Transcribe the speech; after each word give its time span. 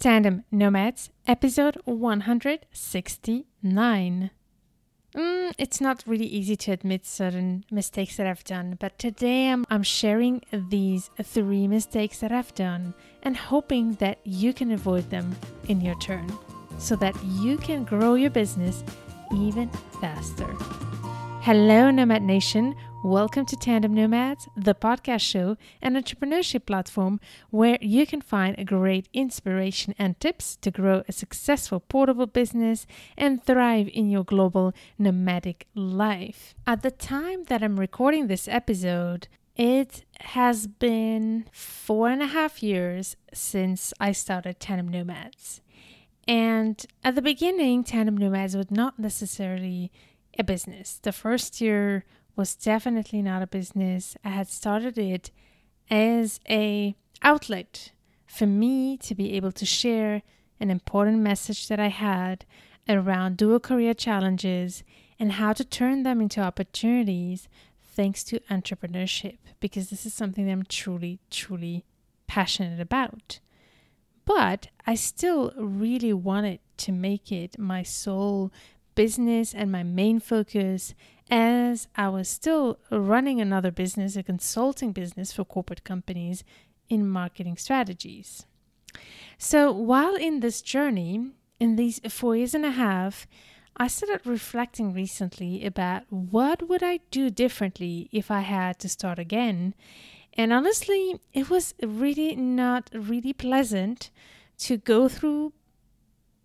Tandem 0.00 0.44
Nomads, 0.50 1.10
episode 1.26 1.76
169. 1.84 4.30
Mm, 5.14 5.52
it's 5.58 5.78
not 5.78 6.02
really 6.06 6.24
easy 6.24 6.56
to 6.56 6.72
admit 6.72 7.04
certain 7.04 7.66
mistakes 7.70 8.16
that 8.16 8.26
I've 8.26 8.44
done, 8.44 8.78
but 8.80 8.98
today 8.98 9.50
I'm, 9.50 9.66
I'm 9.68 9.82
sharing 9.82 10.40
these 10.50 11.10
three 11.22 11.68
mistakes 11.68 12.20
that 12.20 12.32
I've 12.32 12.54
done 12.54 12.94
and 13.24 13.36
hoping 13.36 13.92
that 13.96 14.20
you 14.24 14.54
can 14.54 14.72
avoid 14.72 15.10
them 15.10 15.36
in 15.68 15.82
your 15.82 15.98
turn 15.98 16.32
so 16.78 16.96
that 16.96 17.22
you 17.22 17.58
can 17.58 17.84
grow 17.84 18.14
your 18.14 18.30
business 18.30 18.82
even 19.36 19.68
faster. 20.00 20.56
Hello, 21.42 21.90
Nomad 21.90 22.22
Nation. 22.22 22.74
Welcome 23.02 23.46
to 23.46 23.56
Tandem 23.56 23.94
Nomads, 23.94 24.46
the 24.58 24.74
podcast 24.74 25.22
show 25.22 25.56
and 25.80 25.96
entrepreneurship 25.96 26.66
platform 26.66 27.18
where 27.48 27.78
you 27.80 28.06
can 28.06 28.20
find 28.20 28.66
great 28.66 29.08
inspiration 29.14 29.94
and 29.98 30.20
tips 30.20 30.56
to 30.56 30.70
grow 30.70 31.02
a 31.08 31.12
successful 31.12 31.80
portable 31.80 32.26
business 32.26 32.86
and 33.16 33.42
thrive 33.42 33.88
in 33.94 34.10
your 34.10 34.22
global 34.22 34.74
nomadic 34.98 35.66
life. 35.74 36.54
At 36.66 36.82
the 36.82 36.90
time 36.90 37.44
that 37.44 37.62
I'm 37.62 37.80
recording 37.80 38.26
this 38.26 38.46
episode, 38.46 39.26
it 39.56 40.04
has 40.20 40.66
been 40.66 41.46
four 41.52 42.10
and 42.10 42.20
a 42.20 42.26
half 42.26 42.62
years 42.62 43.16
since 43.32 43.94
I 43.98 44.12
started 44.12 44.60
Tandem 44.60 44.88
Nomads. 44.88 45.62
And 46.28 46.84
at 47.02 47.14
the 47.14 47.22
beginning, 47.22 47.82
Tandem 47.82 48.18
Nomads 48.18 48.54
would 48.54 48.70
not 48.70 48.98
necessarily 48.98 49.90
a 50.40 50.44
business. 50.44 50.98
The 51.02 51.12
first 51.12 51.60
year 51.60 52.04
was 52.34 52.56
definitely 52.56 53.22
not 53.22 53.42
a 53.42 53.46
business. 53.46 54.16
I 54.24 54.30
had 54.30 54.48
started 54.48 54.98
it 54.98 55.30
as 55.90 56.40
a 56.48 56.96
outlet 57.22 57.92
for 58.26 58.46
me 58.46 58.96
to 58.96 59.14
be 59.14 59.34
able 59.34 59.52
to 59.52 59.66
share 59.66 60.22
an 60.58 60.70
important 60.70 61.18
message 61.18 61.68
that 61.68 61.78
I 61.78 61.88
had 61.88 62.46
around 62.88 63.36
dual 63.36 63.60
career 63.60 63.94
challenges 63.94 64.82
and 65.18 65.32
how 65.32 65.52
to 65.52 65.64
turn 65.64 66.02
them 66.02 66.20
into 66.20 66.40
opportunities 66.40 67.46
thanks 67.82 68.24
to 68.24 68.40
entrepreneurship 68.50 69.38
because 69.60 69.90
this 69.90 70.06
is 70.06 70.14
something 70.14 70.46
that 70.46 70.52
I'm 70.52 70.64
truly 70.64 71.18
truly 71.30 71.84
passionate 72.26 72.80
about. 72.80 73.40
But 74.24 74.68
I 74.86 74.94
still 74.94 75.52
really 75.56 76.12
wanted 76.12 76.60
to 76.78 76.92
make 76.92 77.30
it 77.30 77.58
my 77.58 77.82
sole 77.82 78.50
business 78.94 79.54
and 79.54 79.70
my 79.70 79.82
main 79.82 80.20
focus 80.20 80.94
as 81.30 81.88
I 81.94 82.08
was 82.08 82.28
still 82.28 82.78
running 82.90 83.40
another 83.40 83.70
business, 83.70 84.16
a 84.16 84.22
consulting 84.22 84.92
business 84.92 85.32
for 85.32 85.44
corporate 85.44 85.84
companies 85.84 86.42
in 86.88 87.08
marketing 87.08 87.56
strategies. 87.56 88.46
So 89.38 89.72
while 89.72 90.16
in 90.16 90.40
this 90.40 90.60
journey, 90.60 91.30
in 91.60 91.76
these 91.76 92.00
four 92.08 92.36
years 92.36 92.54
and 92.54 92.64
a 92.64 92.72
half, 92.72 93.26
I 93.76 93.86
started 93.86 94.26
reflecting 94.26 94.92
recently 94.92 95.64
about 95.64 96.02
what 96.10 96.68
would 96.68 96.82
I 96.82 97.00
do 97.10 97.30
differently 97.30 98.08
if 98.12 98.30
I 98.30 98.40
had 98.40 98.78
to 98.80 98.88
start 98.88 99.18
again. 99.18 99.74
And 100.34 100.52
honestly, 100.52 101.20
it 101.32 101.48
was 101.48 101.74
really 101.82 102.34
not 102.34 102.90
really 102.92 103.32
pleasant 103.32 104.10
to 104.58 104.76
go 104.76 105.08
through 105.08 105.52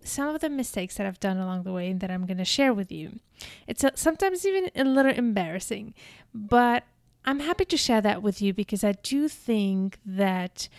some 0.06 0.34
of 0.34 0.42
the 0.42 0.50
mistakes 0.50 0.96
that 0.96 1.06
I've 1.06 1.20
done 1.20 1.38
along 1.38 1.64
the 1.64 1.74
way 1.74 1.90
and 1.90 2.00
that 2.02 2.12
I'm 2.12 2.26
going 2.26 2.38
to 2.38 2.46
share 2.46 2.74
with 2.74 2.92
you. 2.92 3.20
It's 3.68 3.84
a, 3.84 3.92
sometimes 3.96 4.46
even 4.46 4.70
a 4.76 4.84
little 4.84 5.12
embarrassing, 5.12 5.94
but 6.34 6.84
I'm 7.26 7.40
happy 7.40 7.66
to 7.66 7.78
share 7.78 8.02
that 8.02 8.22
with 8.22 8.42
you 8.42 8.54
because 8.54 8.84
I 8.84 8.94
do 8.94 9.28
think 9.28 10.00
that 10.06 10.70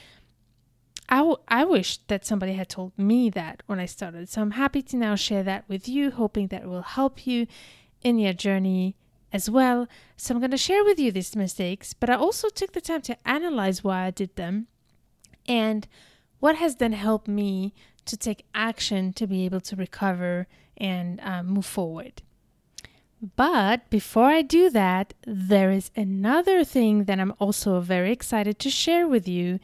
I, 1.08 1.18
w- 1.18 1.36
I 1.48 1.64
wish 1.64 1.98
that 2.08 2.24
somebody 2.24 2.54
had 2.54 2.68
told 2.68 2.96
me 2.98 3.30
that 3.30 3.62
when 3.66 3.78
I 3.78 3.86
started. 3.86 4.28
So 4.28 4.42
I'm 4.42 4.52
happy 4.52 4.82
to 4.82 4.96
now 4.96 5.14
share 5.14 5.42
that 5.42 5.68
with 5.68 5.88
you, 5.88 6.10
hoping 6.10 6.48
that 6.48 6.62
it 6.62 6.68
will 6.68 6.82
help 6.82 7.26
you 7.26 7.46
in 8.02 8.18
your 8.18 8.32
journey 8.32 8.96
as 9.32 9.50
well. 9.50 9.88
So 10.16 10.34
I'm 10.34 10.40
going 10.40 10.50
to 10.52 10.56
share 10.56 10.84
with 10.84 10.98
you 10.98 11.12
these 11.12 11.36
mistakes, 11.36 11.94
but 11.94 12.10
I 12.10 12.14
also 12.14 12.48
took 12.48 12.72
the 12.72 12.80
time 12.80 13.02
to 13.02 13.28
analyze 13.28 13.82
why 13.82 14.04
I 14.04 14.10
did 14.10 14.36
them 14.36 14.68
and 15.46 15.86
what 16.38 16.56
has 16.56 16.76
then 16.76 16.92
helped 16.92 17.28
me 17.28 17.74
to 18.06 18.16
take 18.16 18.44
action 18.54 19.12
to 19.14 19.26
be 19.26 19.44
able 19.44 19.60
to 19.60 19.76
recover 19.76 20.46
and 20.76 21.20
uh, 21.20 21.42
move 21.42 21.66
forward. 21.66 22.22
But 23.36 23.88
before 23.90 24.26
I 24.26 24.42
do 24.42 24.70
that, 24.70 25.14
there 25.26 25.70
is 25.70 25.90
another 25.96 26.64
thing 26.64 27.04
that 27.04 27.18
I'm 27.18 27.34
also 27.38 27.80
very 27.80 28.12
excited 28.12 28.58
to 28.60 28.70
share 28.70 29.08
with 29.08 29.26
you 29.26 29.58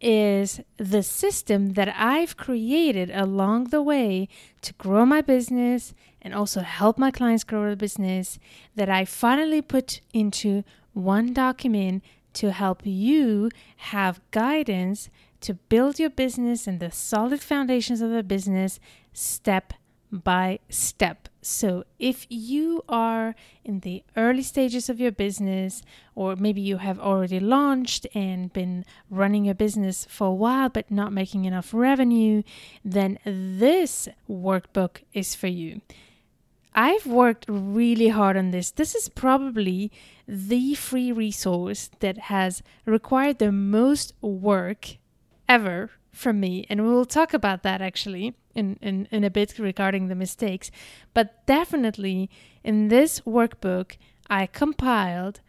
is 0.00 0.60
the 0.76 1.02
system 1.02 1.70
that 1.70 1.92
I've 1.96 2.36
created 2.36 3.10
along 3.12 3.64
the 3.64 3.82
way 3.82 4.28
to 4.62 4.72
grow 4.74 5.04
my 5.04 5.20
business 5.20 5.92
and 6.22 6.32
also 6.32 6.60
help 6.60 6.98
my 6.98 7.10
clients 7.10 7.42
grow 7.42 7.64
their 7.64 7.76
business 7.76 8.38
that 8.76 8.88
I 8.88 9.04
finally 9.04 9.60
put 9.60 10.00
into 10.12 10.62
one 10.92 11.32
document 11.32 12.04
to 12.34 12.52
help 12.52 12.82
you 12.84 13.50
have 13.78 14.20
guidance 14.30 15.10
to 15.40 15.54
build 15.54 15.98
your 15.98 16.10
business 16.10 16.66
and 16.66 16.80
the 16.80 16.90
solid 16.90 17.40
foundations 17.40 18.00
of 18.00 18.10
the 18.10 18.22
business 18.22 18.80
step 19.12 19.72
by 20.10 20.58
step. 20.68 21.28
So, 21.42 21.84
if 21.98 22.26
you 22.28 22.82
are 22.88 23.34
in 23.64 23.80
the 23.80 24.02
early 24.16 24.42
stages 24.42 24.88
of 24.88 25.00
your 25.00 25.12
business, 25.12 25.82
or 26.14 26.36
maybe 26.36 26.60
you 26.60 26.78
have 26.78 26.98
already 26.98 27.40
launched 27.40 28.06
and 28.14 28.52
been 28.52 28.84
running 29.10 29.44
your 29.44 29.54
business 29.54 30.06
for 30.10 30.28
a 30.28 30.34
while 30.34 30.68
but 30.68 30.90
not 30.90 31.12
making 31.12 31.44
enough 31.44 31.72
revenue, 31.72 32.42
then 32.84 33.18
this 33.24 34.08
workbook 34.28 35.02
is 35.12 35.34
for 35.34 35.46
you. 35.46 35.80
I've 36.74 37.06
worked 37.06 37.46
really 37.48 38.08
hard 38.08 38.36
on 38.36 38.50
this. 38.50 38.70
This 38.70 38.94
is 38.94 39.08
probably 39.08 39.90
the 40.26 40.74
free 40.74 41.10
resource 41.10 41.90
that 42.00 42.18
has 42.18 42.62
required 42.84 43.38
the 43.38 43.52
most 43.52 44.12
work 44.20 44.98
ever 45.48 45.90
from 46.12 46.40
me. 46.40 46.66
And 46.68 46.82
we 46.82 46.88
will 46.88 47.04
talk 47.04 47.32
about 47.32 47.62
that 47.62 47.80
actually 47.80 48.34
in, 48.54 48.78
in, 48.82 49.08
in 49.10 49.24
a 49.24 49.30
bit 49.30 49.58
regarding 49.58 50.08
the 50.08 50.14
mistakes. 50.14 50.70
But 51.14 51.46
definitely 51.46 52.30
in 52.64 52.88
this 52.88 53.20
workbook, 53.20 53.96
I 54.28 54.46
compiled 54.46 55.40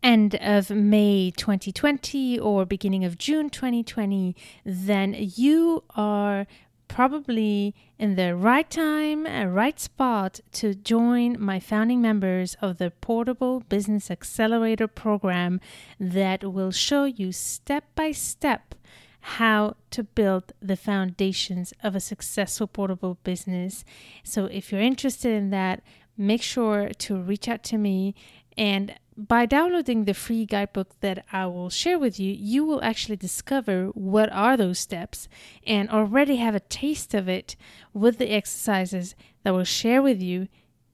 end 0.01 0.35
of 0.35 0.69
May 0.69 1.31
2020 1.35 2.39
or 2.39 2.65
beginning 2.65 3.03
of 3.03 3.17
June 3.17 3.49
2020, 3.49 4.37
then 4.63 5.15
you 5.17 5.83
are 5.97 6.47
probably 6.89 7.73
in 7.97 8.15
the 8.15 8.35
right 8.35 8.69
time, 8.69 9.25
and 9.25 9.55
right 9.55 9.79
spot 9.79 10.41
to 10.51 10.73
join 10.73 11.39
my 11.39 11.61
founding 11.61 12.01
members 12.01 12.57
of 12.61 12.77
the 12.77 12.91
Portable 12.91 13.61
Business 13.61 14.11
Accelerator 14.11 14.87
program 14.87 15.61
that 15.97 16.43
will 16.43 16.71
show 16.71 17.05
you 17.05 17.31
step 17.31 17.85
by 17.95 18.11
step 18.11 18.75
how 19.21 19.75
to 19.91 20.03
build 20.03 20.51
the 20.61 20.75
foundations 20.75 21.73
of 21.83 21.95
a 21.95 21.99
successful 21.99 22.67
portable 22.67 23.17
business. 23.23 23.85
So 24.23 24.45
if 24.45 24.71
you're 24.71 24.81
interested 24.81 25.31
in 25.31 25.51
that, 25.51 25.81
make 26.17 26.41
sure 26.41 26.89
to 26.89 27.15
reach 27.21 27.47
out 27.47 27.63
to 27.63 27.77
me 27.77 28.15
and 28.57 28.95
by 29.27 29.45
downloading 29.45 30.05
the 30.05 30.13
free 30.13 30.45
guidebook 30.45 30.97
that 31.01 31.25
I 31.31 31.45
will 31.47 31.69
share 31.69 31.99
with 31.99 32.19
you, 32.19 32.33
you 32.33 32.63
will 32.63 32.81
actually 32.81 33.17
discover 33.17 33.87
what 33.87 34.31
are 34.31 34.55
those 34.55 34.79
steps 34.79 35.27
and 35.67 35.89
already 35.89 36.37
have 36.37 36.55
a 36.55 36.61
taste 36.61 37.13
of 37.13 37.27
it 37.27 37.57
with 37.93 38.17
the 38.17 38.31
exercises 38.31 39.15
that 39.43 39.53
we'll 39.53 39.65
share 39.65 40.01
with 40.01 40.21
you 40.21 40.47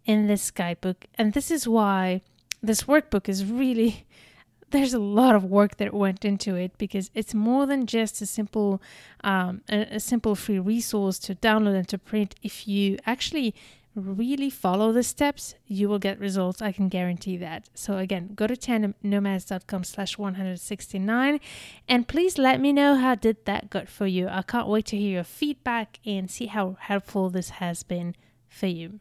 in 0.05 0.25
this 0.25 0.49
guidebook. 0.49 1.05
And 1.15 1.33
this 1.33 1.51
is 1.51 1.67
why 1.67 2.21
this 2.63 2.83
workbook 2.83 3.29
is 3.29 3.45
really 3.45 4.07
there's 4.71 4.95
a 4.95 4.99
lot 4.99 5.35
of 5.35 5.43
work 5.43 5.77
that 5.77 5.93
went 5.93 6.25
into 6.25 6.55
it 6.55 6.75
because 6.79 7.11
it's 7.13 7.33
more 7.35 7.67
than 7.67 7.85
just 7.85 8.21
a 8.21 8.25
simple 8.25 8.81
um, 9.23 9.61
a, 9.69 9.95
a 9.95 9.99
simple 9.99 10.35
free 10.35 10.59
resource 10.59 11.19
to 11.19 11.35
download 11.35 11.75
and 11.75 11.87
to 11.87 11.97
print 11.99 12.35
if 12.41 12.67
you 12.67 12.97
actually 13.05 13.53
really 13.95 14.49
follow 14.49 14.91
the 14.91 15.03
steps 15.03 15.55
you 15.65 15.87
will 15.87 15.99
get 15.99 16.19
results. 16.19 16.61
I 16.61 16.71
can 16.71 16.89
guarantee 16.89 17.37
that. 17.37 17.69
So 17.73 17.97
again 17.97 18.31
go 18.35 18.45
to 18.45 18.55
tandemnomads.com 18.55 19.83
slash 19.85 20.17
169 20.17 21.39
and 21.87 22.07
please 22.07 22.37
let 22.37 22.59
me 22.59 22.73
know 22.73 22.95
how 22.95 23.15
did 23.15 23.45
that 23.45 23.69
go 23.69 23.85
for 23.85 24.05
you. 24.05 24.27
I 24.27 24.41
can't 24.41 24.67
wait 24.67 24.85
to 24.87 24.97
hear 24.97 25.13
your 25.13 25.23
feedback 25.23 25.99
and 26.05 26.29
see 26.29 26.47
how 26.47 26.77
helpful 26.79 27.29
this 27.29 27.49
has 27.49 27.83
been 27.83 28.15
for 28.49 28.67
you. 28.67 28.99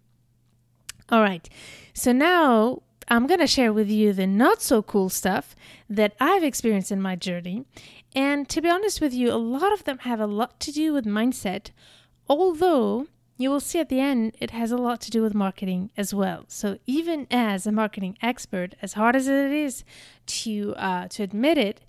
All 1.10 1.20
right. 1.20 1.48
So 1.92 2.12
now 2.12 2.82
I'm 3.08 3.26
going 3.26 3.40
to 3.40 3.46
share 3.46 3.72
with 3.72 3.90
you 3.90 4.12
the 4.12 4.26
not 4.26 4.62
so 4.62 4.82
cool 4.82 5.08
stuff 5.08 5.54
that 5.90 6.14
I've 6.20 6.44
experienced 6.44 6.90
in 6.90 7.02
my 7.02 7.16
journey. 7.16 7.64
And 8.14 8.48
to 8.48 8.62
be 8.62 8.70
honest 8.70 9.00
with 9.00 9.12
you, 9.12 9.32
a 9.32 9.36
lot 9.36 9.72
of 9.72 9.84
them 9.84 9.98
have 9.98 10.20
a 10.20 10.26
lot 10.26 10.60
to 10.60 10.72
do 10.72 10.92
with 10.92 11.04
mindset, 11.04 11.70
although 12.28 13.08
you 13.36 13.50
will 13.50 13.60
see 13.60 13.80
at 13.80 13.88
the 13.88 14.00
end 14.00 14.36
it 14.40 14.50
has 14.50 14.70
a 14.70 14.76
lot 14.76 15.00
to 15.02 15.10
do 15.10 15.22
with 15.22 15.34
marketing 15.34 15.90
as 15.96 16.14
well. 16.14 16.44
So 16.48 16.78
even 16.86 17.26
as 17.30 17.66
a 17.66 17.72
marketing 17.72 18.16
expert, 18.22 18.74
as 18.80 18.92
hard 18.92 19.16
as 19.16 19.26
it 19.26 19.52
is 19.52 19.84
to 20.26 20.74
uh, 20.76 21.08
to 21.08 21.22
admit 21.22 21.58
it, 21.58 21.80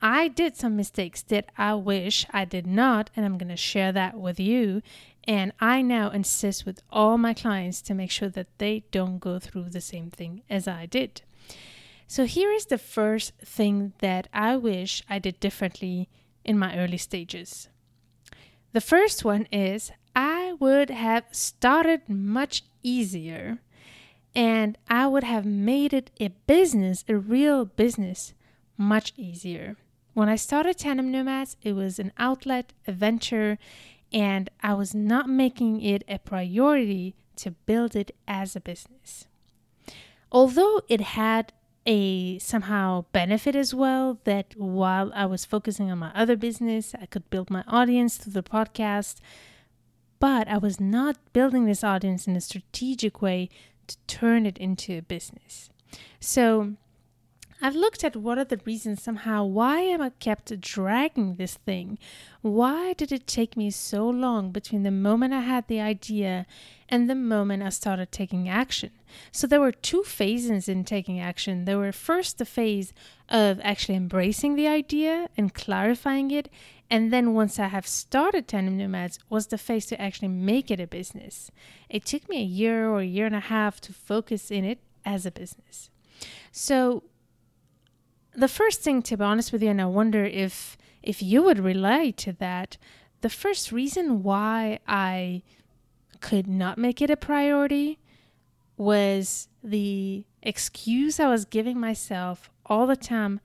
I 0.00 0.28
did 0.28 0.56
some 0.56 0.76
mistakes 0.76 1.22
that 1.22 1.46
I 1.56 1.74
wish 1.74 2.26
I 2.30 2.44
did 2.44 2.66
not, 2.66 3.10
and 3.16 3.24
I'm 3.24 3.38
going 3.38 3.48
to 3.48 3.56
share 3.56 3.92
that 3.92 4.18
with 4.18 4.38
you. 4.38 4.82
And 5.24 5.52
I 5.58 5.82
now 5.82 6.10
insist 6.10 6.64
with 6.64 6.82
all 6.90 7.18
my 7.18 7.34
clients 7.34 7.82
to 7.82 7.94
make 7.94 8.10
sure 8.10 8.28
that 8.28 8.58
they 8.58 8.84
don't 8.90 9.18
go 9.18 9.38
through 9.38 9.70
the 9.70 9.80
same 9.80 10.10
thing 10.10 10.42
as 10.48 10.68
I 10.68 10.86
did. 10.86 11.22
So, 12.06 12.24
here 12.24 12.52
is 12.52 12.66
the 12.66 12.78
first 12.78 13.32
thing 13.44 13.92
that 13.98 14.28
I 14.32 14.56
wish 14.56 15.02
I 15.10 15.18
did 15.18 15.40
differently 15.40 16.08
in 16.44 16.56
my 16.58 16.78
early 16.78 16.98
stages. 16.98 17.68
The 18.72 18.80
first 18.80 19.24
one 19.24 19.48
is 19.50 19.90
I 20.16 20.54
would 20.58 20.88
have 20.88 21.24
started 21.30 22.08
much 22.08 22.62
easier 22.82 23.58
and 24.34 24.78
I 24.88 25.06
would 25.06 25.24
have 25.24 25.44
made 25.44 25.92
it 25.92 26.10
a 26.18 26.28
business, 26.46 27.04
a 27.06 27.16
real 27.16 27.66
business, 27.66 28.32
much 28.78 29.12
easier. 29.18 29.76
When 30.14 30.30
I 30.30 30.36
started 30.36 30.78
Tandem 30.78 31.12
Nomads, 31.12 31.58
it 31.62 31.74
was 31.74 31.98
an 31.98 32.12
outlet, 32.16 32.72
a 32.86 32.92
venture, 32.92 33.58
and 34.10 34.48
I 34.62 34.72
was 34.72 34.94
not 34.94 35.28
making 35.28 35.82
it 35.82 36.02
a 36.08 36.18
priority 36.18 37.14
to 37.36 37.50
build 37.50 37.94
it 37.94 38.16
as 38.26 38.56
a 38.56 38.60
business. 38.60 39.26
Although 40.32 40.80
it 40.88 41.02
had 41.02 41.52
a 41.84 42.38
somehow 42.38 43.04
benefit 43.12 43.54
as 43.54 43.74
well 43.74 44.18
that 44.24 44.54
while 44.56 45.12
I 45.14 45.26
was 45.26 45.44
focusing 45.44 45.90
on 45.90 45.98
my 45.98 46.10
other 46.14 46.36
business, 46.36 46.94
I 46.98 47.04
could 47.04 47.28
build 47.28 47.50
my 47.50 47.64
audience 47.68 48.16
through 48.16 48.32
the 48.32 48.42
podcast, 48.42 49.16
but 50.18 50.48
I 50.48 50.58
was 50.58 50.80
not 50.80 51.16
building 51.32 51.66
this 51.66 51.84
audience 51.84 52.26
in 52.26 52.36
a 52.36 52.40
strategic 52.40 53.20
way 53.20 53.48
to 53.86 53.96
turn 54.06 54.46
it 54.46 54.58
into 54.58 54.98
a 54.98 55.02
business. 55.02 55.70
So 56.20 56.74
I've 57.62 57.74
looked 57.74 58.04
at 58.04 58.16
what 58.16 58.38
are 58.38 58.44
the 58.44 58.60
reasons 58.66 59.02
somehow 59.02 59.44
why 59.44 59.80
am 59.80 60.02
I 60.02 60.10
kept 60.10 60.60
dragging 60.60 61.36
this 61.36 61.54
thing? 61.54 61.98
Why 62.42 62.92
did 62.92 63.12
it 63.12 63.26
take 63.26 63.56
me 63.56 63.70
so 63.70 64.08
long 64.08 64.50
between 64.50 64.82
the 64.82 64.90
moment 64.90 65.32
I 65.32 65.40
had 65.40 65.66
the 65.66 65.80
idea 65.80 66.46
and 66.88 67.08
the 67.08 67.14
moment 67.14 67.62
I 67.62 67.70
started 67.70 68.12
taking 68.12 68.48
action? 68.48 68.90
So 69.32 69.46
there 69.46 69.60
were 69.60 69.72
two 69.72 70.02
phases 70.02 70.68
in 70.68 70.84
taking 70.84 71.18
action. 71.18 71.64
There 71.64 71.78
were 71.78 71.92
first 71.92 72.36
the 72.36 72.44
phase 72.44 72.92
of 73.28 73.58
actually 73.62 73.96
embracing 73.96 74.54
the 74.54 74.68
idea 74.68 75.28
and 75.36 75.54
clarifying 75.54 76.30
it, 76.30 76.50
and 76.88 77.12
then 77.12 77.34
once 77.34 77.58
I 77.58 77.66
have 77.66 77.86
started 77.86 78.46
Tandem 78.46 78.76
Nomads 78.76 79.18
was 79.28 79.48
the 79.48 79.58
phase 79.58 79.86
to 79.86 80.00
actually 80.00 80.28
make 80.28 80.70
it 80.70 80.80
a 80.80 80.86
business. 80.86 81.50
It 81.88 82.04
took 82.04 82.28
me 82.28 82.40
a 82.40 82.44
year 82.44 82.88
or 82.88 83.00
a 83.00 83.06
year 83.06 83.26
and 83.26 83.34
a 83.34 83.40
half 83.40 83.80
to 83.82 83.92
focus 83.92 84.50
in 84.50 84.64
it 84.64 84.78
as 85.04 85.26
a 85.26 85.30
business. 85.30 85.90
So 86.52 87.02
the 88.34 88.48
first 88.48 88.82
thing, 88.82 89.02
to 89.02 89.16
be 89.16 89.24
honest 89.24 89.52
with 89.52 89.62
you, 89.62 89.70
and 89.70 89.80
I 89.80 89.86
wonder 89.86 90.24
if 90.24 90.76
if 91.02 91.22
you 91.22 91.42
would 91.42 91.60
relate 91.60 92.16
to 92.18 92.32
that, 92.34 92.76
the 93.20 93.30
first 93.30 93.70
reason 93.72 94.22
why 94.22 94.80
I 94.86 95.42
could 96.20 96.46
not 96.46 96.78
make 96.78 97.00
it 97.00 97.10
a 97.10 97.16
priority 97.16 97.98
was 98.76 99.48
the 99.62 100.24
excuse 100.42 101.18
I 101.18 101.28
was 101.28 101.44
giving 101.44 101.78
myself 101.78 102.50
all 102.66 102.86
the 102.86 102.96
time 102.96 103.40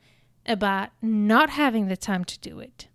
about 0.46 0.90
not 1.02 1.52
having 1.52 1.88
the 1.88 1.98
time 1.98 2.26
to 2.26 2.40
do 2.40 2.60
it. 2.60 2.88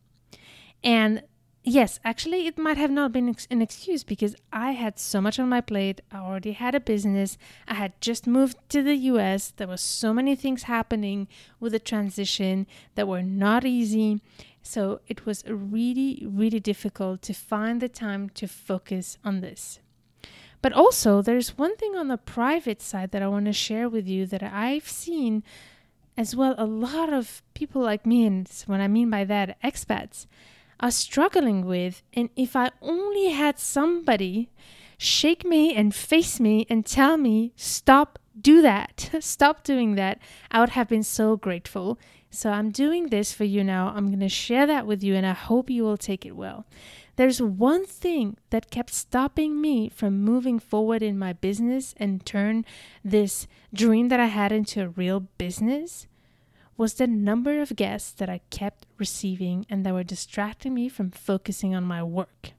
And 0.87 1.25
yes, 1.65 1.99
actually, 2.05 2.47
it 2.47 2.56
might 2.56 2.77
have 2.77 2.93
not 2.93 3.11
been 3.11 3.29
ex- 3.29 3.49
an 3.50 3.61
excuse 3.61 4.05
because 4.05 4.37
I 4.53 4.71
had 4.71 5.00
so 5.00 5.21
much 5.21 5.41
on 5.41 5.49
my 5.49 5.61
plate. 5.61 6.00
I 6.12 6.19
already 6.19 6.53
had 6.53 6.77
a 6.77 6.81
business. 6.81 7.37
I 7.67 7.75
had 7.75 8.00
just 8.00 8.29
moved 8.29 8.56
to 8.69 8.85
the 8.85 8.94
US. 8.94 9.50
There 9.50 9.67
were 9.67 9.77
so 9.77 10.15
many 10.15 10.37
things 10.37 10.62
happening 10.62 11.27
with 11.59 11.73
the 11.73 11.81
transition 11.81 12.69
that 12.94 13.09
were 13.09 13.25
not 13.25 13.65
easy. 13.65 14.21
So 14.62 15.00
it 15.09 15.27
was 15.27 15.43
really, 15.49 16.25
really 16.25 16.61
difficult 16.61 17.21
to 17.23 17.35
find 17.35 17.83
the 17.83 17.88
time 17.88 18.29
to 18.31 18.47
focus 18.47 19.19
on 19.25 19.41
this. 19.41 19.81
But 20.62 20.73
also, 20.73 21.21
there's 21.21 21.59
one 21.59 21.76
thing 21.76 21.97
on 21.97 22.07
the 22.07 22.16
private 22.16 22.81
side 22.81 23.11
that 23.11 23.23
I 23.23 23.28
want 23.28 23.47
to 23.47 23.52
share 23.52 23.88
with 23.88 24.07
you 24.07 24.25
that 24.26 24.43
I've 24.43 24.88
seen 24.88 25.43
as 26.16 26.37
well 26.37 26.55
a 26.57 26.64
lot 26.64 27.12
of 27.12 27.43
people 27.55 27.83
like 27.83 28.07
me, 28.07 28.25
and 28.25 28.49
what 28.66 28.81
I 28.81 28.87
mean 28.87 29.11
by 29.11 29.25
that, 29.25 29.61
expats 29.62 30.26
are 30.80 30.90
struggling 30.90 31.64
with. 31.64 32.02
And 32.14 32.30
if 32.37 32.56
I 32.56 32.71
only 32.80 33.30
had 33.30 33.59
somebody 33.59 34.50
shake 34.99 35.45
me 35.45 35.75
and 35.75 35.95
face 35.95 36.40
me 36.40 36.66
and 36.68 36.85
tell 36.85 37.16
me, 37.16 37.52
stop, 37.56 38.18
do 38.40 38.62
that, 38.62 39.11
stop 39.21 39.64
doing 39.64 39.95
that, 39.95 40.18
I 40.50 40.61
would 40.61 40.71
have 40.71 40.88
been 40.88 41.02
so 41.02 41.37
grateful. 41.37 41.99
So 42.30 42.50
I'm 42.50 42.71
doing 42.71 43.09
this 43.09 43.33
for 43.33 43.45
you 43.45 43.64
now. 43.64 43.92
I'm 43.95 44.09
going 44.09 44.21
to 44.21 44.28
share 44.28 44.66
that 44.66 44.87
with 44.87 45.02
you, 45.02 45.14
and 45.14 45.26
I 45.26 45.33
hope 45.33 45.71
you 45.71 45.85
will 45.85 45.97
take 45.97 46.26
it 46.26 46.37
well. 46.37 46.66
There's 47.16 47.40
one 47.40 47.87
thing 47.87 48.37
that 48.50 48.71
kept 48.71 48.92
stopping 48.92 49.59
me 49.59 49.88
from 49.88 50.23
moving 50.23 50.59
forward 50.59 51.02
in 51.02 51.18
my 51.18 51.33
business 51.33 51.95
and 51.97 52.25
turn 52.26 52.66
this 53.02 53.47
dream 53.73 54.09
that 54.09 54.21
I 54.21 54.26
had 54.26 54.52
into 54.52 54.83
a 54.83 54.88
real 54.88 55.21
business 55.21 56.06
was 56.76 56.95
the 56.95 57.06
number 57.06 57.61
of 57.61 57.76
guests 57.76 58.12
that 58.12 58.28
I 58.28 58.40
kept 58.50 58.87
receiving 58.99 59.66
and 59.71 59.85
that 59.85 59.95
were 59.95 60.04
distracting 60.04 60.75
me 60.75 60.88
from 60.88 61.11
focusing 61.11 61.75
on 61.75 61.85
my 61.85 62.02
work. 62.02 62.52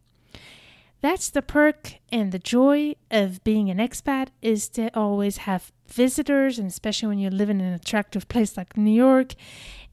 That's 1.01 1.29
the 1.29 1.43
perk 1.43 1.95
and 2.11 2.31
the 2.31 2.39
joy 2.39 2.95
of 3.11 3.43
being 3.43 3.69
an 3.69 3.77
expat 3.77 4.29
is 4.41 4.67
to 4.69 4.89
always 4.97 5.37
have 5.37 5.71
visitors 5.87 6.57
and 6.57 6.67
especially 6.67 7.09
when 7.09 7.19
you 7.19 7.29
live 7.29 7.49
in 7.49 7.61
an 7.61 7.73
attractive 7.73 8.27
place 8.27 8.57
like 8.57 8.75
New 8.75 8.91
York. 8.91 9.35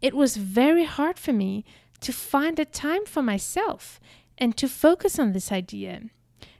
It 0.00 0.14
was 0.14 0.36
very 0.36 0.84
hard 0.84 1.18
for 1.18 1.32
me 1.32 1.64
to 2.00 2.12
find 2.12 2.56
the 2.56 2.64
time 2.64 3.04
for 3.04 3.22
myself 3.22 4.00
and 4.38 4.56
to 4.56 4.68
focus 4.68 5.18
on 5.18 5.32
this 5.32 5.52
idea. 5.52 6.02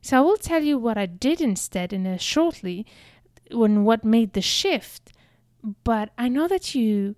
So 0.02 0.18
I 0.18 0.21
will 0.21 0.37
tell 0.37 0.62
you 0.62 0.78
what 0.78 0.99
I 0.99 1.06
did 1.06 1.40
instead 1.40 1.92
in 1.92 2.04
a 2.06 2.18
shortly 2.18 2.87
when 3.50 3.85
what 3.85 4.04
made 4.04 4.35
the 4.35 4.42
shift. 4.42 5.12
But 5.83 6.11
I 6.18 6.28
know 6.28 6.47
that 6.49 6.75
you 6.75 7.16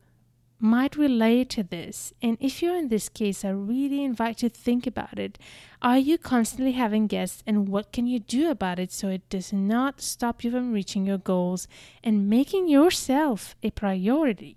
might 0.58 0.96
relate 0.96 1.50
to 1.50 1.62
this. 1.62 2.12
And 2.22 2.36
if 2.40 2.62
you're 2.62 2.76
in 2.76 2.88
this 2.88 3.08
case, 3.08 3.44
I 3.44 3.50
really 3.50 4.02
invite 4.04 4.42
you 4.42 4.48
to 4.48 4.54
think 4.54 4.86
about 4.86 5.18
it. 5.18 5.38
Are 5.82 5.98
you 5.98 6.16
constantly 6.18 6.72
having 6.72 7.06
guests, 7.06 7.42
and 7.46 7.68
what 7.68 7.92
can 7.92 8.06
you 8.06 8.18
do 8.18 8.50
about 8.50 8.78
it 8.78 8.92
so 8.92 9.08
it 9.08 9.28
does 9.28 9.52
not 9.52 10.00
stop 10.00 10.42
you 10.42 10.50
from 10.50 10.72
reaching 10.72 11.06
your 11.06 11.18
goals 11.18 11.68
and 12.02 12.28
making 12.28 12.68
yourself 12.68 13.54
a 13.62 13.70
priority? 13.70 14.56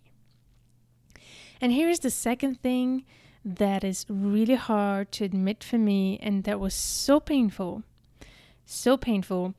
And 1.62 1.74
here's 1.74 2.00
the 2.00 2.10
second 2.10 2.62
thing 2.62 3.04
that 3.44 3.84
is 3.84 4.06
really 4.10 4.56
hard 4.56 5.12
to 5.14 5.26
admit 5.26 5.64
for 5.64 5.78
me 5.78 6.20
and 6.22 6.44
that 6.46 6.60
was 6.60 6.74
so 6.74 7.20
painful, 7.20 7.84
so 8.66 8.96
painful, 8.96 9.56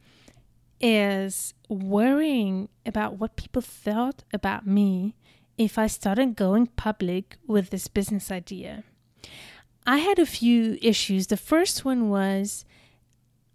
is 0.81 1.53
worrying 1.69 2.69
about 2.87 3.19
what 3.19 3.37
people 3.37 3.61
thought 3.61 4.25
about 4.33 4.67
me 4.67 5.15
if 5.61 5.77
I 5.77 5.89
started 5.89 6.37
going 6.37 6.69
public 6.69 7.37
with 7.47 7.69
this 7.69 7.87
business 7.87 8.31
idea. 8.31 8.83
I 9.87 9.99
had 9.99 10.19
a 10.19 10.25
few 10.25 10.79
issues. 10.81 11.27
The 11.27 11.37
first 11.37 11.85
one 11.85 12.09
was 12.09 12.65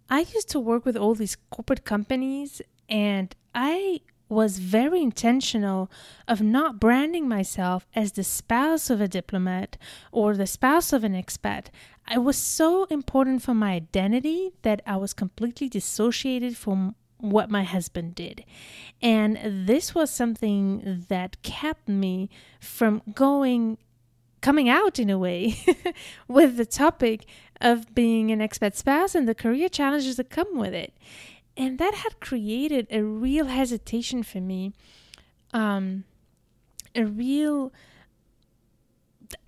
I 0.08 0.20
used 0.20 0.48
to 0.50 0.60
work 0.60 0.84
with 0.84 0.96
all 0.96 1.16
these 1.16 1.36
corporate 1.50 1.84
companies 1.84 2.62
and 2.88 3.34
I 3.56 4.02
was 4.28 4.60
very 4.60 5.02
intentional 5.02 5.90
of 6.28 6.40
not 6.40 6.78
branding 6.78 7.26
myself 7.28 7.88
as 7.96 8.12
the 8.12 8.22
spouse 8.22 8.88
of 8.88 9.00
a 9.00 9.08
diplomat 9.08 9.76
or 10.12 10.36
the 10.36 10.46
spouse 10.46 10.92
of 10.92 11.02
an 11.02 11.12
expat. 11.12 11.66
It 12.08 12.22
was 12.22 12.36
so 12.36 12.84
important 12.84 13.42
for 13.42 13.52
my 13.52 13.72
identity 13.72 14.52
that 14.62 14.80
I 14.86 14.96
was 14.96 15.12
completely 15.12 15.68
dissociated 15.68 16.56
from 16.56 16.94
what 17.18 17.50
my 17.50 17.64
husband 17.64 18.14
did. 18.14 18.44
And 19.00 19.66
this 19.66 19.94
was 19.94 20.10
something 20.10 21.04
that 21.08 21.40
kept 21.42 21.88
me 21.88 22.30
from 22.60 23.02
going 23.14 23.78
coming 24.40 24.68
out 24.68 24.98
in 24.98 25.10
a 25.10 25.18
way 25.18 25.56
with 26.28 26.56
the 26.56 26.66
topic 26.66 27.26
of 27.60 27.94
being 27.94 28.30
an 28.30 28.38
expat 28.40 28.76
spouse 28.76 29.14
and 29.14 29.26
the 29.28 29.34
career 29.34 29.68
challenges 29.68 30.16
that 30.16 30.30
come 30.30 30.56
with 30.56 30.74
it. 30.74 30.94
And 31.56 31.78
that 31.78 31.94
had 31.94 32.20
created 32.20 32.86
a 32.90 33.02
real 33.02 33.46
hesitation 33.46 34.22
for 34.22 34.40
me, 34.40 34.72
um, 35.52 36.04
a 36.94 37.04
real 37.04 37.72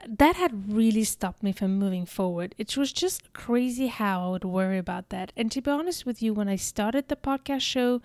that 0.07 0.37
had 0.37 0.73
really 0.73 1.05
stopped 1.05 1.43
me 1.43 1.53
from 1.53 1.79
moving 1.79 2.07
forward. 2.07 2.55
It 2.59 2.77
was 2.77 2.93
just 2.93 3.33
crazy 3.33 3.89
how 3.89 4.27
I 4.27 4.31
would 4.31 4.45
worry 4.45 4.79
about 4.79 5.11
that. 5.11 5.33
And 5.37 5.51
to 5.53 5.61
be 5.61 5.71
honest 5.71 6.07
with 6.07 6.23
you, 6.23 6.35
when 6.35 6.49
I 6.49 6.57
started 6.57 7.09
the 7.09 7.17
podcast 7.17 7.61
show, 7.61 8.01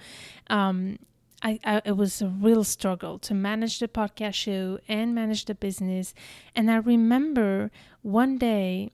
um, 0.47 0.99
I, 1.41 1.59
I, 1.63 1.81
it 1.85 1.97
was 1.97 2.21
a 2.21 2.27
real 2.27 2.63
struggle 2.63 3.19
to 3.19 3.33
manage 3.33 3.79
the 3.79 3.87
podcast 3.87 4.35
show 4.35 4.79
and 4.87 5.13
manage 5.13 5.45
the 5.45 5.55
business. 5.55 6.13
And 6.55 6.71
I 6.71 6.77
remember 6.77 7.69
one 8.01 8.37
day, 8.37 8.91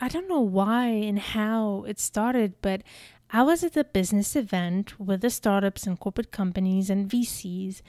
I 0.00 0.08
don't 0.08 0.28
know 0.28 0.40
why 0.40 0.86
and 0.86 1.18
how 1.18 1.84
it 1.86 1.98
started, 1.98 2.54
but 2.62 2.82
I 3.32 3.42
was 3.42 3.62
at 3.62 3.76
a 3.76 3.84
business 3.84 4.34
event 4.34 4.98
with 4.98 5.20
the 5.20 5.30
startups 5.30 5.86
and 5.86 5.98
corporate 5.98 6.32
companies 6.32 6.90
and 6.90 7.08
VCs, 7.08 7.80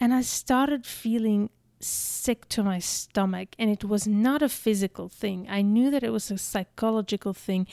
and 0.00 0.12
I 0.12 0.22
started 0.22 0.84
feeling 0.86 1.50
sick 1.80 2.48
to 2.48 2.62
my 2.62 2.78
stomach 2.78 3.50
and 3.58 3.70
it 3.70 3.84
was 3.84 4.06
not 4.06 4.42
a 4.42 4.48
physical 4.48 5.08
thing. 5.08 5.46
I 5.48 5.62
knew 5.62 5.90
that 5.90 6.02
it 6.02 6.12
was 6.12 6.30
a 6.30 6.38
psychological 6.38 7.32
thing. 7.32 7.66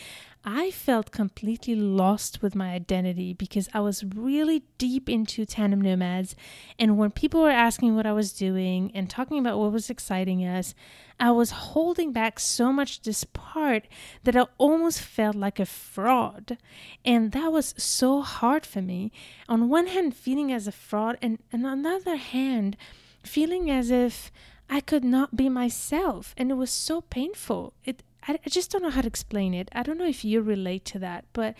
I 0.47 0.69
felt 0.69 1.09
completely 1.09 1.73
lost 1.73 2.43
with 2.43 2.53
my 2.53 2.73
identity 2.73 3.33
because 3.33 3.67
I 3.73 3.79
was 3.79 4.03
really 4.03 4.61
deep 4.77 5.09
into 5.09 5.43
tandem 5.43 5.81
nomads. 5.81 6.35
And 6.77 6.99
when 6.99 7.09
people 7.09 7.41
were 7.41 7.49
asking 7.49 7.95
what 7.95 8.05
I 8.05 8.13
was 8.13 8.31
doing 8.31 8.91
and 8.93 9.09
talking 9.09 9.39
about 9.39 9.57
what 9.57 9.71
was 9.71 9.89
exciting 9.89 10.45
us, 10.45 10.75
I 11.19 11.31
was 11.31 11.49
holding 11.49 12.11
back 12.11 12.39
so 12.39 12.71
much 12.71 13.01
this 13.01 13.23
part 13.23 13.87
that 14.23 14.35
I 14.35 14.45
almost 14.59 15.01
felt 15.01 15.35
like 15.35 15.59
a 15.59 15.65
fraud. 15.65 16.59
And 17.03 17.31
that 17.31 17.51
was 17.51 17.73
so 17.75 18.21
hard 18.21 18.67
for 18.67 18.83
me. 18.83 19.11
On 19.49 19.67
one 19.67 19.87
hand, 19.87 20.15
feeling 20.15 20.51
as 20.51 20.67
a 20.67 20.71
fraud, 20.71 21.17
and, 21.23 21.39
and 21.51 21.65
on 21.65 21.81
the 21.81 21.89
other 21.89 22.17
hand, 22.17 22.77
feeling 23.25 23.69
as 23.69 23.91
if 23.91 24.31
I 24.69 24.81
could 24.81 25.03
not 25.03 25.35
be 25.35 25.49
myself. 25.49 26.33
And 26.37 26.51
it 26.51 26.55
was 26.55 26.71
so 26.71 27.01
painful. 27.01 27.73
It 27.83 28.03
I, 28.27 28.39
I 28.45 28.49
just 28.49 28.71
don't 28.71 28.81
know 28.81 28.89
how 28.89 29.01
to 29.01 29.07
explain 29.07 29.53
it. 29.53 29.69
I 29.73 29.83
don't 29.83 29.97
know 29.97 30.07
if 30.07 30.25
you 30.25 30.41
relate 30.41 30.85
to 30.85 30.99
that, 30.99 31.25
but 31.33 31.55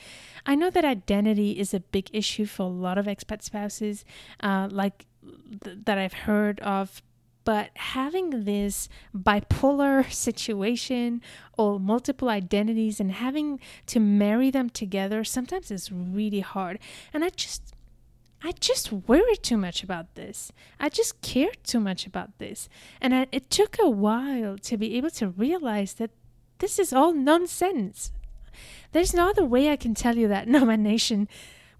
I 0.45 0.55
know 0.55 0.69
that 0.69 0.85
identity 0.85 1.51
is 1.59 1.73
a 1.73 1.79
big 1.79 2.09
issue 2.13 2.45
for 2.45 2.63
a 2.63 2.67
lot 2.67 2.97
of 2.97 3.05
expat 3.05 3.43
spouses, 3.43 4.03
uh, 4.41 4.67
like 4.71 5.05
th- 5.63 5.77
that 5.85 5.97
I've 5.97 6.13
heard 6.13 6.59
of. 6.61 7.01
But 7.43 7.69
having 7.75 8.45
this 8.45 8.89
bipolar 9.15 10.11
situation 10.27 11.21
or 11.57 11.79
multiple 11.79 12.29
identities 12.29 12.99
and 12.99 13.11
having 13.11 13.59
to 13.85 13.99
marry 13.99 14.49
them 14.49 14.69
together 14.71 15.23
sometimes 15.23 15.69
is 15.69 15.91
really 15.91 16.39
hard. 16.39 16.79
And 17.13 17.23
I 17.23 17.29
just 17.29 17.74
I 18.43 18.51
just 18.59 18.91
worried 18.91 19.41
too 19.41 19.57
much 19.57 19.83
about 19.83 20.13
this. 20.15 20.51
I 20.79 20.89
just 20.89 21.21
cared 21.21 21.57
too 21.63 21.79
much 21.79 22.05
about 22.05 22.37
this. 22.37 22.69
And 23.01 23.15
I, 23.15 23.27
it 23.31 23.49
took 23.49 23.77
a 23.79 23.89
while 23.89 24.57
to 24.59 24.77
be 24.77 24.95
able 24.97 25.09
to 25.11 25.29
realize 25.29 25.95
that 25.95 26.11
this 26.59 26.79
is 26.79 26.93
all 26.93 27.13
nonsense. 27.13 28.11
There's 28.91 29.13
no 29.13 29.29
other 29.29 29.45
way 29.45 29.69
I 29.69 29.75
can 29.75 29.93
tell 29.93 30.17
you 30.17 30.27
that, 30.27 30.47
Nomad 30.47 30.79
Nation. 30.79 31.27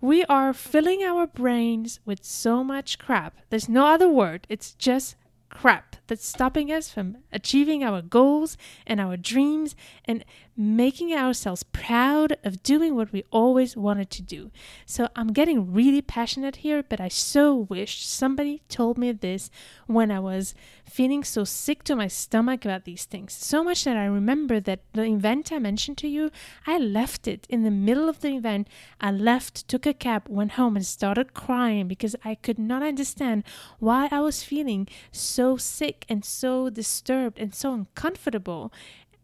We 0.02 0.26
are 0.26 0.54
filling 0.54 1.04
our 1.04 1.26
brains 1.28 2.00
with 2.06 2.24
so 2.24 2.64
much 2.64 3.00
crap. 3.00 3.38
There's 3.50 3.70
no 3.70 3.88
other 3.88 4.10
word. 4.10 4.46
It's 4.50 4.74
just 4.74 5.16
crap 5.50 5.96
that's 6.08 6.28
stopping 6.28 6.72
us 6.72 6.90
from 6.90 7.18
achieving 7.32 7.84
our 7.84 8.02
goals 8.02 8.58
and 8.86 9.00
our 9.00 9.18
dreams 9.18 9.76
and 10.06 10.24
making 10.58 11.14
ourselves 11.14 11.64
proud 11.64 12.38
of 12.44 12.64
doing 12.64 12.96
what 12.96 13.12
we 13.12 13.24
always 13.30 13.76
wanted 13.76 14.10
to 14.10 14.22
do. 14.22 14.52
So 14.86 15.10
I'm 15.16 15.34
getting 15.34 15.74
really 15.74 16.02
passionate 16.02 16.58
here, 16.58 16.82
but 16.82 17.02
I 17.02 17.10
so 17.10 17.54
wish 17.56 18.06
somebody 18.06 18.62
told 18.70 18.98
me 18.98 19.12
this 19.12 19.52
when 19.86 20.12
I 20.12 20.20
was 20.20 20.56
feeling 20.86 21.24
so 21.24 21.44
sick 21.44 21.84
to 21.86 21.96
my 21.96 22.08
stomach 22.08 22.64
about 22.64 22.86
these 22.86 23.04
things. 23.04 23.34
So 23.34 23.64
much 23.64 23.84
that 23.84 23.98
I 23.98 24.06
remember 24.06 24.60
that 24.62 24.80
the 24.94 25.04
event 25.04 25.52
I 25.52 25.60
mentioned 25.60 25.98
to 26.00 26.08
you, 26.08 26.32
I 26.66 26.78
left 26.78 27.28
it 27.28 27.46
in 27.50 27.64
the 27.64 27.72
middle 27.72 28.08
of 28.08 28.22
the 28.22 28.36
event. 28.36 28.70
I 29.02 29.12
left, 29.12 29.68
took 29.68 29.86
a 29.86 29.94
cab, 29.94 30.24
went 30.30 30.54
home, 30.54 30.78
and 30.78 30.86
started 30.86 31.34
crying 31.34 31.88
because 31.88 32.16
I 32.24 32.36
could 32.36 32.60
not 32.60 32.82
understand 32.82 33.44
why 33.80 34.08
I 34.10 34.22
was 34.22 34.44
feeling 34.44 34.88
so 35.12 35.58
sick 35.58 35.95
and 36.10 36.26
so 36.26 36.70
disturbed 36.70 37.40
and 37.40 37.54
so 37.54 37.74
uncomfortable. 37.74 38.74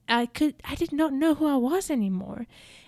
I 0.07 0.25
could 0.27 0.55
I 0.63 0.75
did 0.75 0.91
not 0.91 1.13
know 1.13 1.35
who 1.35 1.47
I 1.47 1.57
was 1.57 1.89
anymore. 1.89 2.45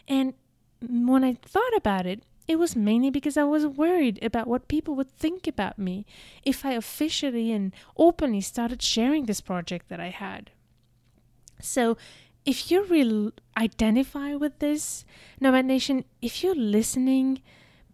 And 0.08 0.34
when 0.82 1.24
I 1.24 1.34
thought 1.34 1.76
about 1.76 2.06
it, 2.06 2.24
it 2.48 2.58
was 2.58 2.76
mainly 2.76 3.10
because 3.10 3.38
I 3.38 3.44
was 3.44 3.66
worried 3.66 4.20
about 4.22 4.48
what 4.48 4.68
people 4.68 4.96
would 4.96 5.12
think 5.12 5.48
about 5.48 5.80
me 5.80 6.06
if 6.44 6.66
I 6.66 6.74
officially 6.74 7.52
and 7.52 7.74
openly 7.98 8.42
started 8.42 8.82
sharing 8.82 9.26
this 9.26 9.42
project 9.42 9.88
that 9.90 10.00
I 10.00 10.10
had. 10.10 10.52
So, 11.62 11.98
if 12.46 12.70
you 12.70 12.84
really 12.84 13.32
identify 13.58 14.36
with 14.36 14.60
this, 14.60 15.06
Nomad 15.40 15.66
Nation, 15.66 16.04
if 16.22 16.44
you're 16.44 16.56
listening, 16.56 17.42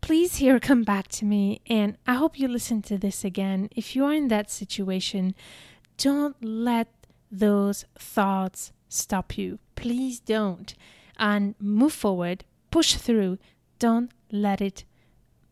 please 0.01 0.37
here 0.37 0.59
come 0.59 0.83
back 0.83 1.07
to 1.09 1.25
me 1.25 1.61
and 1.67 1.97
I 2.07 2.15
hope 2.15 2.39
you 2.39 2.47
listen 2.47 2.81
to 2.83 2.97
this 2.97 3.23
again. 3.23 3.69
If 3.75 3.95
you 3.95 4.05
are 4.05 4.13
in 4.13 4.29
that 4.29 4.49
situation, 4.49 5.35
don't 5.99 6.37
let 6.43 6.87
those 7.29 7.85
thoughts 7.97 8.71
stop 8.87 9.37
you. 9.37 9.59
Please 9.75 10.19
don't. 10.19 10.73
And 11.17 11.55
move 11.59 11.93
forward, 11.93 12.45
push 12.71 12.95
through. 12.95 13.37
Don't 13.77 14.11
let 14.31 14.61
it 14.61 14.85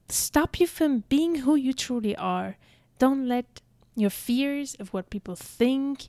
stop 0.07 0.59
you 0.59 0.65
from 0.65 1.03
being 1.09 1.35
who 1.39 1.55
you 1.55 1.73
truly 1.73 2.15
are. 2.15 2.57
Don't 2.97 3.27
let 3.27 3.61
your 3.95 4.09
fears 4.09 4.75
of 4.79 4.93
what 4.93 5.09
people 5.09 5.35
think 5.35 6.07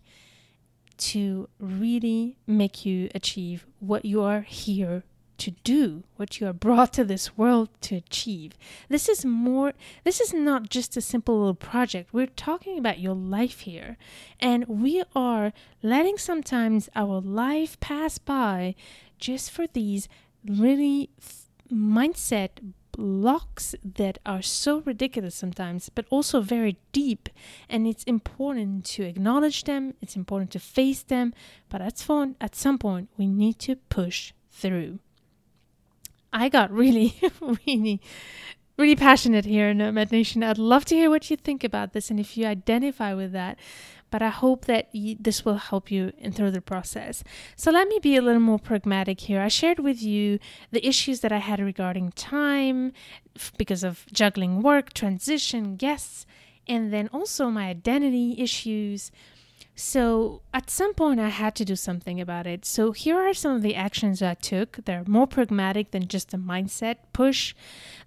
to 0.99 1.49
really 1.59 2.37
make 2.47 2.87
you 2.87 3.09
achieve 3.15 3.67
what 3.81 4.05
you 4.05 4.23
are 4.23 4.43
here 4.43 5.03
to 5.39 5.53
do, 5.65 6.05
what 6.17 6.41
you 6.41 6.47
are 6.47 6.53
brought 6.53 6.93
to 6.95 7.05
this 7.05 7.37
world 7.37 7.69
to 7.83 7.97
achieve. 7.97 8.53
This 8.89 9.09
is 9.09 9.25
more, 9.25 9.73
this 10.05 10.21
is 10.21 10.35
not 10.35 10.69
just 10.69 10.97
a 10.97 11.01
simple 11.01 11.39
little 11.39 11.55
project. 11.55 12.13
We're 12.13 12.27
talking 12.27 12.79
about 12.79 12.99
your 12.99 13.15
life 13.15 13.61
here. 13.61 13.97
And 14.41 14.67
we 14.67 15.03
are 15.15 15.53
letting 15.83 16.19
sometimes 16.19 16.89
our 16.95 17.21
life 17.21 17.79
pass 17.81 18.19
by 18.19 18.75
just 19.19 19.51
for 19.51 19.67
these 19.67 20.09
really 20.45 21.11
mindset 21.73 22.73
blocks 22.93 23.77
that 23.85 24.19
are 24.27 24.43
so 24.43 24.81
ridiculous 24.81 25.37
sometimes, 25.37 25.89
but 25.89 26.05
also 26.11 26.41
very 26.41 26.77
deep. 26.91 27.29
And 27.69 27.87
it's 27.87 28.03
important 28.05 28.85
to 28.87 29.05
acknowledge 29.05 29.65
them, 29.65 29.95
it's 30.01 30.17
important 30.17 30.51
to 30.53 30.59
face 30.59 31.03
them, 31.03 31.33
but 31.69 31.81
at, 31.81 32.05
at 32.41 32.57
some 32.57 32.79
point, 32.79 33.09
we 33.17 33.29
need 33.29 33.61
to 33.61 33.77
push 33.77 34.33
through. 34.51 34.99
I 36.33 36.49
got 36.49 36.71
really, 36.71 37.21
really, 37.67 38.01
really 38.77 38.97
passionate 38.97 39.45
here 39.45 39.69
in 39.69 39.81
uh, 39.81 39.87
Nomad 39.87 40.13
Nation. 40.13 40.43
I'd 40.43 40.59
love 40.59 40.85
to 40.87 40.95
hear 40.95 41.11
what 41.11 41.31
you 41.31 41.37
think 41.37 41.65
about 41.65 41.93
this 41.93 42.11
and 42.11 42.21
if 42.21 42.37
you 42.37 42.47
identify 42.47 43.15
with 43.15 43.33
that. 43.33 43.59
But 44.11 44.23
I 44.23 44.29
hope 44.29 44.65
that 44.65 44.89
this 44.95 45.45
will 45.45 45.57
help 45.57 45.91
you 45.91 46.13
in 46.17 46.33
through 46.33 46.53
the 46.53 46.63
process. 46.63 47.23
So 47.57 47.71
let 47.71 47.89
me 47.89 47.99
be 47.99 48.17
a 48.17 48.23
little 48.23 48.41
more 48.41 48.59
pragmatic 48.59 49.21
here. 49.21 49.43
I 49.43 49.49
shared 49.49 49.81
with 49.81 50.03
you 50.03 50.39
the 50.71 50.87
issues 50.87 51.21
that 51.21 51.33
I 51.33 51.39
had 51.39 51.61
regarding 51.61 52.13
time 52.13 52.95
f- 53.37 53.53
because 53.59 53.85
of 53.85 54.07
juggling 54.11 54.63
work, 54.63 54.95
transition, 54.95 55.77
guests, 55.77 56.25
and 56.67 56.91
then 56.91 57.11
also 57.13 57.51
my 57.51 57.69
identity 57.69 58.35
issues. 58.39 59.11
So 59.81 60.43
at 60.53 60.71
some 60.71 60.93
point, 60.93 61.21
I 61.21 61.29
had 61.29 61.55
to 61.55 61.65
do 61.65 61.77
something 61.77 62.21
about 62.21 62.49
it. 62.49 62.65
So 62.65 62.91
here 62.91 63.17
are 63.17 63.33
some 63.33 63.55
of 63.55 63.63
the 63.63 63.77
actions 63.77 64.21
I 64.21 64.35
took. 64.35 64.85
They're 64.85 65.05
more 65.07 65.29
pragmatic 65.29 65.93
than 65.93 66.09
just 66.09 66.35
a 66.35 66.37
mindset 66.37 66.97
push. 67.13 67.55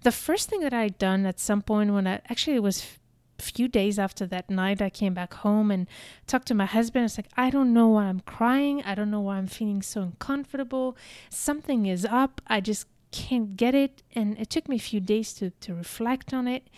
The 0.02 0.12
first 0.12 0.50
thing 0.50 0.60
that 0.60 0.74
I 0.74 0.88
done 0.88 1.24
at 1.24 1.40
some 1.40 1.62
point 1.62 1.94
when 1.94 2.06
I 2.06 2.20
actually 2.28 2.56
it 2.56 2.62
was 2.62 2.98
a 3.38 3.42
few 3.42 3.68
days 3.68 3.98
after 3.98 4.26
that 4.26 4.50
night, 4.50 4.82
I 4.82 4.90
came 4.90 5.14
back 5.14 5.32
home 5.32 5.70
and 5.70 5.86
talked 6.26 6.46
to 6.48 6.54
my 6.54 6.66
husband. 6.66 7.06
It's 7.06 7.16
like, 7.16 7.30
I 7.38 7.48
don't 7.48 7.72
know 7.72 7.88
why 7.88 8.04
I'm 8.04 8.20
crying. 8.20 8.82
I 8.82 8.94
don't 8.94 9.10
know 9.10 9.22
why 9.22 9.38
I'm 9.38 9.46
feeling 9.46 9.80
so 9.80 10.02
uncomfortable. 10.02 10.94
Something 11.30 11.86
is 11.86 12.04
up. 12.04 12.42
I 12.46 12.60
just 12.60 12.86
can't 13.12 13.56
get 13.56 13.74
it. 13.74 14.02
And 14.14 14.38
it 14.38 14.50
took 14.50 14.68
me 14.68 14.76
a 14.76 14.78
few 14.90 15.00
days 15.00 15.32
to, 15.34 15.48
to 15.48 15.74
reflect 15.74 16.34
on 16.34 16.46
it 16.48 16.68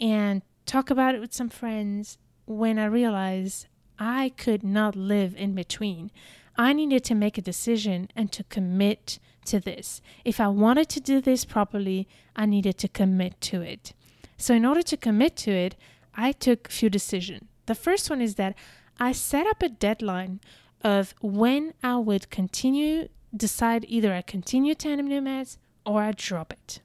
and 0.00 0.40
talk 0.64 0.88
about 0.88 1.14
it 1.14 1.20
with 1.20 1.34
some 1.34 1.50
friends 1.50 2.16
when 2.46 2.78
I 2.78 2.86
realized 2.86 3.66
I 4.00 4.30
could 4.30 4.64
not 4.64 4.96
live 4.96 5.36
in 5.36 5.54
between. 5.54 6.10
I 6.56 6.72
needed 6.72 7.04
to 7.04 7.14
make 7.14 7.36
a 7.36 7.42
decision 7.42 8.08
and 8.16 8.32
to 8.32 8.44
commit 8.44 9.18
to 9.44 9.60
this. 9.60 10.00
If 10.24 10.40
I 10.40 10.48
wanted 10.48 10.88
to 10.90 11.00
do 11.00 11.20
this 11.20 11.44
properly, 11.44 12.08
I 12.34 12.46
needed 12.46 12.78
to 12.78 12.88
commit 12.88 13.40
to 13.42 13.60
it. 13.60 13.92
So, 14.38 14.54
in 14.54 14.64
order 14.64 14.82
to 14.82 14.96
commit 14.96 15.36
to 15.36 15.50
it, 15.50 15.76
I 16.14 16.32
took 16.32 16.68
a 16.68 16.72
few 16.72 16.88
decisions. 16.88 17.46
The 17.66 17.74
first 17.74 18.08
one 18.10 18.20
is 18.20 18.34
that 18.36 18.56
I 18.98 19.12
set 19.12 19.46
up 19.46 19.62
a 19.62 19.68
deadline 19.68 20.40
of 20.82 21.14
when 21.20 21.74
I 21.82 21.96
would 21.96 22.30
continue, 22.30 23.08
decide 23.36 23.84
either 23.86 24.12
I 24.14 24.22
continue 24.22 24.74
Tandem 24.74 25.08
Nomads 25.08 25.58
or 25.84 26.02
I 26.02 26.12
drop 26.12 26.52
it. 26.52 26.80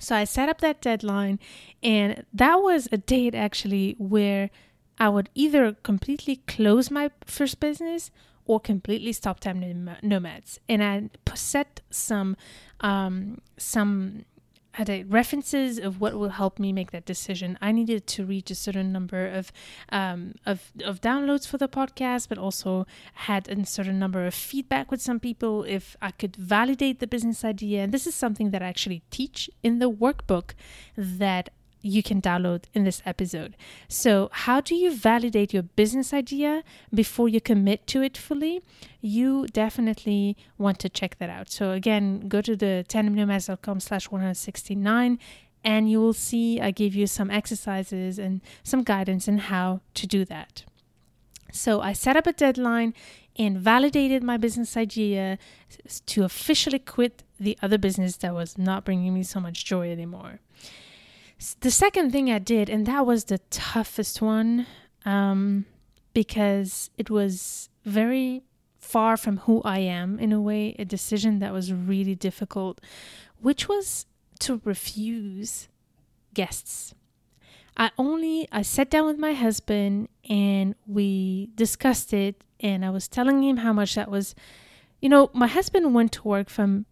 So 0.00 0.14
I 0.14 0.24
set 0.24 0.48
up 0.48 0.60
that 0.60 0.80
deadline, 0.80 1.40
and 1.82 2.24
that 2.32 2.56
was 2.56 2.88
a 2.92 2.98
date 2.98 3.34
actually 3.34 3.96
where 3.98 4.50
I 4.98 5.08
would 5.08 5.30
either 5.34 5.74
completely 5.82 6.36
close 6.46 6.90
my 6.90 7.10
first 7.24 7.60
business 7.60 8.10
or 8.44 8.58
completely 8.58 9.12
stop 9.12 9.40
Tandem 9.40 9.90
Nomads. 10.02 10.58
And 10.68 10.82
I 10.82 11.10
set 11.34 11.80
some 11.90 12.36
um, 12.80 13.40
some 13.56 14.24
references 15.06 15.78
of 15.78 16.00
what 16.00 16.14
will 16.14 16.28
help 16.28 16.58
me 16.58 16.72
make 16.72 16.92
that 16.92 17.04
decision. 17.04 17.58
I 17.60 17.72
needed 17.72 18.06
to 18.08 18.24
reach 18.24 18.50
a 18.50 18.54
certain 18.54 18.92
number 18.92 19.26
of 19.26 19.52
um, 19.90 20.34
of 20.46 20.72
of 20.84 21.00
downloads 21.00 21.46
for 21.48 21.58
the 21.58 21.68
podcast, 21.68 22.28
but 22.28 22.38
also 22.38 22.86
had 23.14 23.48
a 23.48 23.66
certain 23.66 23.98
number 23.98 24.24
of 24.26 24.34
feedback 24.34 24.90
with 24.90 25.02
some 25.02 25.20
people 25.20 25.64
if 25.64 25.96
I 26.00 26.12
could 26.12 26.36
validate 26.36 27.00
the 27.00 27.06
business 27.06 27.44
idea. 27.44 27.82
And 27.82 27.92
this 27.92 28.06
is 28.06 28.14
something 28.14 28.50
that 28.50 28.62
I 28.62 28.66
actually 28.66 29.02
teach 29.10 29.50
in 29.62 29.78
the 29.78 29.90
workbook 29.90 30.50
that 30.96 31.50
you 31.80 32.02
can 32.02 32.20
download 32.20 32.64
in 32.74 32.84
this 32.84 33.02
episode. 33.06 33.56
So, 33.88 34.30
how 34.32 34.60
do 34.60 34.74
you 34.74 34.94
validate 34.94 35.52
your 35.52 35.62
business 35.62 36.12
idea 36.12 36.64
before 36.92 37.28
you 37.28 37.40
commit 37.40 37.86
to 37.88 38.02
it 38.02 38.16
fully? 38.16 38.60
You 39.00 39.46
definitely 39.46 40.36
want 40.56 40.78
to 40.80 40.88
check 40.88 41.18
that 41.18 41.30
out. 41.30 41.50
So, 41.50 41.72
again, 41.72 42.28
go 42.28 42.40
to 42.40 42.56
the 42.56 42.84
tandemnomads.com 42.88 43.80
slash 43.80 44.10
169 44.10 45.18
and 45.64 45.90
you 45.90 46.00
will 46.00 46.12
see 46.12 46.60
I 46.60 46.70
give 46.70 46.94
you 46.94 47.06
some 47.06 47.30
exercises 47.30 48.18
and 48.18 48.40
some 48.62 48.82
guidance 48.82 49.28
on 49.28 49.38
how 49.38 49.80
to 49.94 50.06
do 50.06 50.24
that. 50.26 50.64
So, 51.52 51.80
I 51.80 51.92
set 51.92 52.16
up 52.16 52.26
a 52.26 52.32
deadline 52.32 52.94
and 53.38 53.56
validated 53.56 54.22
my 54.22 54.36
business 54.36 54.76
idea 54.76 55.38
to 56.06 56.24
officially 56.24 56.80
quit 56.80 57.22
the 57.38 57.56
other 57.62 57.78
business 57.78 58.16
that 58.16 58.34
was 58.34 58.58
not 58.58 58.84
bringing 58.84 59.14
me 59.14 59.22
so 59.22 59.38
much 59.38 59.64
joy 59.64 59.92
anymore. 59.92 60.40
The 61.60 61.70
second 61.70 62.10
thing 62.10 62.30
I 62.30 62.38
did, 62.38 62.68
and 62.68 62.86
that 62.86 63.06
was 63.06 63.24
the 63.24 63.38
toughest 63.50 64.20
one, 64.20 64.66
um, 65.04 65.66
because 66.12 66.90
it 66.98 67.10
was 67.10 67.68
very 67.84 68.42
far 68.80 69.16
from 69.16 69.38
who 69.38 69.62
I 69.62 69.78
am 69.78 70.18
in 70.18 70.32
a 70.32 70.40
way, 70.40 70.74
a 70.78 70.84
decision 70.84 71.38
that 71.38 71.52
was 71.52 71.72
really 71.72 72.14
difficult, 72.14 72.80
which 73.40 73.68
was 73.68 74.06
to 74.40 74.60
refuse 74.64 75.68
guests. 76.34 76.94
I 77.76 77.90
only 77.96 78.48
I 78.50 78.62
sat 78.62 78.90
down 78.90 79.06
with 79.06 79.18
my 79.18 79.34
husband 79.34 80.08
and 80.28 80.74
we 80.86 81.50
discussed 81.54 82.12
it 82.12 82.42
and 82.58 82.84
I 82.84 82.90
was 82.90 83.06
telling 83.06 83.42
him 83.44 83.58
how 83.58 83.72
much 83.72 83.94
that 83.94 84.10
was 84.10 84.34
you 85.00 85.08
know, 85.08 85.30
my 85.32 85.46
husband 85.46 85.94
went 85.94 86.10
to 86.12 86.26
work 86.26 86.48
from 86.48 86.86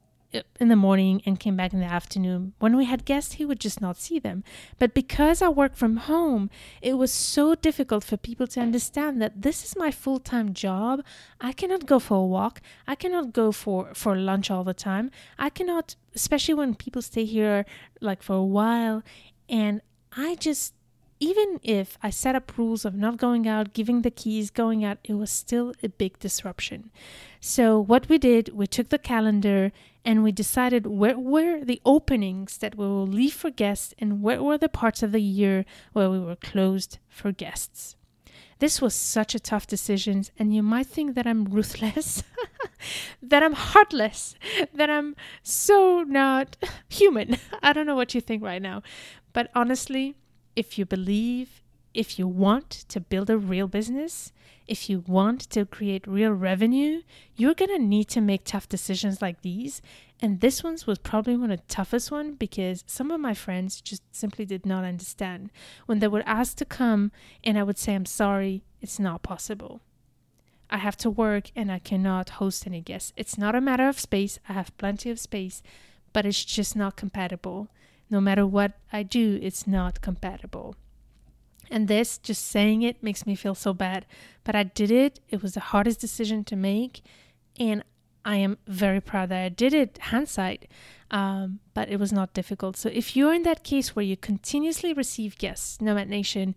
in 0.60 0.68
the 0.68 0.76
morning 0.76 1.22
and 1.26 1.40
came 1.40 1.56
back 1.56 1.72
in 1.72 1.80
the 1.80 1.86
afternoon. 1.86 2.52
When 2.58 2.76
we 2.76 2.84
had 2.84 3.04
guests, 3.04 3.34
he 3.34 3.44
would 3.44 3.60
just 3.60 3.80
not 3.80 3.96
see 3.96 4.18
them. 4.18 4.44
But 4.78 4.94
because 4.94 5.42
I 5.42 5.48
work 5.48 5.74
from 5.74 5.96
home, 5.96 6.50
it 6.80 6.94
was 6.94 7.12
so 7.12 7.54
difficult 7.54 8.04
for 8.04 8.16
people 8.16 8.46
to 8.48 8.60
understand 8.60 9.20
that 9.20 9.42
this 9.42 9.64
is 9.64 9.76
my 9.76 9.90
full 9.90 10.20
time 10.20 10.54
job. 10.54 11.04
I 11.40 11.52
cannot 11.52 11.86
go 11.86 11.98
for 11.98 12.18
a 12.18 12.26
walk. 12.26 12.60
I 12.86 12.94
cannot 12.94 13.32
go 13.32 13.50
for, 13.52 13.92
for 13.94 14.16
lunch 14.16 14.50
all 14.50 14.64
the 14.64 14.74
time. 14.74 15.10
I 15.38 15.50
cannot, 15.50 15.96
especially 16.14 16.54
when 16.54 16.74
people 16.74 17.02
stay 17.02 17.24
here 17.24 17.64
like 18.00 18.22
for 18.22 18.36
a 18.36 18.44
while. 18.44 19.02
And 19.48 19.80
I 20.16 20.36
just 20.36 20.74
even 21.18 21.60
if 21.62 21.96
I 22.02 22.10
set 22.10 22.34
up 22.34 22.58
rules 22.58 22.84
of 22.84 22.94
not 22.94 23.16
going 23.16 23.48
out, 23.48 23.72
giving 23.72 24.02
the 24.02 24.10
keys, 24.10 24.50
going 24.50 24.84
out, 24.84 24.98
it 25.04 25.14
was 25.14 25.30
still 25.30 25.72
a 25.82 25.88
big 25.88 26.18
disruption. 26.18 26.90
So, 27.40 27.78
what 27.80 28.08
we 28.08 28.18
did, 28.18 28.50
we 28.50 28.66
took 28.66 28.88
the 28.90 28.98
calendar 28.98 29.72
and 30.04 30.22
we 30.22 30.32
decided 30.32 30.86
where 30.86 31.18
were 31.18 31.64
the 31.64 31.80
openings 31.84 32.58
that 32.58 32.76
we 32.76 32.86
will 32.86 33.06
leave 33.06 33.34
for 33.34 33.50
guests 33.50 33.94
and 33.98 34.22
where 34.22 34.42
were 34.42 34.58
the 34.58 34.68
parts 34.68 35.02
of 35.02 35.12
the 35.12 35.22
year 35.22 35.64
where 35.92 36.10
we 36.10 36.20
were 36.20 36.36
closed 36.36 36.98
for 37.08 37.32
guests. 37.32 37.96
This 38.58 38.80
was 38.80 38.94
such 38.94 39.34
a 39.34 39.40
tough 39.40 39.66
decision, 39.66 40.24
and 40.38 40.54
you 40.54 40.62
might 40.62 40.86
think 40.86 41.14
that 41.14 41.26
I'm 41.26 41.44
ruthless, 41.44 42.22
that 43.22 43.42
I'm 43.42 43.52
heartless, 43.52 44.34
that 44.72 44.88
I'm 44.88 45.14
so 45.42 46.04
not 46.06 46.56
human. 46.88 47.36
I 47.62 47.72
don't 47.72 47.86
know 47.86 47.96
what 47.96 48.14
you 48.14 48.20
think 48.20 48.42
right 48.42 48.62
now, 48.62 48.82
but 49.34 49.50
honestly, 49.54 50.16
if 50.56 50.78
you 50.78 50.86
believe, 50.86 51.62
if 51.94 52.18
you 52.18 52.26
want 52.26 52.70
to 52.88 53.00
build 53.00 53.30
a 53.30 53.38
real 53.38 53.68
business, 53.68 54.32
if 54.66 54.90
you 54.90 55.04
want 55.06 55.40
to 55.50 55.64
create 55.64 56.06
real 56.06 56.32
revenue, 56.32 57.02
you're 57.36 57.54
going 57.54 57.70
to 57.70 57.78
need 57.78 58.08
to 58.08 58.20
make 58.20 58.44
tough 58.44 58.68
decisions 58.68 59.22
like 59.22 59.42
these. 59.42 59.80
And 60.20 60.40
this 60.40 60.64
one 60.64 60.76
was 60.86 60.98
probably 60.98 61.36
one 61.36 61.50
of 61.50 61.60
the 61.60 61.72
toughest 61.72 62.10
one 62.10 62.34
because 62.34 62.82
some 62.86 63.10
of 63.10 63.20
my 63.20 63.34
friends 63.34 63.80
just 63.80 64.02
simply 64.12 64.44
did 64.44 64.66
not 64.66 64.84
understand. 64.84 65.50
When 65.84 66.00
they 66.00 66.08
were 66.08 66.22
asked 66.26 66.58
to 66.58 66.64
come 66.64 67.12
and 67.44 67.58
I 67.58 67.62
would 67.62 67.78
say, 67.78 67.94
I'm 67.94 68.06
sorry, 68.06 68.64
it's 68.80 68.98
not 68.98 69.22
possible. 69.22 69.82
I 70.68 70.78
have 70.78 70.96
to 70.98 71.10
work 71.10 71.50
and 71.54 71.70
I 71.70 71.78
cannot 71.78 72.30
host 72.30 72.66
any 72.66 72.80
guests. 72.80 73.12
It's 73.16 73.38
not 73.38 73.54
a 73.54 73.60
matter 73.60 73.88
of 73.88 74.00
space. 74.00 74.38
I 74.48 74.54
have 74.54 74.76
plenty 74.78 75.10
of 75.10 75.20
space, 75.20 75.62
but 76.12 76.26
it's 76.26 76.44
just 76.44 76.74
not 76.74 76.96
compatible. 76.96 77.68
No 78.08 78.20
matter 78.20 78.46
what 78.46 78.72
I 78.92 79.02
do, 79.02 79.38
it's 79.42 79.66
not 79.66 80.00
compatible. 80.00 80.76
And 81.70 81.88
this, 81.88 82.18
just 82.18 82.46
saying 82.46 82.82
it, 82.82 83.02
makes 83.02 83.26
me 83.26 83.34
feel 83.34 83.54
so 83.54 83.72
bad. 83.72 84.06
But 84.44 84.54
I 84.54 84.62
did 84.62 84.90
it. 84.90 85.20
It 85.28 85.42
was 85.42 85.54
the 85.54 85.60
hardest 85.60 86.00
decision 86.00 86.44
to 86.44 86.56
make. 86.56 87.02
And 87.58 87.82
I 88.24 88.36
am 88.36 88.58
very 88.66 89.00
proud 89.00 89.30
that 89.30 89.44
I 89.44 89.48
did 89.48 89.74
it, 89.74 89.98
hindsight. 89.98 90.68
Um, 91.10 91.60
but 91.74 91.88
it 91.88 91.98
was 91.98 92.12
not 92.12 92.34
difficult. 92.34 92.76
So 92.76 92.88
if 92.92 93.16
you're 93.16 93.34
in 93.34 93.42
that 93.44 93.64
case 93.64 93.94
where 93.94 94.04
you 94.04 94.16
continuously 94.16 94.92
receive 94.92 95.38
guests, 95.38 95.80
Nomad 95.80 96.08
Nation, 96.08 96.54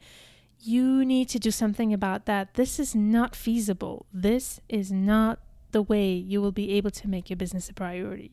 you 0.59 1.05
need 1.05 1.29
to 1.29 1.39
do 1.39 1.51
something 1.51 1.93
about 1.93 2.25
that. 2.25 2.55
This 2.55 2.79
is 2.79 2.95
not 2.95 3.35
feasible. 3.35 4.05
This 4.11 4.59
is 4.67 4.91
not 4.91 5.39
the 5.71 5.81
way 5.81 6.11
you 6.11 6.41
will 6.41 6.51
be 6.51 6.71
able 6.73 6.91
to 6.91 7.07
make 7.07 7.29
your 7.29 7.37
business 7.37 7.69
a 7.69 7.73
priority. 7.73 8.31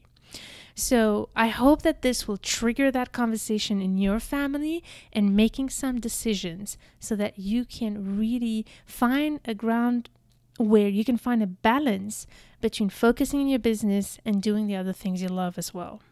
So 0.78 1.30
I 1.34 1.48
hope 1.48 1.82
that 1.82 2.02
this 2.02 2.28
will 2.28 2.36
trigger 2.36 2.90
that 2.90 3.10
conversation 3.10 3.80
in 3.80 3.96
your 3.96 4.20
family 4.20 4.84
and 5.10 5.34
making 5.34 5.70
some 5.70 5.98
decisions 5.98 6.76
so 7.00 7.16
that 7.16 7.38
you 7.38 7.64
can 7.64 8.18
really 8.18 8.66
find 8.84 9.40
a 9.46 9.54
ground 9.54 10.10
where 10.58 10.88
you 10.88 11.02
can 11.02 11.16
find 11.16 11.42
a 11.42 11.46
balance 11.46 12.26
between 12.60 12.90
focusing 12.90 13.40
in 13.40 13.48
your 13.48 13.58
business 13.58 14.18
and 14.26 14.42
doing 14.42 14.66
the 14.66 14.76
other 14.76 14.92
things 14.92 15.22
you 15.22 15.28
love 15.28 15.56
as 15.56 15.72
well. 15.72 16.02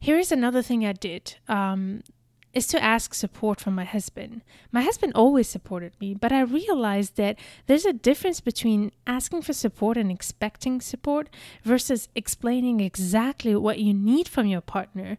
Here 0.00 0.18
is 0.18 0.32
another 0.32 0.62
thing 0.62 0.84
I 0.86 0.94
did. 0.94 1.36
Um, 1.48 2.02
is 2.52 2.66
to 2.68 2.82
ask 2.82 3.14
support 3.14 3.60
from 3.60 3.74
my 3.74 3.84
husband. 3.84 4.42
My 4.70 4.82
husband 4.82 5.12
always 5.14 5.48
supported 5.48 5.92
me, 6.00 6.14
but 6.14 6.32
I 6.32 6.40
realized 6.42 7.16
that 7.16 7.38
there's 7.66 7.86
a 7.86 7.92
difference 7.92 8.40
between 8.40 8.92
asking 9.06 9.42
for 9.42 9.52
support 9.52 9.96
and 9.96 10.10
expecting 10.10 10.80
support 10.80 11.28
versus 11.62 12.08
explaining 12.14 12.80
exactly 12.80 13.56
what 13.56 13.78
you 13.78 13.94
need 13.94 14.28
from 14.28 14.46
your 14.46 14.60
partner. 14.60 15.18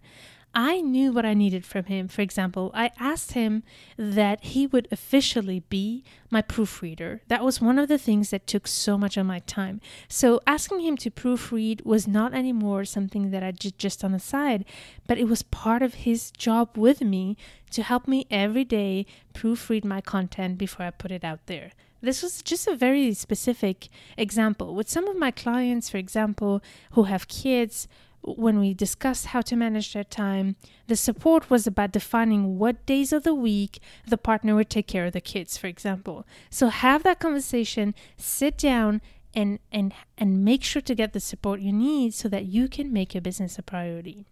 I 0.56 0.82
knew 0.82 1.12
what 1.12 1.26
I 1.26 1.34
needed 1.34 1.66
from 1.66 1.86
him. 1.86 2.08
For 2.08 2.22
example, 2.22 2.70
I 2.76 2.92
asked 3.00 3.32
him 3.32 3.64
that 3.98 4.44
he 4.44 4.68
would 4.68 4.88
officially 4.92 5.62
be 5.62 6.04
my 6.30 6.44
proofreader. 6.44 7.22
That 7.28 7.44
was 7.44 7.60
one 7.60 7.80
of 7.80 7.88
the 7.88 7.98
things 7.98 8.30
that 8.30 8.46
took 8.46 8.68
so 8.68 8.98
much 8.98 9.18
of 9.18 9.26
my 9.26 9.40
time. 9.40 9.82
So 10.08 10.42
asking 10.46 10.82
him 10.82 10.96
to 10.98 11.10
proofread 11.10 11.84
was 11.84 12.08
not 12.08 12.36
anymore 12.36 12.86
something 12.86 13.32
that 13.32 13.42
I 13.42 13.52
did 13.52 13.80
just 13.80 14.04
on 14.04 14.12
the 14.12 14.20
side, 14.20 14.64
but 15.08 15.18
it 15.18 15.28
was 15.28 15.42
part 15.42 15.82
of 15.82 15.96
his 15.96 16.30
job 16.32 16.78
with 16.78 17.02
me 17.02 17.36
to 17.72 17.82
help 17.82 18.08
me 18.08 18.28
every 18.30 18.64
day 18.64 19.08
proofread 19.34 19.84
my 19.84 20.02
content 20.02 20.60
before 20.60 20.86
I 20.86 20.92
put 20.92 21.12
it 21.12 21.24
out 21.24 21.48
there. 21.48 21.72
This 22.02 22.22
was 22.22 22.42
just 22.44 22.68
a 22.68 22.76
very 22.76 23.14
specific 23.14 23.88
example. 24.18 24.76
With 24.76 24.90
some 24.90 25.08
of 25.08 25.16
my 25.16 25.32
clients, 25.32 25.90
for 25.90 25.98
example, 25.98 26.62
who 26.92 27.04
have 27.04 27.30
kids, 27.30 27.88
when 28.24 28.60
we 28.60 28.74
discussed 28.74 29.28
how 29.28 29.42
to 29.42 29.56
manage 29.56 29.94
their 29.94 30.04
time, 30.04 30.56
the 30.88 30.96
support 30.96 31.50
was 31.50 31.68
about 31.68 31.92
defining 31.92 32.58
what 32.58 32.86
days 32.86 33.12
of 33.12 33.24
the 33.24 33.36
week 33.36 33.80
the 34.08 34.18
partner 34.18 34.56
would 34.56 34.70
take 34.70 34.88
care 34.88 35.06
of 35.06 35.14
the 35.14 35.22
kids, 35.22 35.58
for 35.58 35.68
example. 35.68 36.26
So 36.50 36.70
have 36.70 37.04
that 37.04 37.20
conversation, 37.20 37.94
sit 38.18 38.58
down 38.58 39.02
and 39.36 39.60
and 39.72 39.94
and 40.18 40.46
make 40.46 40.64
sure 40.64 40.82
to 40.82 40.96
get 40.96 41.14
the 41.14 41.20
support 41.20 41.60
you 41.60 41.74
need 41.74 42.14
so 42.14 42.30
that 42.30 42.46
you 42.46 42.68
can 42.68 42.94
make 42.94 43.14
your 43.14 43.22
business 43.22 43.58
a 43.58 43.64
priority. 43.64 44.26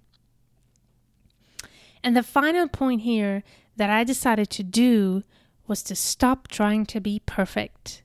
And 2.03 2.15
the 2.15 2.23
final 2.23 2.67
point 2.67 3.01
here 3.01 3.43
that 3.75 3.89
I 3.89 4.03
decided 4.03 4.49
to 4.51 4.63
do 4.63 5.23
was 5.67 5.83
to 5.83 5.95
stop 5.95 6.47
trying 6.47 6.85
to 6.87 6.99
be 6.99 7.21
perfect 7.25 8.03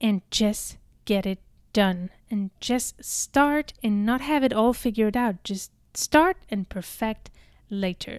and 0.00 0.22
just 0.30 0.76
get 1.04 1.26
it 1.26 1.38
done 1.78 2.10
and 2.28 2.50
just 2.58 3.04
start 3.04 3.72
and 3.84 4.04
not 4.04 4.20
have 4.20 4.42
it 4.42 4.52
all 4.52 4.72
figured 4.72 5.16
out. 5.16 5.44
Just 5.44 5.70
start 5.94 6.36
and 6.50 6.68
perfect 6.68 7.30
later. 7.70 8.18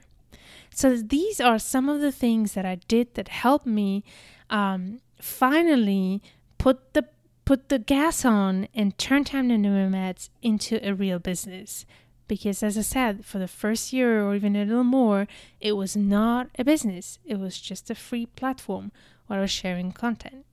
So 0.70 0.96
these 0.96 1.42
are 1.42 1.60
some 1.60 1.90
of 1.90 2.00
the 2.00 2.14
things 2.14 2.54
that 2.54 2.66
I 2.66 2.76
did 2.88 3.16
that 3.16 3.28
helped 3.28 3.66
me 3.66 4.06
um, 4.50 5.02
finally 5.20 6.22
put 6.58 6.94
the 6.94 7.04
put 7.44 7.68
the 7.68 7.80
gas 7.80 8.24
on 8.24 8.68
and 8.74 8.98
turn 8.98 9.26
Tandem 9.26 9.64
Nomads 9.64 10.30
into 10.42 10.80
a 10.88 10.94
real 10.94 11.20
business. 11.20 11.86
Because 12.30 12.64
as 12.64 12.78
I 12.78 12.82
said, 12.82 13.26
for 13.26 13.40
the 13.40 13.48
first 13.48 13.92
year 13.92 14.24
or 14.24 14.36
even 14.36 14.56
a 14.56 14.64
little 14.64 14.84
more, 14.86 15.28
it 15.60 15.74
was 15.74 15.98
not 15.98 16.48
a 16.58 16.64
business. 16.64 17.20
It 17.26 17.40
was 17.40 17.60
just 17.60 17.90
a 17.90 17.96
free 17.96 18.28
platform 18.28 18.94
where 19.28 19.40
I 19.40 19.42
was 19.42 19.52
sharing 19.52 19.92
content. 19.92 20.46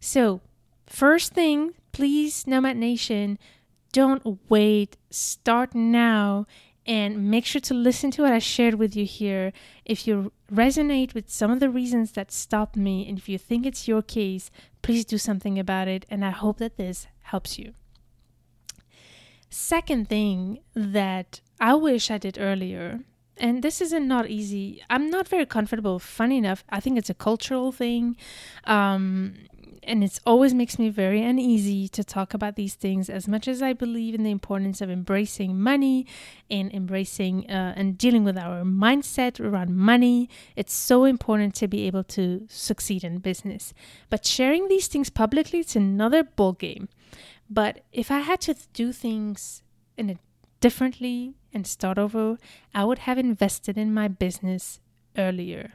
So 0.00 0.40
first 0.86 1.32
thing 1.32 1.74
please, 1.96 2.46
Nomad 2.46 2.76
Nation, 2.76 3.38
don't 3.90 4.38
wait. 4.50 4.98
Start 5.08 5.74
now 5.74 6.46
and 6.84 7.30
make 7.30 7.46
sure 7.46 7.62
to 7.62 7.72
listen 7.72 8.10
to 8.10 8.22
what 8.22 8.34
I 8.34 8.38
shared 8.38 8.74
with 8.74 8.94
you 8.94 9.06
here. 9.06 9.54
If 9.86 10.06
you 10.06 10.30
resonate 10.52 11.14
with 11.14 11.30
some 11.30 11.50
of 11.50 11.58
the 11.58 11.70
reasons 11.70 12.12
that 12.12 12.30
stopped 12.30 12.76
me, 12.76 13.08
and 13.08 13.16
if 13.16 13.30
you 13.30 13.38
think 13.38 13.64
it's 13.64 13.88
your 13.88 14.02
case, 14.02 14.50
please 14.82 15.06
do 15.06 15.16
something 15.16 15.58
about 15.58 15.88
it. 15.88 16.04
And 16.10 16.22
I 16.22 16.28
hope 16.30 16.58
that 16.58 16.76
this 16.76 17.06
helps 17.22 17.58
you. 17.58 17.72
Second 19.48 20.10
thing 20.10 20.60
that 20.74 21.40
I 21.58 21.72
wish 21.76 22.10
I 22.10 22.18
did 22.18 22.36
earlier, 22.38 23.00
and 23.38 23.62
this 23.62 23.80
isn't 23.80 24.06
not 24.06 24.28
easy. 24.28 24.82
I'm 24.90 25.08
not 25.08 25.28
very 25.28 25.46
comfortable. 25.46 25.98
Funny 25.98 26.36
enough, 26.36 26.62
I 26.68 26.80
think 26.80 26.98
it's 26.98 27.10
a 27.10 27.14
cultural 27.14 27.72
thing. 27.72 28.16
Um, 28.64 29.34
and 29.86 30.02
it 30.02 30.20
always 30.26 30.52
makes 30.52 30.78
me 30.78 30.88
very 30.90 31.22
uneasy 31.22 31.88
to 31.88 32.04
talk 32.04 32.34
about 32.34 32.56
these 32.56 32.74
things 32.74 33.08
as 33.08 33.28
much 33.28 33.48
as 33.48 33.62
I 33.62 33.72
believe 33.72 34.14
in 34.14 34.22
the 34.22 34.30
importance 34.30 34.80
of 34.80 34.90
embracing 34.90 35.60
money 35.60 36.06
and 36.50 36.72
embracing 36.72 37.50
uh, 37.50 37.74
and 37.76 37.96
dealing 37.96 38.24
with 38.24 38.36
our 38.36 38.62
mindset 38.62 39.40
around 39.40 39.76
money. 39.76 40.28
It's 40.56 40.74
so 40.74 41.04
important 41.04 41.54
to 41.56 41.68
be 41.68 41.86
able 41.86 42.04
to 42.04 42.46
succeed 42.48 43.04
in 43.04 43.18
business. 43.18 43.72
But 44.10 44.26
sharing 44.26 44.68
these 44.68 44.88
things 44.88 45.10
publicly, 45.10 45.60
it's 45.60 45.76
another 45.76 46.24
ball 46.24 46.52
game. 46.52 46.88
But 47.48 47.84
if 47.92 48.10
I 48.10 48.20
had 48.20 48.40
to 48.42 48.54
do 48.72 48.92
things 48.92 49.62
in 49.96 50.10
a 50.10 50.16
differently 50.60 51.34
and 51.52 51.66
start 51.66 51.98
over, 51.98 52.38
I 52.74 52.84
would 52.84 53.00
have 53.00 53.18
invested 53.18 53.78
in 53.78 53.94
my 53.94 54.08
business 54.08 54.80
earlier. 55.16 55.74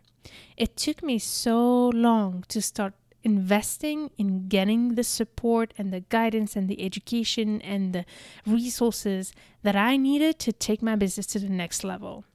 It 0.58 0.78
took 0.78 1.02
me 1.02 1.18
so 1.18 1.90
long 1.90 2.44
to 2.50 2.62
start 2.62 2.94
investing 3.24 4.12
in 4.18 4.48
getting 4.48 4.96
the 4.96 5.04
support 5.04 5.74
and 5.78 5.92
the 5.94 6.02
guidance 6.02 6.56
and 6.56 6.68
the 6.68 6.84
education 6.84 7.62
and 7.62 7.94
the 7.94 8.06
resources 8.46 9.34
that 9.64 9.76
I 9.76 9.98
needed 9.98 10.40
to 10.40 10.52
take 10.52 10.82
my 10.82 10.96
business 10.96 11.28
to 11.28 11.40
the 11.40 11.50
next 11.50 11.84
level. 11.84 12.26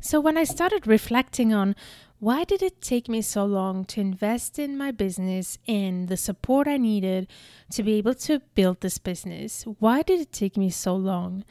So 0.00 0.20
when 0.20 0.36
I 0.36 0.44
started 0.44 0.86
reflecting 0.86 1.52
on 1.52 1.74
why 2.20 2.42
did 2.42 2.62
it 2.62 2.80
take 2.80 3.08
me 3.08 3.22
so 3.22 3.44
long 3.44 3.84
to 3.86 4.00
invest 4.00 4.58
in 4.58 4.76
my 4.76 4.90
business 4.90 5.56
and 5.68 6.08
the 6.08 6.16
support 6.16 6.66
I 6.66 6.76
needed 6.76 7.28
to 7.70 7.82
be 7.84 7.94
able 7.94 8.14
to 8.14 8.40
build 8.54 8.80
this 8.80 8.98
business? 8.98 9.62
Why 9.78 10.02
did 10.02 10.20
it 10.20 10.32
take 10.32 10.56
me 10.56 10.70
so 10.70 10.96
long? 10.96 11.44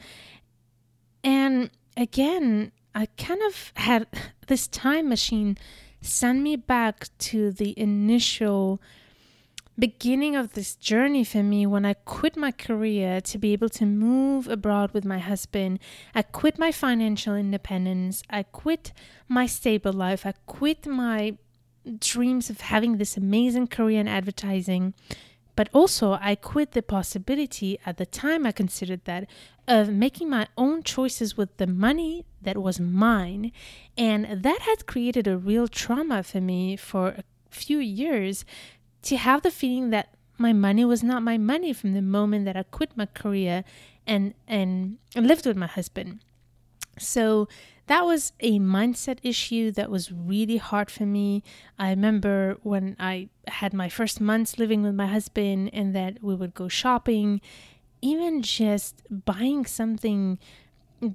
And 1.24 1.70
again, 1.96 2.72
I 2.94 3.06
kind 3.16 3.40
of 3.46 3.72
had 3.76 4.08
this 4.46 4.66
time 4.68 5.08
machine 5.08 5.56
send 6.00 6.42
me 6.42 6.56
back 6.56 7.08
to 7.18 7.50
the 7.50 7.78
initial 7.78 8.80
beginning 9.78 10.34
of 10.34 10.54
this 10.54 10.74
journey 10.74 11.22
for 11.22 11.42
me 11.42 11.64
when 11.64 11.84
I 11.84 11.94
quit 11.94 12.36
my 12.36 12.50
career 12.50 13.20
to 13.20 13.38
be 13.38 13.52
able 13.52 13.68
to 13.70 13.86
move 13.86 14.48
abroad 14.48 14.92
with 14.92 15.04
my 15.04 15.18
husband. 15.18 15.78
I 16.14 16.22
quit 16.22 16.58
my 16.58 16.72
financial 16.72 17.36
independence. 17.36 18.22
I 18.28 18.42
quit 18.42 18.92
my 19.28 19.46
stable 19.46 19.92
life. 19.92 20.26
I 20.26 20.34
quit 20.46 20.86
my 20.86 21.36
dreams 22.00 22.50
of 22.50 22.62
having 22.62 22.96
this 22.96 23.16
amazing 23.16 23.68
career 23.68 24.00
in 24.00 24.08
advertising 24.08 24.94
but 25.58 25.68
also, 25.74 26.16
I 26.20 26.36
quit 26.36 26.70
the 26.70 26.82
possibility 26.82 27.80
at 27.84 27.96
the 27.96 28.06
time 28.06 28.46
I 28.46 28.52
considered 28.52 29.04
that 29.06 29.26
of 29.68 29.90
making 29.90 30.30
my 30.30 30.48
own 30.56 30.82
choices 30.82 31.36
with 31.36 31.54
the 31.58 31.66
money 31.66 32.24
that 32.40 32.56
was 32.56 32.80
mine. 32.80 33.52
And 33.96 34.42
that 34.42 34.60
had 34.62 34.86
created 34.86 35.28
a 35.28 35.36
real 35.36 35.68
trauma 35.68 36.22
for 36.22 36.40
me 36.40 36.74
for 36.76 37.08
a 37.08 37.24
few 37.50 37.78
years 37.78 38.44
to 39.02 39.16
have 39.16 39.42
the 39.42 39.50
feeling 39.50 39.90
that 39.90 40.14
my 40.38 40.52
money 40.52 40.84
was 40.84 41.02
not 41.02 41.22
my 41.22 41.36
money 41.36 41.72
from 41.72 41.92
the 41.92 42.02
moment 42.02 42.46
that 42.46 42.56
I 42.56 42.62
quit 42.62 42.96
my 42.96 43.06
career 43.06 43.64
and, 44.06 44.34
and 44.46 44.98
lived 45.14 45.44
with 45.44 45.56
my 45.56 45.66
husband. 45.66 46.20
So 46.98 47.46
that 47.88 48.04
was 48.04 48.32
a 48.40 48.58
mindset 48.58 49.18
issue 49.22 49.70
that 49.72 49.90
was 49.90 50.12
really 50.12 50.56
hard 50.58 50.90
for 50.90 51.04
me. 51.04 51.42
I 51.78 51.90
remember 51.90 52.56
when 52.62 52.96
I 52.98 53.28
had 53.46 53.72
my 53.72 53.88
first 53.88 54.20
months 54.20 54.58
living 54.58 54.82
with 54.82 54.94
my 54.94 55.06
husband 55.06 55.70
and 55.72 55.94
that 55.94 56.22
we 56.22 56.34
would 56.34 56.54
go 56.54 56.68
shopping, 56.68 57.40
even 58.00 58.42
just 58.42 59.02
buying 59.10 59.66
something 59.66 60.38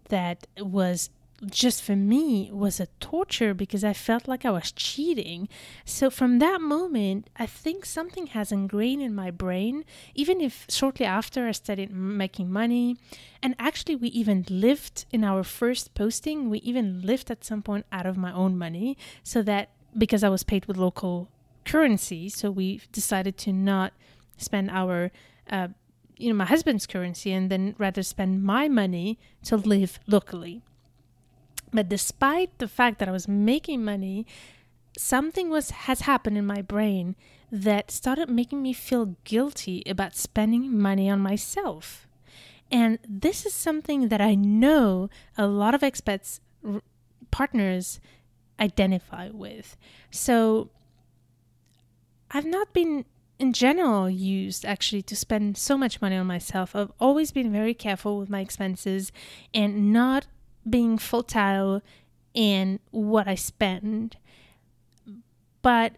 that 0.09 0.47
was 0.59 1.09
just 1.45 1.83
for 1.83 1.95
me 1.95 2.49
was 2.51 2.79
a 2.79 2.87
torture 2.99 3.53
because 3.53 3.83
I 3.83 3.93
felt 3.93 4.27
like 4.27 4.45
I 4.45 4.51
was 4.51 4.71
cheating. 4.71 5.49
So 5.85 6.09
from 6.09 6.39
that 6.39 6.61
moment, 6.61 7.29
I 7.35 7.45
think 7.45 7.85
something 7.85 8.27
has 8.27 8.51
ingrained 8.51 9.01
in 9.01 9.13
my 9.13 9.31
brain, 9.31 9.83
even 10.15 10.41
if 10.41 10.65
shortly 10.69 11.05
after 11.05 11.47
I 11.47 11.51
started 11.51 11.91
making 11.91 12.51
money. 12.51 12.97
And 13.41 13.55
actually, 13.59 13.95
we 13.95 14.07
even 14.09 14.45
lived 14.49 15.05
in 15.11 15.23
our 15.23 15.43
first 15.43 15.93
posting, 15.93 16.49
we 16.49 16.59
even 16.59 17.01
lived 17.01 17.29
at 17.29 17.43
some 17.43 17.61
point 17.61 17.85
out 17.91 18.05
of 18.05 18.17
my 18.17 18.31
own 18.31 18.57
money 18.57 18.97
so 19.23 19.41
that 19.43 19.69
because 19.97 20.23
I 20.23 20.29
was 20.29 20.43
paid 20.43 20.65
with 20.65 20.77
local 20.77 21.29
currency, 21.65 22.29
so 22.29 22.51
we 22.51 22.81
decided 22.91 23.37
to 23.39 23.53
not 23.53 23.93
spend 24.37 24.69
our 24.71 25.11
uh, 25.49 25.69
you 26.17 26.29
know 26.29 26.35
my 26.35 26.45
husband's 26.45 26.85
currency 26.85 27.31
and 27.31 27.49
then 27.49 27.75
rather 27.77 28.03
spend 28.03 28.43
my 28.43 28.67
money 28.67 29.17
to 29.43 29.55
live 29.57 29.99
locally 30.07 30.61
but 31.73 31.89
despite 31.89 32.57
the 32.59 32.67
fact 32.67 32.99
that 32.99 33.09
I 33.09 33.11
was 33.11 33.27
making 33.27 33.83
money, 33.83 34.27
something 34.97 35.49
was 35.49 35.71
has 35.71 36.01
happened 36.01 36.37
in 36.37 36.45
my 36.45 36.61
brain 36.61 37.15
that 37.51 37.89
started 37.89 38.29
making 38.29 38.61
me 38.61 38.73
feel 38.73 39.17
guilty 39.23 39.83
about 39.87 40.15
spending 40.15 40.79
money 40.79 41.09
on 41.09 41.19
myself. 41.19 42.07
And 42.71 42.99
this 43.07 43.45
is 43.45 43.53
something 43.53 44.09
that 44.09 44.21
I 44.21 44.35
know 44.35 45.09
a 45.37 45.47
lot 45.47 45.73
of 45.73 45.81
expats 45.81 46.39
r- 46.65 46.81
partners 47.31 47.99
identify 48.59 49.29
with. 49.29 49.75
So 50.11 50.69
I've 52.31 52.45
not 52.45 52.71
been 52.73 53.05
in 53.43 53.51
general 53.51 54.09
used 54.09 54.63
actually 54.63 55.01
to 55.01 55.17
spend 55.17 55.57
so 55.57 55.77
much 55.77 56.01
money 56.01 56.15
on 56.15 56.25
myself. 56.25 56.77
I've 56.77 56.93
always 56.97 57.33
been 57.33 57.51
very 57.51 57.73
careful 57.73 58.17
with 58.17 58.29
my 58.29 58.39
expenses 58.39 59.11
and 59.53 59.91
not 59.91 60.27
being 60.67 60.97
fertile 60.97 61.81
in 62.33 62.79
what 62.91 63.27
I 63.27 63.35
spend. 63.35 64.15
But 65.61 65.97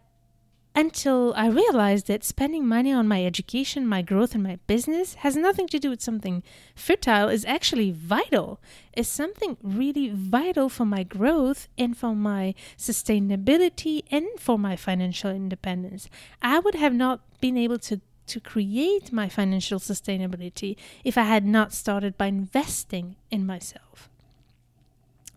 until 0.76 1.34
I 1.38 1.48
realized 1.48 2.08
that 2.08 2.26
spending 2.26 2.68
money 2.68 2.92
on 2.92 3.08
my 3.08 3.26
education, 3.26 3.88
my 3.88 4.02
growth, 4.02 4.34
and 4.36 4.44
my 4.44 4.60
business 4.68 5.16
has 5.16 5.38
nothing 5.38 5.68
to 5.70 5.80
do 5.80 5.90
with 5.90 6.02
something 6.02 6.44
fertile, 6.76 7.30
is 7.30 7.46
actually 7.46 7.92
vital. 7.92 8.60
Is 8.96 9.08
something 9.08 9.58
really 9.64 10.10
vital 10.10 10.68
for 10.68 10.86
my 10.86 11.04
growth 11.04 11.70
and 11.78 11.98
for 11.98 12.14
my 12.14 12.54
sustainability 12.78 14.04
and 14.12 14.28
for 14.38 14.60
my 14.60 14.76
financial 14.76 15.32
independence. 15.32 16.10
I 16.42 16.60
would 16.60 16.76
have 16.76 16.94
not 16.94 17.22
been 17.40 17.58
able 17.58 17.80
to 17.80 18.02
to 18.28 18.40
create 18.40 19.14
my 19.14 19.30
financial 19.30 19.80
sustainability 19.80 20.76
if 21.04 21.16
I 21.16 21.24
had 21.24 21.46
not 21.46 21.74
started 21.74 22.18
by 22.18 22.26
investing 22.26 23.18
in 23.30 23.46
myself. 23.46 24.10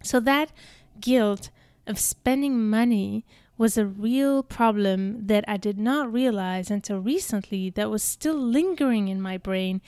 So 0.03 0.21
that 0.21 0.53
guilt 0.99 1.51
of 1.87 1.99
spending 1.99 2.69
money 2.71 3.25
was 3.59 3.77
a 3.77 3.85
real 3.85 4.43
problem 4.43 5.27
that 5.27 5.45
I 5.49 5.57
did 5.57 5.79
not 5.79 6.13
realize 6.13 6.71
until 6.71 7.01
recently 7.01 7.71
that 7.71 7.91
was 7.91 8.03
still 8.03 8.37
lingering 8.37 9.09
in 9.09 9.21
my 9.21 9.37
brain 9.37 9.83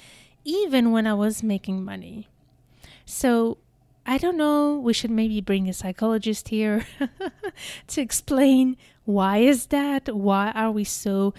even 0.45 0.91
when 0.91 1.07
I 1.07 1.15
was 1.15 1.43
making 1.43 1.85
money. 1.85 2.29
So 3.05 3.59
I 4.05 4.19
don't 4.19 4.37
know, 4.37 4.77
we 4.77 4.93
should 4.93 5.11
maybe 5.11 5.41
bring 5.41 5.69
a 5.69 5.73
psychologist 5.73 6.49
here 6.49 6.85
to 7.87 8.01
explain 8.01 8.77
why 9.05 9.39
is 9.39 9.67
that? 9.67 10.15
Why 10.15 10.51
are 10.53 10.71
we 10.71 10.85
so 10.85 11.33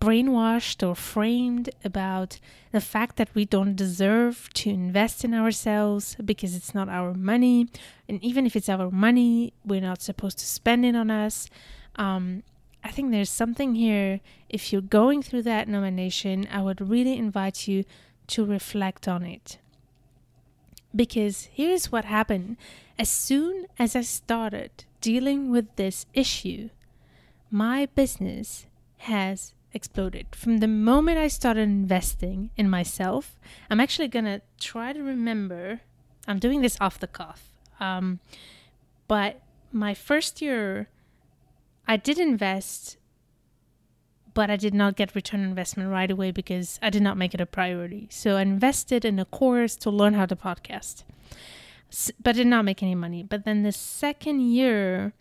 brainwashed 0.00 0.86
or 0.86 0.94
framed 0.94 1.70
about 1.84 2.38
the 2.72 2.80
fact 2.80 3.16
that 3.16 3.34
we 3.34 3.44
don't 3.44 3.74
deserve 3.74 4.48
to 4.54 4.70
invest 4.70 5.24
in 5.24 5.34
ourselves 5.34 6.16
because 6.24 6.54
it's 6.54 6.74
not 6.74 6.88
our 6.88 7.14
money. 7.14 7.68
And 8.08 8.22
even 8.22 8.46
if 8.46 8.54
it's 8.54 8.68
our 8.68 8.90
money, 8.90 9.54
we're 9.64 9.80
not 9.80 10.02
supposed 10.02 10.38
to 10.38 10.46
spend 10.46 10.84
it 10.84 10.94
on 10.94 11.10
us. 11.10 11.48
Um, 11.96 12.42
I 12.84 12.90
think 12.90 13.10
there's 13.10 13.30
something 13.30 13.74
here. 13.74 14.20
If 14.48 14.72
you're 14.72 14.80
going 14.82 15.22
through 15.22 15.42
that 15.42 15.68
Nomad 15.68 15.94
Nation, 15.94 16.46
I 16.50 16.62
would 16.62 16.80
really 16.80 17.16
invite 17.16 17.66
you 17.66 17.84
to 18.28 18.44
reflect 18.44 19.08
on 19.08 19.24
it. 19.24 19.58
Because 20.94 21.48
here's 21.52 21.90
what 21.90 22.04
happened 22.04 22.56
as 22.98 23.10
soon 23.10 23.66
as 23.78 23.94
I 23.94 24.00
started 24.00 24.84
dealing 25.00 25.50
with 25.50 25.74
this 25.76 26.06
issue, 26.14 26.70
my 27.50 27.86
business 27.94 28.66
has 28.98 29.52
exploded. 29.72 30.26
From 30.32 30.58
the 30.58 30.68
moment 30.68 31.18
I 31.18 31.28
started 31.28 31.62
investing 31.62 32.50
in 32.56 32.70
myself, 32.70 33.38
I'm 33.68 33.80
actually 33.80 34.08
gonna 34.08 34.40
try 34.58 34.92
to 34.92 35.02
remember. 35.02 35.80
I'm 36.26 36.38
doing 36.38 36.62
this 36.62 36.78
off 36.80 36.98
the 36.98 37.06
cuff. 37.06 37.52
Um, 37.78 38.20
but 39.06 39.42
my 39.70 39.92
first 39.92 40.40
year, 40.40 40.88
I 41.88 41.96
did 41.96 42.18
invest, 42.18 42.96
but 44.34 44.50
I 44.50 44.56
did 44.56 44.74
not 44.74 44.96
get 44.96 45.14
return 45.14 45.40
investment 45.40 45.90
right 45.90 46.10
away 46.10 46.30
because 46.30 46.78
I 46.82 46.90
did 46.90 47.02
not 47.02 47.16
make 47.16 47.32
it 47.32 47.40
a 47.40 47.46
priority. 47.46 48.08
So 48.10 48.36
I 48.36 48.42
invested 48.42 49.04
in 49.04 49.18
a 49.18 49.24
course 49.24 49.76
to 49.76 49.90
learn 49.90 50.14
how 50.14 50.26
to 50.26 50.36
podcast, 50.36 51.04
but 52.22 52.34
did 52.34 52.46
not 52.46 52.64
make 52.64 52.82
any 52.82 52.94
money. 52.94 53.22
But 53.22 53.44
then 53.44 53.62
the 53.62 53.72
second 53.72 54.40
year, 54.40 55.12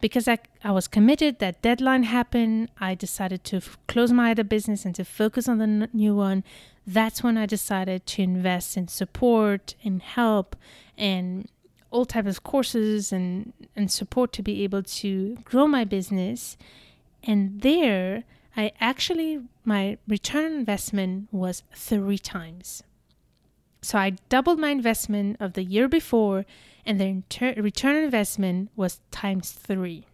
because 0.00 0.28
I, 0.28 0.38
I 0.62 0.70
was 0.70 0.86
committed, 0.86 1.40
that 1.40 1.60
deadline 1.62 2.04
happened. 2.04 2.70
I 2.80 2.94
decided 2.94 3.42
to 3.44 3.56
f- 3.56 3.76
close 3.88 4.12
my 4.12 4.30
other 4.30 4.44
business 4.44 4.84
and 4.84 4.94
to 4.94 5.04
focus 5.04 5.48
on 5.48 5.58
the 5.58 5.64
n- 5.64 5.88
new 5.92 6.14
one. 6.14 6.44
That's 6.86 7.22
when 7.22 7.36
I 7.36 7.46
decided 7.46 8.06
to 8.06 8.22
invest 8.22 8.76
in 8.76 8.88
support 8.88 9.74
and 9.84 10.00
help 10.00 10.56
and 10.96 11.48
all 11.90 12.04
types 12.04 12.28
of 12.28 12.42
courses 12.42 13.12
and, 13.12 13.52
and 13.74 13.90
support 13.90 14.32
to 14.32 14.42
be 14.42 14.62
able 14.64 14.82
to 14.82 15.36
grow 15.44 15.66
my 15.66 15.84
business. 15.84 16.56
And 17.22 17.62
there, 17.62 18.24
I 18.56 18.72
actually, 18.80 19.40
my 19.64 19.98
return 20.06 20.44
on 20.44 20.58
investment 20.58 21.28
was 21.32 21.62
three 21.74 22.18
times. 22.18 22.82
So 23.80 23.98
I 23.98 24.10
doubled 24.28 24.58
my 24.58 24.70
investment 24.70 25.36
of 25.40 25.52
the 25.52 25.62
year 25.62 25.88
before 25.88 26.44
and 26.84 26.98
the 26.98 27.04
inter- 27.04 27.54
return 27.56 27.96
investment 27.96 28.70
was 28.74 29.00
times 29.10 29.52
three. 29.52 30.06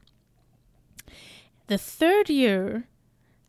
The 1.68 1.78
third 1.78 2.28
year, 2.28 2.88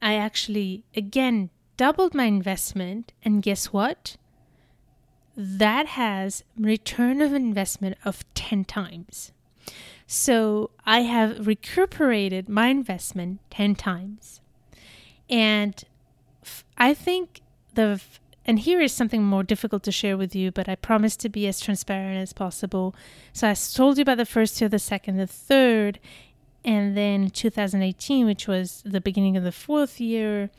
I 0.01 0.13
actually 0.15 0.83
again 0.95 1.49
doubled 1.75 2.13
my 2.13 2.25
investment, 2.25 3.11
and 3.23 3.41
guess 3.41 3.73
what? 3.73 4.15
That 5.35 5.87
has 5.87 6.43
return 6.57 7.21
of 7.21 7.33
investment 7.33 7.97
of 8.05 8.23
10 8.35 8.65
times. 8.65 9.31
So 10.07 10.69
I 10.85 11.01
have 11.01 11.47
recuperated 11.47 12.47
my 12.47 12.67
investment 12.67 13.39
10 13.49 13.75
times. 13.75 14.41
And 15.29 15.83
I 16.77 16.93
think 16.93 17.41
the 17.73 18.01
and 18.47 18.59
here 18.59 18.79
is 18.79 18.93
something 18.93 19.23
more 19.23 19.43
difficult 19.43 19.81
to 19.83 19.91
share 19.91 20.17
with 20.17 20.35
you, 20.35 20.51
but 20.51 20.69
I 20.69 20.75
promise 20.75 21.15
to 21.17 21.29
be 21.29 21.47
as 21.47 21.59
transparent 21.59 22.17
as 22.17 22.31
possible. 22.31 22.93
So 23.33 23.49
I 23.49 23.55
told 23.55 23.97
you 23.97 24.03
about 24.03 24.17
the 24.17 24.25
first 24.25 24.57
two, 24.57 24.69
the 24.69 24.77
second, 24.77 25.17
the 25.17 25.25
third, 25.25 25.99
and 26.63 26.95
then 26.95 27.31
2018, 27.31 28.25
which 28.25 28.47
was 28.47 28.83
the 28.85 29.01
beginning 29.01 29.35
of 29.35 29.43
the 29.43 29.51
fourth 29.51 29.99
year. 29.99 30.51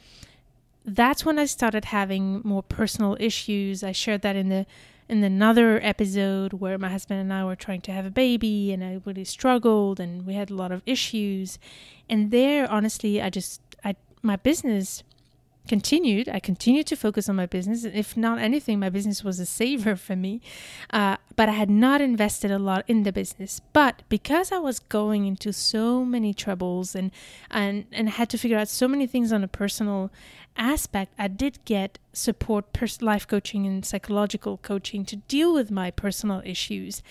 That's 0.87 1.25
when 1.25 1.39
I 1.39 1.47
started 1.47 1.87
having 1.87 2.41
more 2.45 2.63
personal 2.63 3.17
issues. 3.19 3.83
I 3.83 3.93
shared 3.93 4.23
that 4.23 4.37
in 4.37 4.49
the 4.49 4.67
in 5.09 5.23
another 5.23 5.79
episode 5.85 6.53
where 6.55 6.79
my 6.79 6.89
husband 6.89 7.21
and 7.21 7.33
I 7.33 7.45
were 7.45 7.55
trying 7.55 7.81
to 7.83 7.93
have 7.93 8.07
a 8.07 8.11
baby 8.11 8.73
and 8.73 8.83
I 8.83 9.01
really 9.05 9.25
struggled 9.25 10.01
and 10.01 10.27
we 10.27 10.35
had 10.35 10.51
a 10.51 10.55
lot 10.55 10.73
of 10.73 10.83
issues. 10.85 11.59
And 12.09 12.31
there 12.31 12.71
honestly 12.71 13.21
I 13.21 13.31
just 13.31 13.61
I 13.85 13.97
my 14.23 14.37
business 14.37 15.03
continued. 15.67 16.29
I 16.29 16.39
continued 16.39 16.87
to 16.89 16.97
focus 16.97 17.29
on 17.29 17.37
my 17.37 17.47
business. 17.47 17.85
If 17.85 18.17
not 18.17 18.39
anything, 18.39 18.79
my 18.79 18.89
business 18.89 19.25
was 19.25 19.39
a 19.41 19.47
saver 19.47 19.97
for 20.07 20.17
me. 20.17 20.41
Uh, 20.91 21.17
but 21.35 21.49
I 21.49 21.53
had 21.53 21.71
not 21.71 22.01
invested 22.01 22.51
a 22.51 22.59
lot 22.59 22.85
in 22.89 23.03
the 23.03 23.13
business. 23.13 23.61
But 23.73 24.03
because 24.09 24.53
I 24.53 24.59
was 24.59 24.79
going 24.79 25.27
into 25.27 25.53
so 25.53 26.05
many 26.05 26.33
troubles 26.33 26.95
and 26.95 27.11
and 27.51 27.87
and 27.93 28.09
had 28.09 28.31
to 28.31 28.39
figure 28.39 28.59
out 28.59 28.69
so 28.69 28.89
many 28.89 29.07
things 29.07 29.33
on 29.33 29.45
a 29.45 29.49
personal 29.49 30.11
aspect, 30.57 31.13
I 31.19 31.29
did 31.29 31.65
get 31.65 31.99
support, 32.13 32.73
pers- 32.73 33.03
life 33.03 33.29
coaching 33.29 33.67
and 33.67 33.85
psychological 33.85 34.57
coaching 34.59 35.05
to 35.07 35.17
deal 35.17 35.53
with 35.53 35.71
my 35.71 35.91
personal 35.91 36.43
issues, 36.45 37.03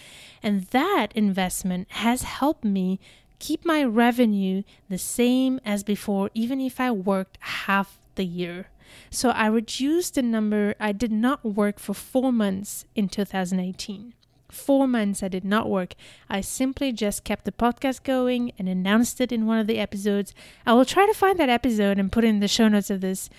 and 0.41 0.63
that 0.65 1.12
investment 1.13 1.88
has 1.91 2.23
helped 2.23 2.63
me 2.63 2.99
keep 3.39 3.63
my 3.63 3.84
revenue 3.84 4.63
the 4.89 4.97
same 4.97 5.60
as 5.63 5.84
before, 5.84 6.31
even 6.34 6.60
if 6.60 6.79
I 6.79 6.89
worked 6.91 7.38
half 7.41 7.99
the 8.15 8.25
year. 8.25 8.67
So 9.10 9.29
I 9.29 9.47
reduced 9.47 10.15
the 10.15 10.23
number. 10.23 10.73
I 10.79 10.91
did 10.91 11.12
not 11.12 11.45
work 11.45 11.79
for 11.79 11.93
four 11.93 12.34
months 12.34 12.86
in 12.95 13.10
2018. 13.10 14.14
Four 14.56 14.88
months 14.88 15.22
I 15.22 15.28
did 15.28 15.44
not 15.44 15.70
work. 15.70 15.94
I 16.30 16.39
simply 16.41 16.91
just 16.91 17.24
kept 17.26 17.44
the 17.44 17.52
podcast 17.52 18.04
going 18.04 18.54
and 18.58 18.70
announced 18.70 19.20
it 19.20 19.32
in 19.32 19.46
one 19.46 19.60
of 19.60 19.68
the 19.68 19.80
episodes. 19.80 20.34
I 20.65 20.74
will 20.74 20.86
try 20.86 21.06
to 21.06 21.13
find 21.13 21.38
that 21.39 21.50
episode 21.50 22.00
and 22.00 22.12
put 22.12 22.24
in 22.24 22.39
the 22.39 22.48
show 22.48 22.70
notes 22.70 22.89
of 22.89 23.02
this 23.02 23.30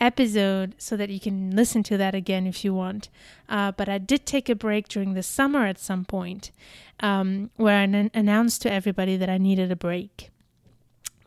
episode 0.00 0.74
so 0.78 0.96
that 0.96 1.10
you 1.10 1.20
can 1.20 1.54
listen 1.54 1.82
to 1.84 1.96
that 1.98 2.14
again 2.14 2.46
if 2.46 2.64
you 2.64 2.72
want. 2.72 3.10
Uh, 3.48 3.70
but 3.72 3.88
I 3.88 3.98
did 3.98 4.24
take 4.24 4.48
a 4.48 4.54
break 4.54 4.88
during 4.88 5.12
the 5.12 5.22
summer 5.22 5.66
at 5.66 5.78
some 5.78 6.04
point 6.04 6.50
um, 7.00 7.50
where 7.56 7.78
I 7.78 7.82
n- 7.82 8.10
announced 8.14 8.62
to 8.62 8.72
everybody 8.72 9.16
that 9.18 9.28
I 9.28 9.38
needed 9.38 9.70
a 9.70 9.76
break. 9.76 10.30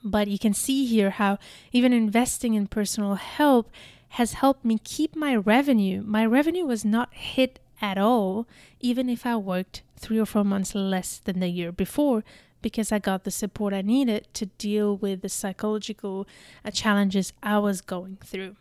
But 0.04 0.28
you 0.28 0.40
can 0.40 0.54
see 0.54 0.86
here 0.86 1.12
how 1.12 1.38
even 1.72 1.94
investing 1.94 2.56
in 2.56 2.68
personal 2.68 3.16
help 3.16 3.72
has 4.10 4.34
helped 4.34 4.66
me 4.66 4.80
keep 4.84 5.16
my 5.16 5.36
revenue. 5.36 6.02
My 6.06 6.26
revenue 6.26 6.66
was 6.66 6.84
not 6.84 7.14
hit 7.14 7.60
at 7.82 7.98
all, 7.98 8.48
even 8.80 9.10
if 9.10 9.26
I 9.26 9.36
worked 9.36 9.84
three 9.98 10.20
or 10.20 10.26
four 10.26 10.44
months 10.44 10.76
less 10.76 11.18
than 11.18 11.40
the 11.40 11.48
year 11.48 11.72
before, 11.72 12.24
because 12.62 12.92
I 12.92 13.00
got 13.00 13.24
the 13.24 13.32
support 13.32 13.74
I 13.74 13.82
needed 13.82 14.28
to 14.34 14.48
deal 14.48 14.98
with 14.98 15.22
the 15.22 15.30
psychological 15.30 16.28
uh, 16.64 16.72
challenges 16.72 17.32
I 17.44 17.60
was 17.60 17.82
going 17.82 18.18
through. 18.24 18.56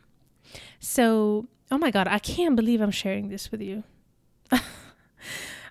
So, 0.79 1.46
oh 1.70 1.79
my 1.79 1.90
God, 1.90 2.07
I 2.09 2.18
can't 2.18 2.57
believe 2.57 2.81
I'm 2.81 2.90
sharing 2.90 3.29
this 3.29 3.50
with 3.50 3.62
you. 3.62 3.85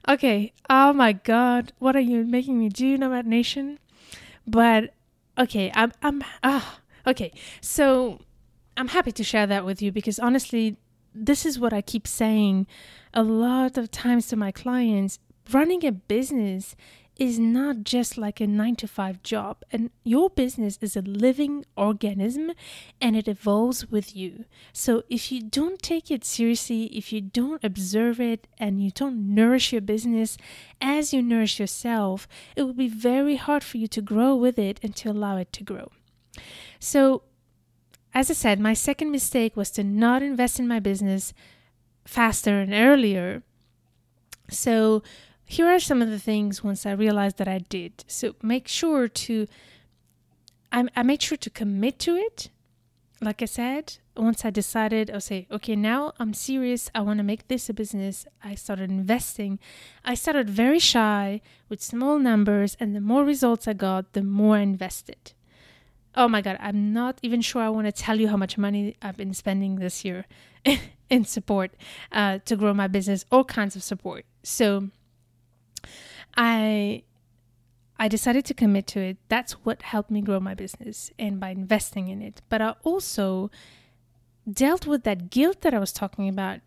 okay, 0.10 0.52
oh 0.70 0.94
my 0.94 1.14
God, 1.14 1.74
what 1.80 1.96
are 1.96 2.02
you 2.02 2.24
making 2.24 2.60
me 2.60 2.70
do, 2.70 2.98
Nomad 2.98 3.28
Nation? 3.28 3.78
But 4.48 4.94
okay, 5.38 5.72
I'm 5.76 5.92
I'm 6.02 6.24
ah 6.44 6.80
okay. 7.08 7.32
So 7.62 8.20
I'm 8.76 8.90
happy 8.90 9.12
to 9.12 9.24
share 9.24 9.48
that 9.48 9.66
with 9.66 9.82
you 9.82 9.92
because 9.92 10.20
honestly, 10.20 10.78
this 11.14 11.46
is 11.46 11.60
what 11.60 11.74
I 11.74 11.82
keep 11.82 12.08
saying 12.08 12.68
a 13.14 13.24
lot 13.24 13.78
of 13.78 13.92
times 13.92 14.28
to 14.28 14.36
my 14.36 14.52
clients. 14.52 15.20
Running 15.52 15.86
a 15.86 15.92
business 15.92 16.76
is 17.18 17.38
not 17.38 17.84
just 17.84 18.18
like 18.18 18.42
a 18.42 18.48
nine 18.48 18.76
to 18.76 18.88
five 18.88 19.22
job, 19.22 19.58
and 19.72 19.92
your 20.04 20.30
business 20.30 20.80
is 20.82 20.96
a 20.96 21.02
living 21.02 21.64
organism 21.78 22.52
and 23.00 23.16
it 23.16 23.28
evolves 23.28 23.90
with 23.92 24.16
you. 24.16 24.46
So, 24.72 25.04
if 25.10 25.32
you 25.32 25.42
don't 25.42 25.82
take 25.82 26.10
it 26.10 26.26
seriously, 26.26 26.86
if 26.86 27.14
you 27.14 27.22
don't 27.22 27.64
observe 27.64 28.20
it, 28.20 28.48
and 28.58 28.84
you 28.84 28.90
don't 28.92 29.36
nourish 29.36 29.72
your 29.72 29.82
business 29.82 30.38
as 30.82 31.14
you 31.14 31.22
nourish 31.22 31.60
yourself, 31.60 32.28
it 32.56 32.64
will 32.64 32.74
be 32.74 32.88
very 32.88 33.36
hard 33.36 33.64
for 33.64 33.78
you 33.78 33.88
to 33.88 34.02
grow 34.02 34.36
with 34.36 34.58
it 34.58 34.80
and 34.82 34.96
to 34.96 35.12
allow 35.12 35.38
it 35.38 35.54
to 35.54 35.64
grow. 35.64 35.92
So, 36.80 37.24
as 38.14 38.30
I 38.30 38.34
said, 38.34 38.60
my 38.60 38.74
second 38.74 39.12
mistake 39.12 39.56
was 39.56 39.72
to 39.72 39.84
not 39.84 40.22
invest 40.22 40.60
in 40.60 40.68
my 40.68 40.80
business 40.80 41.34
faster 42.06 42.60
and 42.60 42.74
earlier. 42.74 43.44
So, 44.50 45.04
here 45.46 45.68
are 45.68 45.80
some 45.80 46.02
of 46.02 46.10
the 46.10 46.20
things 46.20 46.64
once 46.64 46.86
I 46.86 46.92
realized 46.92 47.38
that 47.38 47.48
I 47.48 47.60
did. 47.60 48.04
So, 48.08 48.36
make 48.42 48.68
sure 48.68 49.08
to 49.08 49.48
I, 50.74 50.86
I 50.96 51.04
made 51.04 51.22
sure 51.22 51.38
to 51.38 51.50
commit 51.50 52.00
to 52.00 52.16
it. 52.16 52.50
Like 53.22 53.42
I 53.42 53.46
said, 53.46 53.98
once 54.18 54.44
I 54.44 54.50
decided, 54.50 55.10
I'll 55.10 55.22
say, 55.22 55.48
okay, 55.50 55.76
now 55.76 56.14
I'm 56.20 56.34
serious. 56.34 56.90
I 56.94 57.02
want 57.02 57.20
to 57.20 57.24
make 57.24 57.48
this 57.48 57.70
a 57.70 57.74
business. 57.74 58.26
I 58.44 58.56
started 58.56 58.90
investing. 58.90 59.60
I 60.04 60.16
started 60.16 60.50
very 60.50 60.80
shy 60.80 61.40
with 61.70 61.82
small 61.82 62.20
numbers, 62.20 62.76
and 62.80 62.96
the 62.96 63.02
more 63.02 63.24
results 63.24 63.68
I 63.68 63.74
got, 63.74 64.12
the 64.12 64.24
more 64.24 64.58
I 64.58 64.62
invested. 64.62 65.34
Oh 66.16 66.28
my 66.28 66.42
God, 66.42 66.58
I'm 66.60 66.94
not 66.94 67.20
even 67.22 67.42
sure 67.42 67.62
I 67.62 67.70
want 67.70 67.88
to 67.88 67.92
tell 67.92 68.20
you 68.20 68.28
how 68.28 68.38
much 68.38 68.58
money 68.58 68.96
I've 69.02 69.18
been 69.18 69.34
spending 69.34 69.78
this 69.78 70.06
year 70.06 70.26
in 71.10 71.26
support 71.26 71.72
uh, 72.12 72.40
to 72.46 72.56
grow 72.56 72.74
my 72.74 72.88
business, 72.88 73.26
all 73.32 73.44
kinds 73.44 73.76
of 73.76 73.84
support. 73.84 74.26
So 74.44 74.90
I 76.36 77.04
I 78.00 78.08
decided 78.08 78.46
to 78.46 78.54
commit 78.54 78.88
to 78.88 79.00
it. 79.00 79.18
That's 79.30 79.54
what 79.64 79.82
helped 79.82 80.12
me 80.12 80.22
grow 80.22 80.40
my 80.40 80.54
business 80.54 81.12
and 81.18 81.40
by 81.40 81.50
investing 81.50 82.10
in 82.10 82.22
it. 82.22 82.42
But 82.50 82.62
I 82.62 82.76
also 82.84 83.50
dealt 84.52 84.86
with 84.86 85.04
that 85.04 85.30
guilt 85.30 85.62
that 85.62 85.74
I 85.74 85.80
was 85.80 85.94
talking 85.94 86.28
about 86.28 86.60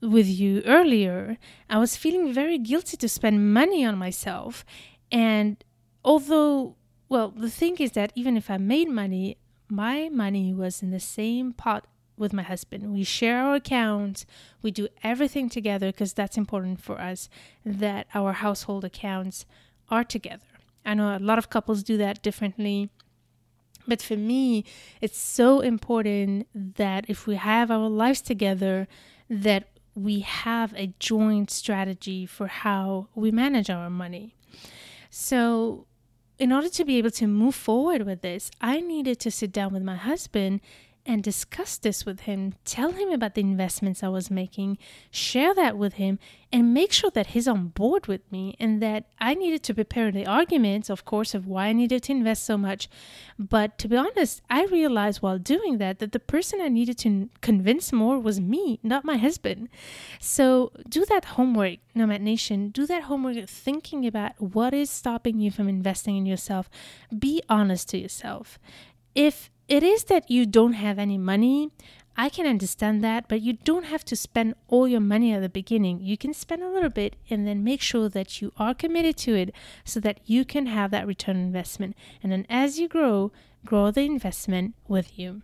with 0.00 0.26
you 0.26 0.62
earlier. 0.64 1.38
I 1.68 1.78
was 1.78 1.96
feeling 1.96 2.32
very 2.32 2.58
guilty 2.58 2.96
to 2.96 3.08
spend 3.08 3.52
money 3.52 3.84
on 3.84 3.98
myself. 3.98 4.64
And 5.12 5.62
although, 6.04 6.76
well, 7.08 7.30
the 7.30 7.50
thing 7.50 7.76
is 7.78 7.92
that 7.92 8.12
even 8.14 8.36
if 8.36 8.50
I 8.50 8.56
made 8.56 8.88
money, 8.88 9.38
my 9.68 10.08
money 10.08 10.52
was 10.52 10.82
in 10.82 10.90
the 10.90 11.00
same 11.00 11.52
pot 11.52 11.86
with 12.16 12.32
my 12.32 12.42
husband. 12.42 12.92
We 12.92 13.04
share 13.04 13.40
our 13.42 13.54
accounts, 13.54 14.26
we 14.60 14.70
do 14.70 14.88
everything 15.02 15.48
together 15.48 15.88
because 15.88 16.12
that's 16.12 16.36
important 16.36 16.80
for 16.80 17.00
us 17.00 17.28
that 17.64 18.06
our 18.14 18.32
household 18.32 18.84
accounts 18.84 19.46
are 19.88 20.04
together. 20.04 20.44
I 20.84 20.94
know 20.94 21.16
a 21.16 21.18
lot 21.18 21.38
of 21.38 21.50
couples 21.50 21.82
do 21.82 21.96
that 21.98 22.22
differently. 22.22 22.90
But 23.86 24.02
for 24.02 24.16
me, 24.16 24.64
it's 25.00 25.18
so 25.18 25.60
important 25.60 26.46
that 26.54 27.06
if 27.08 27.26
we 27.26 27.36
have 27.36 27.70
our 27.70 27.88
lives 27.88 28.20
together, 28.20 28.86
that 29.30 29.68
we 29.94 30.20
have 30.20 30.74
a 30.74 30.92
joint 30.98 31.50
strategy 31.50 32.26
for 32.26 32.48
how 32.48 33.08
we 33.14 33.30
manage 33.30 33.70
our 33.70 33.88
money. 33.88 34.34
So, 35.10 35.86
in 36.38 36.52
order 36.52 36.68
to 36.68 36.84
be 36.84 36.98
able 36.98 37.10
to 37.10 37.26
move 37.26 37.54
forward 37.54 38.02
with 38.02 38.22
this, 38.22 38.50
I 38.60 38.80
needed 38.80 39.18
to 39.20 39.30
sit 39.30 39.52
down 39.52 39.72
with 39.72 39.82
my 39.82 39.96
husband 39.96 40.60
and 41.06 41.22
discuss 41.22 41.78
this 41.78 42.04
with 42.04 42.20
him, 42.20 42.54
tell 42.64 42.92
him 42.92 43.10
about 43.10 43.34
the 43.34 43.40
investments 43.40 44.02
I 44.02 44.08
was 44.08 44.30
making, 44.30 44.78
share 45.10 45.54
that 45.54 45.78
with 45.78 45.94
him, 45.94 46.18
and 46.52 46.72
make 46.72 46.92
sure 46.92 47.10
that 47.10 47.28
he's 47.28 47.48
on 47.48 47.68
board 47.68 48.06
with 48.06 48.20
me 48.30 48.56
and 48.58 48.82
that 48.82 49.04
I 49.18 49.34
needed 49.34 49.62
to 49.64 49.74
prepare 49.74 50.10
the 50.10 50.26
arguments, 50.26 50.88
of 50.90 51.04
course, 51.04 51.34
of 51.34 51.46
why 51.46 51.66
I 51.66 51.72
needed 51.72 52.02
to 52.04 52.12
invest 52.12 52.44
so 52.44 52.56
much. 52.56 52.88
But 53.38 53.78
to 53.78 53.88
be 53.88 53.96
honest, 53.96 54.42
I 54.48 54.64
realized 54.66 55.20
while 55.22 55.38
doing 55.38 55.78
that 55.78 55.98
that 55.98 56.12
the 56.12 56.20
person 56.20 56.60
I 56.60 56.68
needed 56.68 56.98
to 56.98 57.28
convince 57.40 57.92
more 57.92 58.18
was 58.18 58.40
me, 58.40 58.78
not 58.82 59.04
my 59.04 59.16
husband. 59.16 59.68
So 60.20 60.72
do 60.88 61.04
that 61.06 61.24
homework, 61.24 61.78
Nomad 61.94 62.22
Nation. 62.22 62.70
Do 62.70 62.86
that 62.86 63.04
homework 63.04 63.48
thinking 63.48 64.06
about 64.06 64.40
what 64.40 64.74
is 64.74 64.90
stopping 64.90 65.38
you 65.40 65.50
from 65.50 65.68
investing 65.68 66.16
in 66.16 66.26
yourself. 66.26 66.70
Be 67.16 67.42
honest 67.48 67.88
to 67.90 67.98
yourself. 67.98 68.58
If 69.14 69.50
it 69.68 69.82
is 69.82 70.04
that 70.04 70.30
you 70.30 70.46
don't 70.46 70.72
have 70.72 70.98
any 70.98 71.18
money. 71.18 71.70
I 72.16 72.28
can 72.28 72.46
understand 72.46 73.04
that, 73.04 73.28
but 73.28 73.42
you 73.42 73.52
don't 73.52 73.84
have 73.84 74.04
to 74.06 74.16
spend 74.16 74.54
all 74.66 74.88
your 74.88 75.00
money 75.00 75.32
at 75.32 75.40
the 75.40 75.48
beginning. 75.48 76.00
You 76.00 76.16
can 76.16 76.34
spend 76.34 76.62
a 76.62 76.70
little 76.70 76.90
bit 76.90 77.14
and 77.30 77.46
then 77.46 77.62
make 77.62 77.80
sure 77.80 78.08
that 78.08 78.42
you 78.42 78.52
are 78.56 78.74
committed 78.74 79.16
to 79.18 79.36
it 79.36 79.54
so 79.84 80.00
that 80.00 80.18
you 80.24 80.44
can 80.44 80.66
have 80.66 80.90
that 80.90 81.06
return 81.06 81.36
investment. 81.36 81.96
And 82.22 82.32
then 82.32 82.44
as 82.50 82.80
you 82.80 82.88
grow, 82.88 83.30
grow 83.64 83.92
the 83.92 84.00
investment 84.00 84.74
with 84.88 85.16
you. 85.16 85.42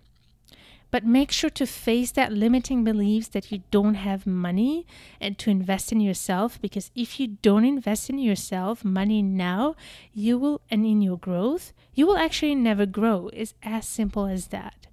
But 0.94 1.04
make 1.04 1.32
sure 1.32 1.50
to 1.50 1.66
face 1.66 2.12
that 2.12 2.32
limiting 2.32 2.84
beliefs 2.84 3.26
that 3.30 3.50
you 3.50 3.64
don't 3.72 3.94
have 3.94 4.28
money 4.28 4.86
and 5.20 5.36
to 5.38 5.50
invest 5.50 5.90
in 5.90 5.98
yourself 5.98 6.62
because 6.62 6.92
if 6.94 7.18
you 7.18 7.36
don't 7.42 7.64
invest 7.64 8.10
in 8.10 8.18
yourself 8.20 8.84
money 8.84 9.20
now, 9.20 9.74
you 10.12 10.38
will 10.38 10.60
and 10.70 10.86
in 10.86 11.02
your 11.02 11.18
growth, 11.18 11.72
you 11.94 12.06
will 12.06 12.16
actually 12.16 12.54
never 12.54 12.86
grow. 12.86 13.28
It's 13.32 13.54
as 13.60 13.88
simple 13.88 14.26
as 14.26 14.46
that. 14.54 14.86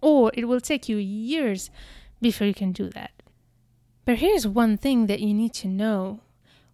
Or 0.00 0.30
it 0.32 0.46
will 0.46 0.62
take 0.62 0.88
you 0.88 0.96
years 0.96 1.68
before 2.22 2.46
you 2.46 2.54
can 2.54 2.72
do 2.72 2.88
that. 2.88 3.10
But 4.06 4.20
here's 4.20 4.46
one 4.46 4.78
thing 4.78 5.06
that 5.08 5.20
you 5.20 5.34
need 5.34 5.52
to 5.56 5.68
know. 5.68 6.20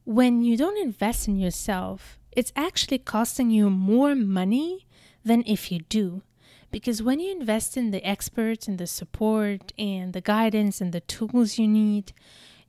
When 0.05 0.45
you 0.45 0.57
don't 0.57 0.81
invest 0.81 1.27
in 1.27 1.37
yourself, 1.37 2.17
it's 2.31 2.53
actually 2.55 2.99
costing 2.99 3.51
you 3.51 3.71
more 3.71 4.15
money 4.15 4.87
than 5.25 5.43
if 5.49 5.73
you 5.73 5.81
do. 5.89 6.23
Because 6.71 7.03
when 7.03 7.21
you 7.21 7.33
invest 7.33 7.77
in 7.77 7.91
the 7.91 8.07
experts 8.07 8.69
and 8.69 8.79
the 8.79 8.87
support 8.87 9.73
and 9.79 10.13
the 10.13 10.21
guidance 10.21 10.81
and 10.81 10.93
the 10.93 11.01
tools 11.01 11.59
you 11.59 11.67
need, 11.67 12.13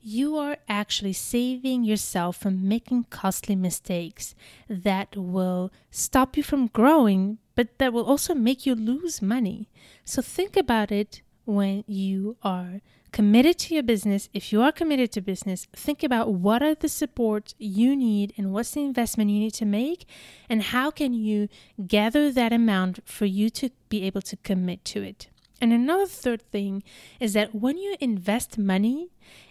you 0.01 0.37
are 0.37 0.57
actually 0.69 1.13
saving 1.13 1.83
yourself 1.83 2.37
from 2.37 2.67
making 2.67 3.05
costly 3.09 3.55
mistakes 3.55 4.33
that 4.69 5.15
will 5.17 5.71
stop 5.91 6.37
you 6.37 6.43
from 6.43 6.67
growing, 6.67 7.37
but 7.55 7.77
that 7.79 7.91
will 7.91 8.05
also 8.05 8.33
make 8.33 8.65
you 8.65 8.75
lose 8.75 9.21
money. 9.21 9.67
So 10.05 10.21
think 10.21 10.55
about 10.55 10.91
it 10.91 11.21
when 11.43 11.83
you 11.87 12.37
are 12.41 12.81
committed 13.11 13.57
to 13.59 13.73
your 13.73 13.83
business, 13.83 14.29
if 14.33 14.51
you 14.51 14.61
are 14.61 14.71
committed 14.71 15.11
to 15.13 15.21
business, 15.21 15.67
think 15.73 16.03
about 16.03 16.33
what 16.33 16.61
are 16.61 16.75
the 16.75 16.89
supports 16.89 17.55
you 17.57 17.95
need 17.95 18.33
and 18.37 18.51
what's 18.51 18.71
the 18.71 18.81
investment 18.81 19.29
you 19.29 19.39
need 19.39 19.53
to 19.55 19.65
make 19.65 20.05
and 20.49 20.63
how 20.63 20.91
can 20.91 21.13
you 21.13 21.47
gather 21.87 22.31
that 22.31 22.53
amount 22.53 22.99
for 23.05 23.25
you 23.25 23.49
to 23.51 23.69
be 23.89 24.03
able 24.03 24.21
to 24.21 24.37
commit 24.37 24.85
to 24.85 25.01
it. 25.01 25.27
And 25.61 25.73
another 25.73 26.05
third 26.05 26.41
thing 26.41 26.83
is 27.19 27.33
that 27.33 27.53
when 27.53 27.77
you 27.77 27.95
invest 27.99 28.57
money, 28.57 29.09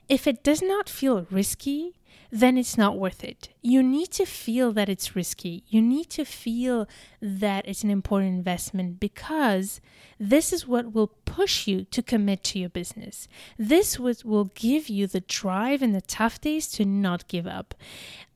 if 0.09 0.27
it 0.27 0.43
does 0.43 0.63
not 0.63 0.89
feel 0.89 1.27
risky, 1.31 1.98
then 2.31 2.59
it's 2.59 2.77
not 2.77 2.99
worth 2.99 3.25
it. 3.25 3.49
You 3.63 3.83
need 3.83 4.11
to 4.13 4.27
feel 4.27 4.73
that 4.73 4.89
it's 4.89 5.17
risky. 5.17 5.65
You 5.69 5.81
need 5.81 6.11
to 6.11 6.25
feel 6.25 6.87
that 7.23 7.67
it's 7.67 7.83
an 7.83 7.91
important 7.91 8.35
investment 8.35 9.01
because 9.01 9.81
this 10.19 10.53
is 10.53 10.67
what 10.67 10.93
will 10.93 11.13
push 11.25 11.67
you 11.67 11.85
to 11.85 12.03
commit 12.03 12.45
to 12.45 12.59
your 12.59 12.69
business. 12.69 13.29
This 13.59 13.99
will 13.99 14.51
give 14.55 14.89
you 14.89 15.07
the 15.07 15.21
drive 15.21 15.83
in 15.83 15.93
the 15.93 16.01
tough 16.03 16.41
days 16.41 16.69
to 16.73 16.85
not 16.85 17.29
give 17.29 17.47
up. 17.47 17.75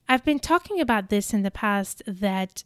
I've 0.09 0.24
been 0.24 0.40
talking 0.40 0.81
about 0.81 1.09
this 1.09 1.33
in 1.33 1.42
the 1.42 1.50
past 1.50 2.02
that 2.07 2.64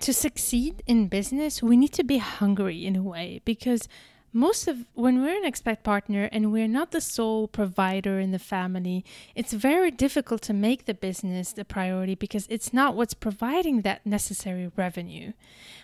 to 0.00 0.12
succeed 0.12 0.82
in 0.86 1.08
business, 1.08 1.62
we 1.62 1.76
need 1.76 1.92
to 1.92 2.04
be 2.04 2.18
hungry 2.18 2.84
in 2.84 2.96
a 2.96 3.02
way 3.02 3.40
because 3.44 3.88
most 4.32 4.66
of 4.66 4.86
when 4.94 5.22
we're 5.22 5.36
an 5.36 5.50
expat 5.50 5.82
partner 5.82 6.28
and 6.32 6.52
we're 6.52 6.68
not 6.68 6.90
the 6.90 7.00
sole 7.00 7.46
provider 7.46 8.18
in 8.18 8.30
the 8.30 8.38
family, 8.38 9.04
it's 9.34 9.52
very 9.52 9.90
difficult 9.90 10.40
to 10.42 10.54
make 10.54 10.86
the 10.86 10.94
business 10.94 11.52
the 11.52 11.64
priority 11.64 12.14
because 12.14 12.46
it's 12.48 12.72
not 12.72 12.94
what's 12.94 13.14
providing 13.14 13.82
that 13.82 14.06
necessary 14.06 14.70
revenue. 14.76 15.32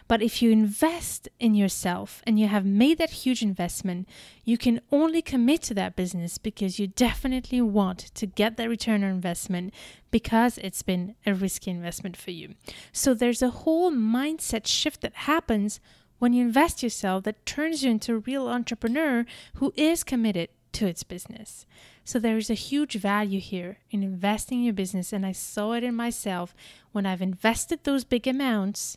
But 0.08 0.22
if 0.22 0.40
you 0.40 0.50
invest 0.50 1.28
in 1.38 1.54
yourself 1.54 2.22
and 2.26 2.40
you 2.40 2.48
have 2.48 2.64
made 2.64 2.96
that 2.96 3.10
huge 3.10 3.42
investment, 3.42 4.08
you 4.44 4.56
can 4.56 4.80
only 4.90 5.20
commit 5.20 5.60
to 5.64 5.74
that 5.74 5.96
business 5.96 6.38
because 6.38 6.78
you 6.78 6.86
definitely 6.86 7.60
want 7.60 7.98
to 8.14 8.26
get 8.26 8.56
that 8.56 8.70
return 8.70 9.04
on 9.04 9.10
investment 9.10 9.74
because 10.10 10.56
it's 10.58 10.82
been 10.82 11.14
a 11.26 11.34
risky 11.34 11.70
investment 11.70 12.16
for 12.16 12.30
you. 12.30 12.54
So 12.92 13.12
there's 13.12 13.42
a 13.42 13.50
whole 13.50 13.92
mindset 13.92 14.66
shift 14.66 15.02
that 15.02 15.14
happens 15.14 15.80
when 16.18 16.32
you 16.32 16.44
invest 16.44 16.82
yourself 16.82 17.24
that 17.24 17.46
turns 17.46 17.82
you 17.82 17.90
into 17.90 18.14
a 18.14 18.18
real 18.18 18.48
entrepreneur 18.48 19.24
who 19.54 19.72
is 19.76 20.04
committed 20.04 20.48
to 20.72 20.86
its 20.86 21.02
business. 21.02 21.66
So 22.04 22.18
there 22.18 22.36
is 22.36 22.50
a 22.50 22.54
huge 22.54 22.94
value 22.94 23.40
here 23.40 23.78
in 23.90 24.02
investing 24.02 24.58
in 24.58 24.64
your 24.64 24.74
business 24.74 25.12
and 25.12 25.24
I 25.26 25.32
saw 25.32 25.72
it 25.72 25.84
in 25.84 25.94
myself 25.94 26.54
when 26.92 27.06
I've 27.06 27.22
invested 27.22 27.84
those 27.84 28.04
big 28.04 28.26
amounts 28.26 28.96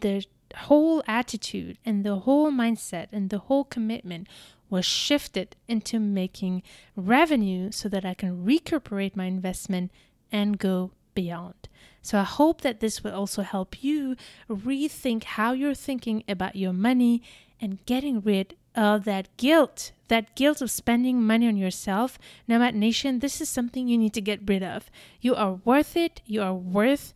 the 0.00 0.24
whole 0.56 1.02
attitude 1.06 1.78
and 1.84 2.04
the 2.04 2.16
whole 2.16 2.50
mindset 2.50 3.08
and 3.12 3.30
the 3.30 3.38
whole 3.38 3.64
commitment 3.64 4.26
was 4.70 4.84
shifted 4.84 5.56
into 5.66 5.98
making 5.98 6.62
revenue 6.94 7.70
so 7.70 7.88
that 7.88 8.04
I 8.04 8.14
can 8.14 8.44
recuperate 8.44 9.16
my 9.16 9.24
investment 9.24 9.90
and 10.30 10.58
go 10.58 10.90
beyond. 11.18 11.60
So 12.00 12.14
I 12.18 12.22
hope 12.22 12.60
that 12.60 12.78
this 12.78 13.02
will 13.02 13.12
also 13.12 13.42
help 13.42 13.82
you 13.82 14.14
rethink 14.48 15.24
how 15.24 15.50
you're 15.52 15.74
thinking 15.88 16.22
about 16.28 16.54
your 16.54 16.72
money 16.72 17.22
and 17.60 17.84
getting 17.86 18.20
rid 18.20 18.54
of 18.76 19.04
that 19.04 19.26
guilt, 19.36 19.90
that 20.06 20.36
guilt 20.36 20.62
of 20.62 20.70
spending 20.70 21.20
money 21.20 21.48
on 21.48 21.56
yourself. 21.56 22.16
Nomad 22.46 22.76
Nation, 22.76 23.18
this 23.18 23.40
is 23.40 23.48
something 23.48 23.88
you 23.88 23.98
need 23.98 24.14
to 24.14 24.20
get 24.30 24.46
rid 24.46 24.62
of. 24.62 24.90
You 25.20 25.34
are 25.34 25.58
worth 25.64 25.96
it. 25.96 26.22
You 26.24 26.40
are 26.42 26.54
worth 26.54 27.14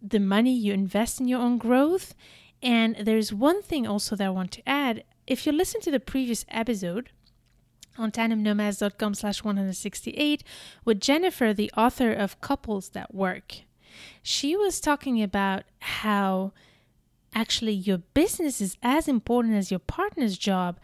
the 0.00 0.20
money 0.34 0.54
you 0.54 0.72
invest 0.72 1.20
in 1.20 1.28
your 1.28 1.40
own 1.40 1.58
growth. 1.58 2.14
And 2.62 2.96
there's 2.96 3.34
one 3.34 3.60
thing 3.60 3.86
also 3.86 4.16
that 4.16 4.26
I 4.26 4.30
want 4.30 4.52
to 4.52 4.66
add. 4.66 5.04
If 5.26 5.44
you 5.44 5.52
listen 5.52 5.82
to 5.82 5.90
the 5.90 6.00
previous 6.00 6.46
episode, 6.48 7.10
on 7.98 8.10
tandemnomads.com 8.10 9.14
slash 9.14 9.44
168 9.44 10.44
with 10.84 11.00
Jennifer, 11.00 11.52
the 11.52 11.70
author 11.76 12.12
of 12.12 12.40
Couples 12.40 12.90
That 12.90 13.14
Work. 13.14 13.62
She 14.22 14.56
was 14.56 14.80
talking 14.80 15.22
about 15.22 15.64
how 15.80 16.52
actually 17.34 17.72
your 17.72 17.98
business 17.98 18.60
is 18.60 18.76
as 18.82 19.08
important 19.08 19.54
as 19.54 19.70
your 19.70 19.80
partner's 19.80 20.38
job 20.38 20.78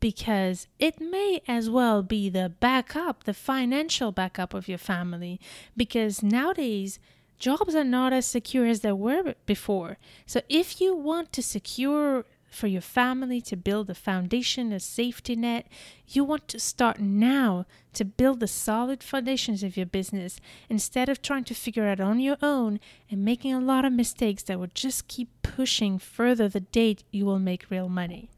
because 0.00 0.66
it 0.78 1.00
may 1.00 1.40
as 1.46 1.70
well 1.70 2.02
be 2.02 2.28
the 2.28 2.48
backup, 2.48 3.24
the 3.24 3.34
financial 3.34 4.10
backup 4.12 4.52
of 4.52 4.68
your 4.68 4.78
family. 4.78 5.40
Because 5.76 6.22
nowadays, 6.22 6.98
jobs 7.38 7.74
are 7.74 7.84
not 7.84 8.12
as 8.12 8.26
secure 8.26 8.66
as 8.66 8.80
they 8.80 8.92
were 8.92 9.34
before. 9.46 9.98
So, 10.26 10.40
if 10.48 10.80
you 10.80 10.94
want 10.94 11.32
to 11.32 11.42
secure 11.42 12.24
for 12.56 12.66
your 12.66 12.80
family 12.80 13.40
to 13.42 13.56
build 13.56 13.90
a 13.90 13.94
foundation, 13.94 14.72
a 14.72 14.80
safety 14.80 15.36
net, 15.36 15.66
you 16.08 16.24
want 16.24 16.48
to 16.48 16.58
start 16.58 16.98
now 16.98 17.66
to 17.92 18.04
build 18.04 18.40
the 18.40 18.48
solid 18.48 19.02
foundations 19.02 19.62
of 19.62 19.76
your 19.76 19.84
business 19.84 20.40
instead 20.70 21.10
of 21.10 21.20
trying 21.20 21.44
to 21.44 21.54
figure 21.54 21.86
out 21.86 22.00
on 22.00 22.18
your 22.18 22.38
own 22.40 22.80
and 23.10 23.24
making 23.24 23.52
a 23.52 23.60
lot 23.60 23.84
of 23.84 23.92
mistakes 23.92 24.42
that 24.44 24.58
will 24.58 24.70
just 24.72 25.06
keep 25.06 25.28
pushing 25.42 25.98
further 25.98 26.48
the 26.48 26.60
date 26.60 27.04
you 27.10 27.26
will 27.26 27.38
make 27.38 27.70
real 27.70 27.90
money. 27.90 28.30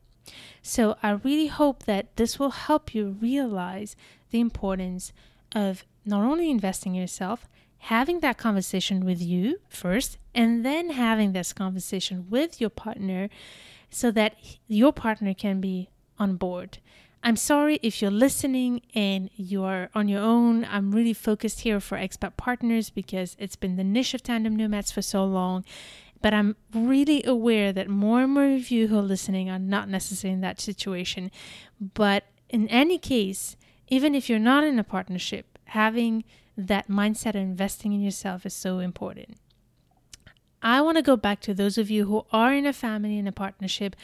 So, 0.63 0.97
I 1.03 1.11
really 1.11 1.47
hope 1.47 1.85
that 1.85 2.17
this 2.17 2.39
will 2.39 2.51
help 2.51 2.95
you 2.95 3.17
realize 3.21 3.97
the 4.31 4.41
importance 4.41 5.13
of 5.55 5.85
not 6.05 6.25
only 6.25 6.51
investing 6.51 6.95
in 6.97 7.01
yourself, 7.01 7.49
having 7.79 8.21
that 8.21 8.37
conversation 8.37 9.05
with 9.05 9.23
you 9.23 9.61
first, 9.69 10.19
and 10.35 10.65
then 10.65 10.91
having 10.91 11.33
this 11.33 11.53
conversation 11.53 12.27
with 12.29 12.61
your 12.61 12.71
partner 12.71 13.31
so 13.91 14.11
that 14.11 14.37
your 14.67 14.93
partner 14.93 15.35
can 15.35 15.61
be 15.61 15.89
on 16.19 16.37
board. 16.37 16.79
I'm 17.23 17.37
sorry 17.37 17.81
if 17.83 18.01
you're 18.01 18.11
listening 18.11 18.83
and 18.95 19.29
you 19.35 19.65
are 19.65 19.91
on 19.95 20.09
your 20.09 20.21
own. 20.23 20.65
I'm 20.65 20.93
really 20.93 21.13
focused 21.13 21.61
here 21.61 21.81
for 21.81 21.99
expat 21.99 22.37
partners 22.37 22.91
because 22.91 23.37
it's 23.39 23.57
been 23.57 23.77
the 23.77 23.85
niche 23.85 24.15
of 24.15 24.23
tandem 24.23 24.55
nomads 24.55 24.93
for 24.93 25.03
so 25.03 25.25
long. 25.25 25.65
But 26.21 26.35
I'm 26.35 26.57
really 26.75 27.23
aware 27.25 27.73
that 27.73 27.89
more 27.89 28.23
and 28.23 28.33
more 28.33 28.51
of 28.55 28.71
you 28.71 28.89
who 28.89 28.99
are 28.99 29.03
listening 29.03 29.51
are 29.51 29.59
not 29.59 29.89
necessarily 29.89 30.35
in 30.35 30.41
that 30.43 30.61
situation. 30.61 31.31
But 31.81 32.25
in 32.49 32.69
any 32.69 32.99
case, 32.99 33.57
even 33.89 34.15
if 34.15 34.29
you're 34.29 34.39
not 34.39 34.65
in 34.65 34.79
a 34.79 34.85
partnership, 34.85 35.59
having 35.67 36.25
that 36.57 36.89
mindset 36.89 37.31
of 37.31 37.37
investing 37.37 37.93
in 37.93 38.01
yourself 38.01 38.45
is 38.45 38.55
so 38.55 38.79
important. 38.81 39.37
I 40.63 40.81
want 40.81 40.97
to 40.97 41.03
go 41.03 41.17
back 41.17 41.41
to 41.43 41.55
those 41.55 41.79
of 41.79 41.91
you 41.91 42.07
who 42.07 42.27
are 42.33 42.53
in 42.53 42.67
a 42.67 42.73
family, 42.73 43.19
in 43.19 43.27
a 43.27 43.33
partnership. 43.33 43.95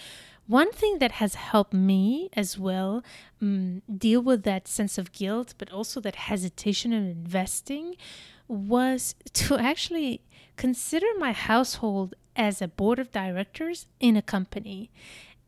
One 0.47 0.73
thing 0.73 0.99
that 0.99 1.13
has 1.13 1.35
helped 1.35 1.73
me 1.73 2.29
as 2.35 2.59
well 2.59 3.03
um, 3.41 3.83
deal 3.97 4.21
with 4.21 4.43
that 4.45 4.69
sense 4.69 4.99
of 4.99 5.13
guilt, 5.13 5.55
but 5.59 5.73
also 5.73 6.01
that 6.01 6.17
hesitation 6.17 6.93
of 6.93 7.03
investing, 7.03 7.97
was 8.47 9.15
to 9.33 9.57
actually 9.59 10.21
consider 10.57 11.07
my 11.19 11.33
household 11.33 12.15
as 12.37 12.61
a 12.61 12.69
board 12.69 12.99
of 12.99 13.11
directors 13.11 13.87
in 14.01 14.17
a 14.17 14.23
company. 14.23 14.91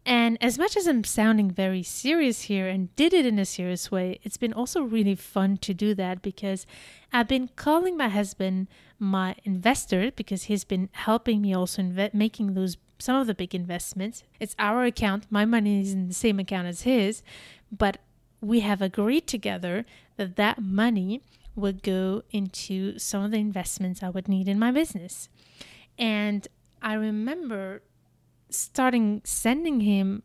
And 0.06 0.38
as 0.40 0.56
much 0.56 0.76
as 0.76 0.86
I'm 0.86 1.02
sounding 1.02 1.50
very 1.50 1.82
serious 1.82 2.42
here 2.42 2.68
and 2.68 2.94
did 2.94 3.12
it 3.12 3.26
in 3.26 3.40
a 3.40 3.44
serious 3.44 3.90
way, 3.90 4.20
it's 4.22 4.36
been 4.36 4.52
also 4.52 4.80
really 4.82 5.16
fun 5.16 5.56
to 5.58 5.74
do 5.74 5.94
that 5.94 6.22
because 6.22 6.64
I've 7.12 7.26
been 7.26 7.50
calling 7.56 7.96
my 7.96 8.08
husband 8.08 8.68
my 8.98 9.36
investor 9.44 10.10
because 10.10 10.44
he's 10.44 10.64
been 10.64 10.88
helping 10.92 11.42
me 11.42 11.54
also 11.54 11.82
inve- 11.82 12.14
making 12.14 12.54
those 12.54 12.76
some 12.98 13.16
of 13.16 13.26
the 13.26 13.34
big 13.34 13.54
investments. 13.54 14.22
It's 14.40 14.56
our 14.58 14.84
account, 14.84 15.26
my 15.30 15.44
money 15.44 15.80
is 15.82 15.92
in 15.92 16.08
the 16.08 16.14
same 16.14 16.40
account 16.40 16.66
as 16.66 16.82
his, 16.82 17.22
but 17.70 17.98
we 18.40 18.60
have 18.60 18.80
agreed 18.80 19.26
together 19.26 19.84
that 20.16 20.36
that 20.36 20.62
money 20.62 21.20
would 21.54 21.82
go 21.82 22.22
into 22.30 22.98
some 22.98 23.22
of 23.22 23.30
the 23.30 23.38
investments 23.38 24.02
I 24.02 24.10
would 24.10 24.28
need 24.28 24.48
in 24.48 24.58
my 24.58 24.70
business. 24.70 25.28
And 25.98 26.46
I 26.82 26.94
remember 26.94 27.82
starting 28.50 29.22
sending 29.24 29.80
him 29.80 30.22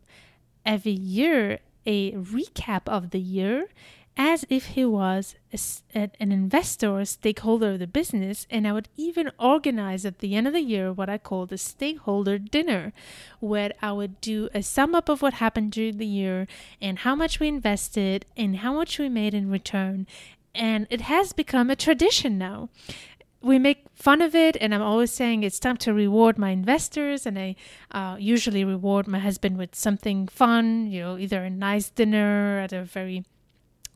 every 0.64 0.92
year 0.92 1.58
a 1.84 2.12
recap 2.12 2.82
of 2.86 3.10
the 3.10 3.20
year 3.20 3.68
as 4.16 4.44
if 4.50 4.66
he 4.66 4.84
was 4.84 5.36
a, 5.52 6.10
an 6.20 6.32
investor 6.32 6.88
or 6.88 7.04
stakeholder 7.04 7.72
of 7.72 7.78
the 7.78 7.86
business. 7.86 8.46
And 8.50 8.66
I 8.66 8.72
would 8.72 8.88
even 8.96 9.30
organize 9.38 10.04
at 10.04 10.18
the 10.18 10.34
end 10.34 10.46
of 10.46 10.52
the 10.52 10.60
year 10.60 10.92
what 10.92 11.08
I 11.08 11.18
called 11.18 11.52
a 11.52 11.58
stakeholder 11.58 12.38
dinner, 12.38 12.92
where 13.40 13.72
I 13.80 13.92
would 13.92 14.20
do 14.20 14.48
a 14.54 14.62
sum 14.62 14.94
up 14.94 15.08
of 15.08 15.22
what 15.22 15.34
happened 15.34 15.72
during 15.72 15.98
the 15.98 16.06
year 16.06 16.46
and 16.80 17.00
how 17.00 17.14
much 17.14 17.40
we 17.40 17.48
invested 17.48 18.26
and 18.36 18.58
how 18.58 18.74
much 18.74 18.98
we 18.98 19.08
made 19.08 19.34
in 19.34 19.50
return. 19.50 20.06
And 20.54 20.86
it 20.90 21.02
has 21.02 21.32
become 21.32 21.70
a 21.70 21.76
tradition 21.76 22.36
now 22.36 22.68
we 23.42 23.58
make 23.58 23.84
fun 23.94 24.22
of 24.22 24.34
it, 24.34 24.56
and 24.60 24.74
I'm 24.74 24.82
always 24.82 25.12
saying 25.12 25.42
it's 25.42 25.58
time 25.58 25.76
to 25.78 25.92
reward 25.92 26.38
my 26.38 26.50
investors, 26.50 27.26
and 27.26 27.38
I 27.38 27.56
uh, 27.90 28.16
usually 28.18 28.64
reward 28.64 29.08
my 29.08 29.18
husband 29.18 29.58
with 29.58 29.74
something 29.74 30.28
fun, 30.28 30.86
you 30.86 31.00
know, 31.00 31.18
either 31.18 31.42
a 31.42 31.50
nice 31.50 31.90
dinner 31.90 32.60
at 32.60 32.72
a 32.72 32.84
very 32.84 33.24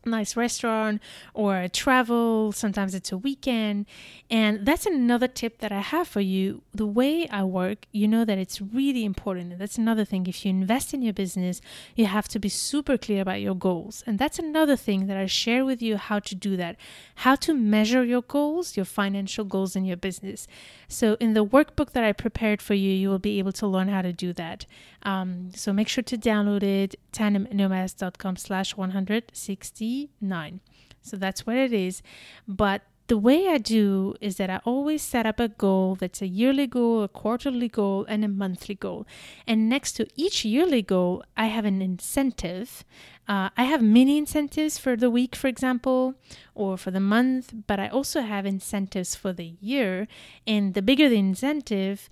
nice 0.06 0.36
restaurant 0.36 1.02
or 1.34 1.68
travel. 1.68 2.52
Sometimes 2.52 2.94
it's 2.94 3.12
a 3.12 3.18
weekend. 3.18 3.86
And 4.30 4.64
that's 4.64 4.86
another 4.86 5.28
tip 5.28 5.58
that 5.58 5.72
I 5.72 5.80
have 5.80 6.08
for 6.08 6.20
you. 6.20 6.62
The 6.72 6.86
way 6.86 7.28
I 7.28 7.44
work, 7.44 7.86
you 7.92 8.08
know 8.08 8.24
that 8.24 8.38
it's 8.38 8.60
really 8.60 9.04
important. 9.04 9.52
And 9.52 9.60
that's 9.60 9.78
another 9.78 10.04
thing. 10.04 10.26
If 10.26 10.44
you 10.44 10.50
invest 10.50 10.94
in 10.94 11.02
your 11.02 11.12
business, 11.12 11.60
you 11.94 12.06
have 12.06 12.28
to 12.28 12.38
be 12.38 12.48
super 12.48 12.96
clear 12.96 13.22
about 13.22 13.40
your 13.40 13.54
goals. 13.54 14.02
And 14.06 14.18
that's 14.18 14.38
another 14.38 14.76
thing 14.76 15.06
that 15.06 15.16
I 15.16 15.26
share 15.26 15.64
with 15.64 15.82
you 15.82 15.96
how 15.96 16.20
to 16.20 16.34
do 16.34 16.56
that, 16.56 16.76
how 17.16 17.34
to 17.36 17.54
measure 17.54 18.04
your 18.04 18.22
goals, 18.22 18.76
your 18.76 18.86
financial 18.86 19.44
goals 19.44 19.76
in 19.76 19.84
your 19.84 19.96
business. 19.96 20.46
So 20.88 21.16
in 21.20 21.34
the 21.34 21.44
workbook 21.44 21.90
that 21.92 22.04
I 22.04 22.12
prepared 22.12 22.62
for 22.62 22.74
you, 22.74 22.90
you 22.92 23.08
will 23.08 23.18
be 23.18 23.38
able 23.38 23.52
to 23.52 23.66
learn 23.66 23.88
how 23.88 24.02
to 24.02 24.12
do 24.12 24.32
that. 24.34 24.66
Um, 25.06 25.52
so 25.54 25.72
make 25.72 25.88
sure 25.88 26.02
to 26.02 26.18
download 26.18 26.64
it, 26.64 26.96
tandemnomads.com 27.12 28.36
slash 28.36 28.76
169. 28.76 30.60
So 31.00 31.16
that's 31.16 31.46
what 31.46 31.56
it 31.56 31.72
is. 31.72 32.02
But 32.48 32.82
the 33.06 33.16
way 33.16 33.46
I 33.46 33.58
do 33.58 34.16
is 34.20 34.36
that 34.38 34.50
I 34.50 34.60
always 34.64 35.00
set 35.00 35.26
up 35.26 35.38
a 35.38 35.46
goal 35.46 35.94
that's 35.94 36.20
a 36.20 36.26
yearly 36.26 36.66
goal, 36.66 37.04
a 37.04 37.08
quarterly 37.08 37.68
goal, 37.68 38.04
and 38.08 38.24
a 38.24 38.28
monthly 38.28 38.74
goal. 38.74 39.06
And 39.46 39.68
next 39.68 39.92
to 39.92 40.08
each 40.16 40.44
yearly 40.44 40.82
goal, 40.82 41.22
I 41.36 41.46
have 41.46 41.64
an 41.64 41.80
incentive. 41.80 42.84
Uh, 43.28 43.50
I 43.56 43.62
have 43.62 43.82
mini 43.82 44.18
incentives 44.18 44.76
for 44.76 44.96
the 44.96 45.08
week, 45.08 45.36
for 45.36 45.46
example, 45.46 46.14
or 46.56 46.76
for 46.76 46.90
the 46.90 46.98
month, 46.98 47.54
but 47.68 47.78
I 47.78 47.86
also 47.86 48.22
have 48.22 48.44
incentives 48.44 49.14
for 49.14 49.32
the 49.32 49.54
year. 49.60 50.08
And 50.44 50.74
the 50.74 50.82
bigger 50.82 51.08
the 51.08 51.18
incentive, 51.18 52.08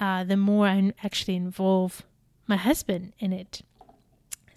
uh, 0.00 0.24
the 0.24 0.38
more 0.38 0.66
I'm 0.66 0.94
actually 1.02 1.36
involve 1.36 2.04
my 2.48 2.56
husband 2.56 3.12
in 3.18 3.32
it. 3.32 3.62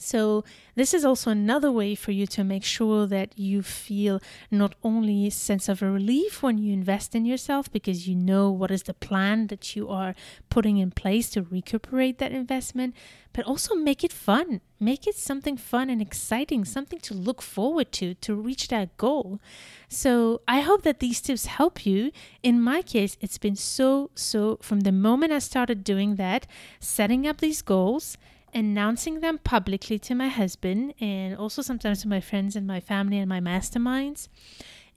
So, 0.01 0.43
this 0.73 0.93
is 0.93 1.05
also 1.05 1.29
another 1.29 1.71
way 1.71 1.93
for 1.93 2.11
you 2.11 2.25
to 2.27 2.43
make 2.43 2.63
sure 2.63 3.05
that 3.05 3.37
you 3.37 3.61
feel 3.61 4.19
not 4.49 4.73
only 4.83 5.27
a 5.27 5.31
sense 5.31 5.69
of 5.69 5.81
a 5.81 5.91
relief 5.91 6.41
when 6.41 6.57
you 6.57 6.73
invest 6.73 7.13
in 7.13 7.23
yourself 7.25 7.71
because 7.71 8.07
you 8.07 8.15
know 8.15 8.49
what 8.49 8.71
is 8.71 8.83
the 8.83 8.95
plan 8.95 9.47
that 9.47 9.75
you 9.75 9.89
are 9.89 10.15
putting 10.49 10.77
in 10.77 10.89
place 10.89 11.29
to 11.31 11.43
recuperate 11.43 12.17
that 12.17 12.31
investment, 12.31 12.95
but 13.31 13.45
also 13.45 13.75
make 13.75 14.03
it 14.03 14.11
fun. 14.11 14.61
Make 14.79 15.05
it 15.05 15.15
something 15.15 15.55
fun 15.55 15.91
and 15.91 16.01
exciting, 16.01 16.65
something 16.65 16.99
to 17.01 17.13
look 17.13 17.41
forward 17.41 17.91
to 17.93 18.15
to 18.15 18.33
reach 18.33 18.69
that 18.69 18.97
goal. 18.97 19.39
So, 19.87 20.41
I 20.47 20.61
hope 20.61 20.81
that 20.81 20.99
these 20.99 21.21
tips 21.21 21.45
help 21.45 21.85
you. 21.85 22.11
In 22.41 22.59
my 22.59 22.81
case, 22.81 23.17
it's 23.21 23.37
been 23.37 23.55
so 23.55 24.09
so 24.15 24.57
from 24.63 24.79
the 24.79 24.91
moment 24.91 25.31
I 25.31 25.39
started 25.39 25.83
doing 25.83 26.15
that, 26.15 26.47
setting 26.79 27.27
up 27.27 27.37
these 27.37 27.61
goals 27.61 28.17
announcing 28.53 29.19
them 29.19 29.37
publicly 29.37 29.99
to 29.99 30.15
my 30.15 30.27
husband 30.27 30.93
and 30.99 31.35
also 31.35 31.61
sometimes 31.61 32.01
to 32.01 32.07
my 32.07 32.21
friends 32.21 32.55
and 32.55 32.67
my 32.67 32.79
family 32.79 33.17
and 33.17 33.29
my 33.29 33.39
masterminds. 33.39 34.27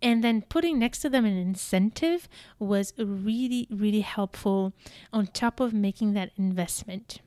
And 0.03 0.23
then 0.23 0.43
putting 0.43 0.79
next 0.79 0.99
to 1.01 1.09
them 1.09 1.25
an 1.25 1.37
incentive 1.37 2.29
was 2.59 2.93
really, 2.99 3.67
really 3.71 4.03
helpful 4.03 4.73
on 5.13 5.29
top 5.29 5.61
of 5.61 5.73
making 5.73 6.13
that 6.15 6.31
investment. 6.37 7.21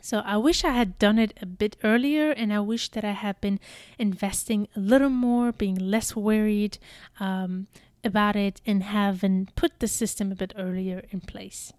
So 0.00 0.18
I 0.18 0.36
wish 0.36 0.64
I 0.64 0.72
had 0.72 0.98
done 0.98 1.18
it 1.18 1.32
a 1.40 1.46
bit 1.46 1.78
earlier, 1.82 2.30
and 2.30 2.52
I 2.52 2.60
wish 2.60 2.90
that 2.90 3.06
I 3.06 3.12
had 3.12 3.40
been 3.40 3.58
investing 3.98 4.68
a 4.76 4.80
little 4.80 5.08
more, 5.08 5.50
being 5.50 5.76
less 5.76 6.14
worried 6.14 6.76
um, 7.18 7.68
about 8.04 8.36
it, 8.36 8.60
and 8.66 8.82
having 8.82 9.48
put 9.56 9.80
the 9.80 9.88
system 9.88 10.30
a 10.30 10.34
bit 10.34 10.52
earlier 10.58 11.04
in 11.10 11.22
place. 11.22 11.72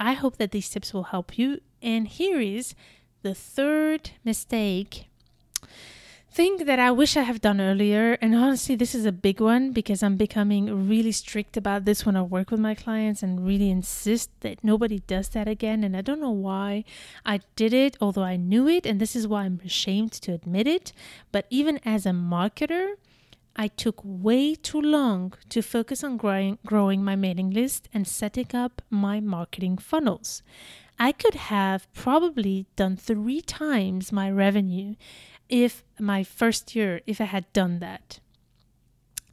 I 0.00 0.14
hope 0.14 0.38
that 0.38 0.50
these 0.50 0.70
tips 0.70 0.92
will 0.92 1.04
help 1.04 1.38
you. 1.38 1.60
And 1.82 2.08
here 2.08 2.40
is 2.40 2.74
the 3.22 3.34
third 3.34 4.10
mistake 4.24 5.06
thing 6.32 6.58
that 6.58 6.78
I 6.78 6.92
wish 6.92 7.16
I 7.16 7.22
have 7.22 7.40
done 7.40 7.60
earlier, 7.60 8.16
and 8.22 8.36
honestly, 8.36 8.76
this 8.76 8.94
is 8.94 9.04
a 9.04 9.12
big 9.12 9.40
one 9.40 9.72
because 9.72 10.00
I'm 10.02 10.16
becoming 10.16 10.88
really 10.88 11.10
strict 11.10 11.56
about 11.56 11.84
this 11.84 12.06
when 12.06 12.14
I 12.14 12.22
work 12.22 12.52
with 12.52 12.60
my 12.60 12.74
clients 12.74 13.22
and 13.22 13.44
really 13.44 13.68
insist 13.68 14.30
that 14.40 14.62
nobody 14.62 15.00
does 15.00 15.30
that 15.30 15.48
again. 15.48 15.82
And 15.82 15.96
I 15.96 16.02
don't 16.02 16.20
know 16.20 16.30
why 16.30 16.84
I 17.26 17.40
did 17.56 17.72
it, 17.72 17.96
although 18.00 18.22
I 18.22 18.36
knew 18.36 18.68
it, 18.68 18.86
and 18.86 19.00
this 19.00 19.16
is 19.16 19.26
why 19.26 19.42
I'm 19.42 19.60
ashamed 19.64 20.12
to 20.12 20.32
admit 20.32 20.68
it. 20.68 20.92
But 21.32 21.46
even 21.50 21.80
as 21.84 22.06
a 22.06 22.10
marketer, 22.10 22.94
I 23.60 23.68
took 23.68 24.00
way 24.02 24.54
too 24.54 24.80
long 24.80 25.34
to 25.50 25.60
focus 25.60 26.02
on 26.02 26.16
growing, 26.16 26.58
growing 26.64 27.04
my 27.04 27.14
mailing 27.14 27.50
list 27.50 27.90
and 27.92 28.08
setting 28.08 28.46
up 28.54 28.80
my 28.88 29.20
marketing 29.20 29.76
funnels. 29.76 30.42
I 30.98 31.12
could 31.12 31.34
have 31.34 31.86
probably 31.92 32.64
done 32.74 32.96
three 32.96 33.42
times 33.42 34.12
my 34.12 34.30
revenue 34.30 34.94
if 35.50 35.84
my 35.98 36.24
first 36.24 36.74
year, 36.74 37.02
if 37.06 37.20
I 37.20 37.24
had 37.24 37.52
done 37.52 37.80
that. 37.80 38.20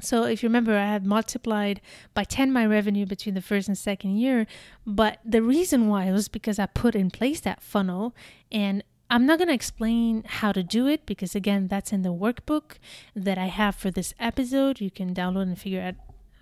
So 0.02 0.26
if 0.26 0.44
you 0.44 0.50
remember, 0.50 0.76
I 0.76 0.88
had 0.88 1.06
multiplied 1.06 1.80
by 2.14 2.26
10 2.26 2.52
my 2.52 2.66
revenue 2.66 3.06
between 3.06 3.34
the 3.34 3.42
first 3.42 3.70
and 3.70 3.78
second 3.78 4.18
year. 4.18 4.46
But 4.86 5.20
the 5.24 5.42
reason 5.42 5.88
why 5.88 6.12
was 6.12 6.28
because 6.28 6.60
I 6.60 6.66
put 6.66 6.96
in 6.96 7.12
place 7.12 7.40
that 7.42 7.64
funnel. 7.64 8.14
And 8.52 8.84
I'm 9.10 9.26
not 9.26 9.38
going 9.38 9.48
to 9.48 9.54
explain 9.54 10.24
how 10.26 10.52
to 10.52 10.64
do 10.64 10.88
it 10.88 11.06
because, 11.06 11.34
again, 11.34 11.68
that's 11.68 11.94
in 11.94 12.02
the 12.02 12.14
workbook 12.14 12.78
that 13.16 13.38
I 13.38 13.46
have 13.46 13.76
for 13.76 13.90
this 13.90 14.14
episode. 14.20 14.82
You 14.82 14.92
can 14.92 15.14
download 15.14 15.44
and 15.44 15.60
figure 15.60 15.82
out 15.82 15.96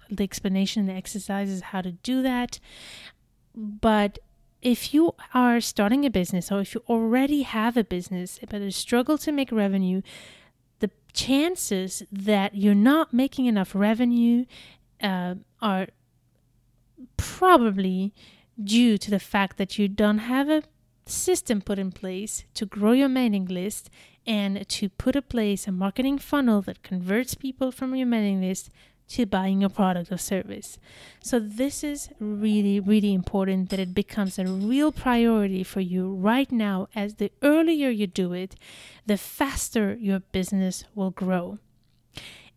the 0.09 0.23
explanation, 0.23 0.87
the 0.87 0.93
exercises, 0.93 1.61
how 1.61 1.81
to 1.81 1.91
do 1.91 2.21
that. 2.23 2.59
But 3.55 4.19
if 4.61 4.93
you 4.93 5.13
are 5.33 5.61
starting 5.61 6.05
a 6.05 6.09
business 6.09 6.51
or 6.51 6.59
if 6.59 6.73
you 6.73 6.83
already 6.89 7.43
have 7.43 7.77
a 7.77 7.83
business 7.83 8.39
but 8.49 8.61
you 8.61 8.71
struggle 8.71 9.17
to 9.19 9.31
make 9.31 9.51
revenue, 9.51 10.01
the 10.79 10.89
chances 11.13 12.03
that 12.11 12.55
you're 12.55 12.73
not 12.73 13.13
making 13.13 13.45
enough 13.45 13.75
revenue 13.75 14.45
uh, 15.01 15.35
are 15.61 15.87
probably 17.15 18.13
due 18.61 18.97
to 18.97 19.11
the 19.11 19.19
fact 19.19 19.57
that 19.57 19.77
you 19.77 19.87
don't 19.87 20.19
have 20.19 20.49
a 20.49 20.63
system 21.05 21.61
put 21.61 21.79
in 21.79 21.91
place 21.91 22.45
to 22.55 22.65
grow 22.65 22.91
your 22.91 23.09
mailing 23.09 23.45
list 23.45 23.89
and 24.25 24.67
to 24.67 24.89
put 24.89 25.15
in 25.15 25.21
place 25.23 25.67
a 25.67 25.71
marketing 25.71 26.17
funnel 26.17 26.61
that 26.63 26.83
converts 26.83 27.35
people 27.35 27.71
from 27.71 27.95
your 27.95 28.07
mailing 28.07 28.41
list 28.41 28.69
to 29.07 29.25
buying 29.25 29.63
a 29.63 29.69
product 29.69 30.11
or 30.11 30.17
service. 30.17 30.79
So, 31.21 31.39
this 31.39 31.83
is 31.83 32.09
really, 32.19 32.79
really 32.79 33.13
important 33.13 33.69
that 33.69 33.79
it 33.79 33.93
becomes 33.93 34.39
a 34.39 34.45
real 34.45 34.91
priority 34.91 35.63
for 35.63 35.81
you 35.81 36.13
right 36.13 36.51
now, 36.51 36.87
as 36.95 37.15
the 37.15 37.31
earlier 37.43 37.89
you 37.89 38.07
do 38.07 38.33
it, 38.33 38.55
the 39.05 39.17
faster 39.17 39.95
your 39.99 40.19
business 40.19 40.85
will 40.95 41.11
grow. 41.11 41.59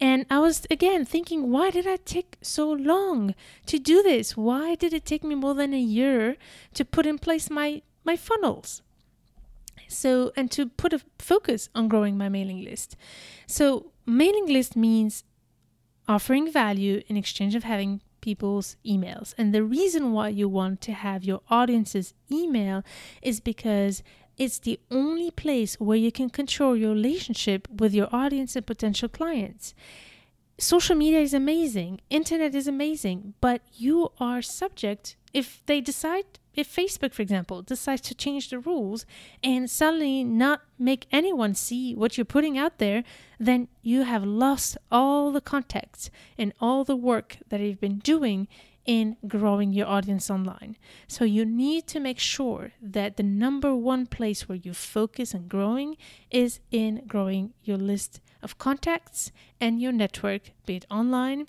And 0.00 0.26
I 0.30 0.38
was 0.38 0.64
again 0.70 1.04
thinking, 1.04 1.50
why 1.50 1.70
did 1.70 1.86
I 1.86 1.96
take 1.96 2.36
so 2.40 2.70
long 2.70 3.34
to 3.66 3.78
do 3.78 4.02
this? 4.02 4.36
Why 4.36 4.76
did 4.76 4.92
it 4.92 5.04
take 5.04 5.24
me 5.24 5.34
more 5.34 5.54
than 5.54 5.74
a 5.74 5.80
year 5.80 6.36
to 6.74 6.84
put 6.84 7.04
in 7.04 7.18
place 7.18 7.50
my, 7.50 7.82
my 8.10 8.16
funnels? 8.16 8.82
So, 9.88 10.32
and 10.36 10.50
to 10.56 10.66
put 10.66 10.92
a 10.92 11.00
focus 11.18 11.68
on 11.74 11.88
growing 11.88 12.18
my 12.18 12.28
mailing 12.28 12.62
list. 12.64 12.96
So, 13.46 13.92
mailing 14.06 14.46
list 14.46 14.76
means 14.76 15.24
offering 16.06 16.50
value 16.50 17.02
in 17.08 17.16
exchange 17.16 17.54
of 17.54 17.64
having 17.64 18.00
people's 18.20 18.76
emails. 18.84 19.34
And 19.38 19.54
the 19.54 19.62
reason 19.62 20.12
why 20.12 20.28
you 20.40 20.48
want 20.48 20.80
to 20.82 20.92
have 20.92 21.22
your 21.24 21.40
audience's 21.48 22.14
email 22.30 22.82
is 23.22 23.40
because 23.40 24.02
it's 24.36 24.58
the 24.58 24.78
only 24.90 25.30
place 25.30 25.74
where 25.80 25.96
you 25.96 26.12
can 26.12 26.30
control 26.30 26.76
your 26.76 26.92
relationship 26.92 27.68
with 27.80 27.92
your 27.94 28.08
audience 28.12 28.56
and 28.56 28.66
potential 28.66 29.08
clients. 29.08 29.74
Social 30.60 30.96
media 30.96 31.20
is 31.20 31.32
amazing, 31.32 32.00
internet 32.10 32.52
is 32.52 32.66
amazing, 32.66 33.34
but 33.40 33.62
you 33.74 34.10
are 34.18 34.42
subject 34.42 35.14
if 35.32 35.62
they 35.66 35.80
decide 35.80 36.24
if 36.52 36.74
Facebook, 36.74 37.12
for 37.14 37.22
example, 37.22 37.62
decides 37.62 38.00
to 38.00 38.14
change 38.16 38.50
the 38.50 38.58
rules 38.58 39.06
and 39.44 39.70
suddenly 39.70 40.24
not 40.24 40.62
make 40.76 41.06
anyone 41.12 41.54
see 41.54 41.94
what 41.94 42.18
you're 42.18 42.24
putting 42.24 42.58
out 42.58 42.78
there, 42.78 43.04
then 43.38 43.68
you 43.82 44.02
have 44.02 44.24
lost 44.24 44.76
all 44.90 45.30
the 45.30 45.40
context 45.40 46.10
and 46.36 46.52
all 46.60 46.82
the 46.82 46.96
work 46.96 47.36
that 47.48 47.60
you've 47.60 47.80
been 47.80 48.00
doing 48.00 48.48
in 48.88 49.18
growing 49.28 49.70
your 49.70 49.86
audience 49.86 50.30
online. 50.30 50.78
So 51.06 51.24
you 51.24 51.44
need 51.44 51.86
to 51.88 52.00
make 52.00 52.18
sure 52.18 52.72
that 52.80 53.18
the 53.18 53.22
number 53.22 53.76
one 53.76 54.06
place 54.06 54.48
where 54.48 54.56
you 54.56 54.72
focus 54.72 55.34
on 55.34 55.46
growing 55.46 55.98
is 56.30 56.60
in 56.70 57.02
growing 57.06 57.52
your 57.62 57.76
list 57.76 58.20
of 58.42 58.56
contacts 58.56 59.30
and 59.60 59.78
your 59.78 59.92
network, 59.92 60.52
be 60.64 60.76
it 60.76 60.86
online 60.90 61.46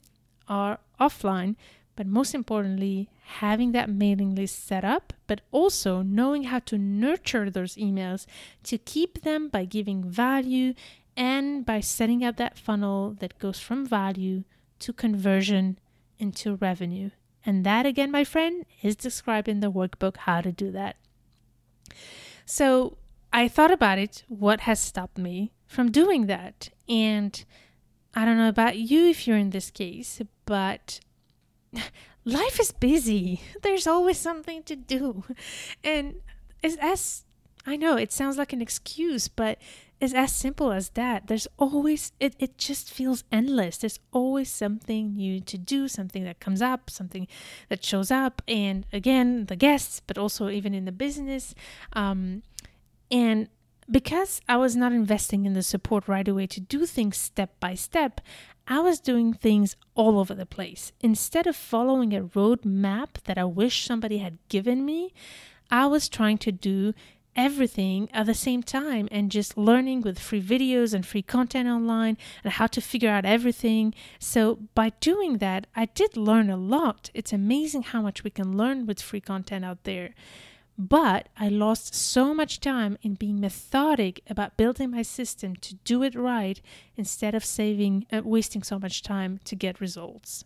or 0.50 0.80
offline 1.00 1.56
but 2.00 2.08
most 2.08 2.34
importantly, 2.34 3.10
having 3.26 3.74
that 3.74 3.90
mailing 3.90 4.34
list 4.34 4.66
set 4.66 4.86
up, 4.86 5.12
but 5.28 5.42
also 5.52 6.02
knowing 6.02 6.44
how 6.44 6.60
to 6.60 6.78
nurture 6.78 7.50
those 7.50 7.76
emails 7.76 8.26
to 8.64 8.78
keep 8.78 9.24
them 9.24 9.50
by 9.50 9.66
giving 9.66 10.10
value 10.10 10.74
and 11.18 11.66
by 11.66 11.82
setting 11.82 12.24
up 12.24 12.38
that 12.38 12.58
funnel 12.58 13.18
that 13.20 13.38
goes 13.38 13.60
from 13.60 13.86
value 13.86 14.46
to 14.80 14.94
conversion 14.94 15.78
into 16.18 16.56
revenue. 16.56 17.10
And 17.46 17.66
that, 17.66 17.86
again, 17.86 18.12
my 18.12 18.24
friend, 18.24 18.66
is 18.82 18.96
described 18.96 19.48
in 19.48 19.60
the 19.60 19.72
workbook 19.72 20.18
how 20.18 20.42
to 20.42 20.52
do 20.52 20.72
that. 20.72 20.98
So 22.46 22.98
I 23.32 23.48
thought 23.48 23.72
about 23.72 24.00
it 24.00 24.24
what 24.28 24.62
has 24.62 24.80
stopped 24.80 25.18
me 25.18 25.52
from 25.68 25.92
doing 25.92 26.26
that? 26.26 26.70
And 26.88 27.44
I 28.16 28.26
don't 28.26 28.38
know 28.38 28.50
about 28.50 28.78
you 28.78 29.08
if 29.08 29.28
you're 29.28 29.38
in 29.38 29.52
this 29.52 29.70
case, 29.70 30.22
but 30.46 31.00
life 32.26 32.60
is 32.60 32.72
busy. 32.72 33.42
There's 33.62 33.88
always 33.88 34.18
something 34.18 34.64
to 34.64 34.76
do. 34.76 35.24
And 35.84 36.16
it's 36.62 36.78
as 36.82 37.24
I 37.66 37.76
know 37.76 37.98
it 37.98 38.12
sounds 38.12 38.38
like 38.38 38.52
an 38.52 38.62
excuse, 38.62 39.28
but 39.28 39.60
it's 40.02 40.14
as 40.14 40.32
simple 40.32 40.72
as 40.72 40.90
that. 40.92 41.28
There's 41.28 41.48
always 41.58 42.14
it, 42.20 42.36
it 42.40 42.58
just 42.58 42.92
feels 42.92 43.24
endless. 43.32 43.78
There's 43.78 44.00
always 44.12 44.50
something 44.50 45.16
new 45.16 45.42
to 45.42 45.58
do, 45.58 45.88
something 45.88 46.24
that 46.24 46.40
comes 46.40 46.62
up, 46.62 46.90
something 46.90 47.28
that 47.68 47.84
shows 47.84 48.10
up. 48.10 48.42
And 48.48 48.86
again, 48.94 49.46
the 49.48 49.56
guests, 49.56 50.02
but 50.06 50.18
also 50.18 50.50
even 50.50 50.74
in 50.74 50.86
the 50.86 50.92
business. 50.92 51.54
Um, 51.94 52.44
and 53.12 53.50
because 53.92 54.40
I 54.48 54.56
was 54.58 54.76
not 54.76 54.94
investing 54.94 55.46
in 55.46 55.54
the 55.54 55.64
support 55.64 56.08
right 56.08 56.28
away 56.28 56.48
to 56.48 56.62
do 56.62 56.86
things 56.86 57.18
step 57.18 57.60
by 57.60 57.74
step, 57.74 58.22
I 58.68 58.80
was 58.80 59.00
doing 59.00 59.34
things 59.34 59.76
all 59.96 60.20
over 60.20 60.36
the 60.36 60.46
place. 60.46 60.92
Instead 61.02 61.48
of 61.48 61.56
following 61.56 62.14
a 62.14 62.22
roadmap 62.22 63.24
that 63.26 63.38
I 63.38 63.46
wish 63.46 63.86
somebody 63.86 64.20
had 64.20 64.38
given 64.48 64.86
me, 64.86 65.12
I 65.72 65.88
was 65.88 66.08
trying 66.08 66.38
to 66.40 66.52
do 66.52 66.94
everything 67.40 68.10
at 68.12 68.26
the 68.26 68.34
same 68.34 68.62
time 68.62 69.08
and 69.12 69.32
just 69.32 69.58
learning 69.58 70.02
with 70.02 70.20
free 70.20 70.42
videos 70.42 70.94
and 70.94 71.06
free 71.06 71.22
content 71.22 71.70
online 71.70 72.18
and 72.44 72.54
how 72.54 72.68
to 72.68 72.82
figure 72.82 73.10
out 73.10 73.26
everything. 73.26 73.94
So, 74.20 74.40
by 74.76 74.90
doing 75.00 75.38
that, 75.38 75.66
I 75.76 75.86
did 75.86 76.18
learn 76.18 76.50
a 76.50 76.58
lot. 76.58 77.10
It's 77.14 77.32
amazing 77.32 77.84
how 77.92 78.02
much 78.02 78.24
we 78.24 78.30
can 78.30 78.58
learn 78.58 78.86
with 78.86 79.02
free 79.02 79.22
content 79.22 79.64
out 79.64 79.86
there. 79.86 80.10
But 80.78 81.28
I 81.38 81.48
lost 81.50 81.94
so 81.94 82.34
much 82.34 82.60
time 82.60 82.98
in 83.02 83.14
being 83.16 83.40
methodic 83.40 84.22
about 84.30 84.58
building 84.58 84.92
my 84.92 85.02
system 85.02 85.56
to 85.58 85.76
do 85.92 86.04
it 86.04 86.16
right 86.16 86.62
instead 86.96 87.36
of 87.36 87.44
saving 87.44 88.06
uh, 88.12 88.22
wasting 88.24 88.64
so 88.64 88.80
much 88.80 89.02
time 89.02 89.40
to 89.46 89.56
get 89.56 89.82
results. 89.82 90.46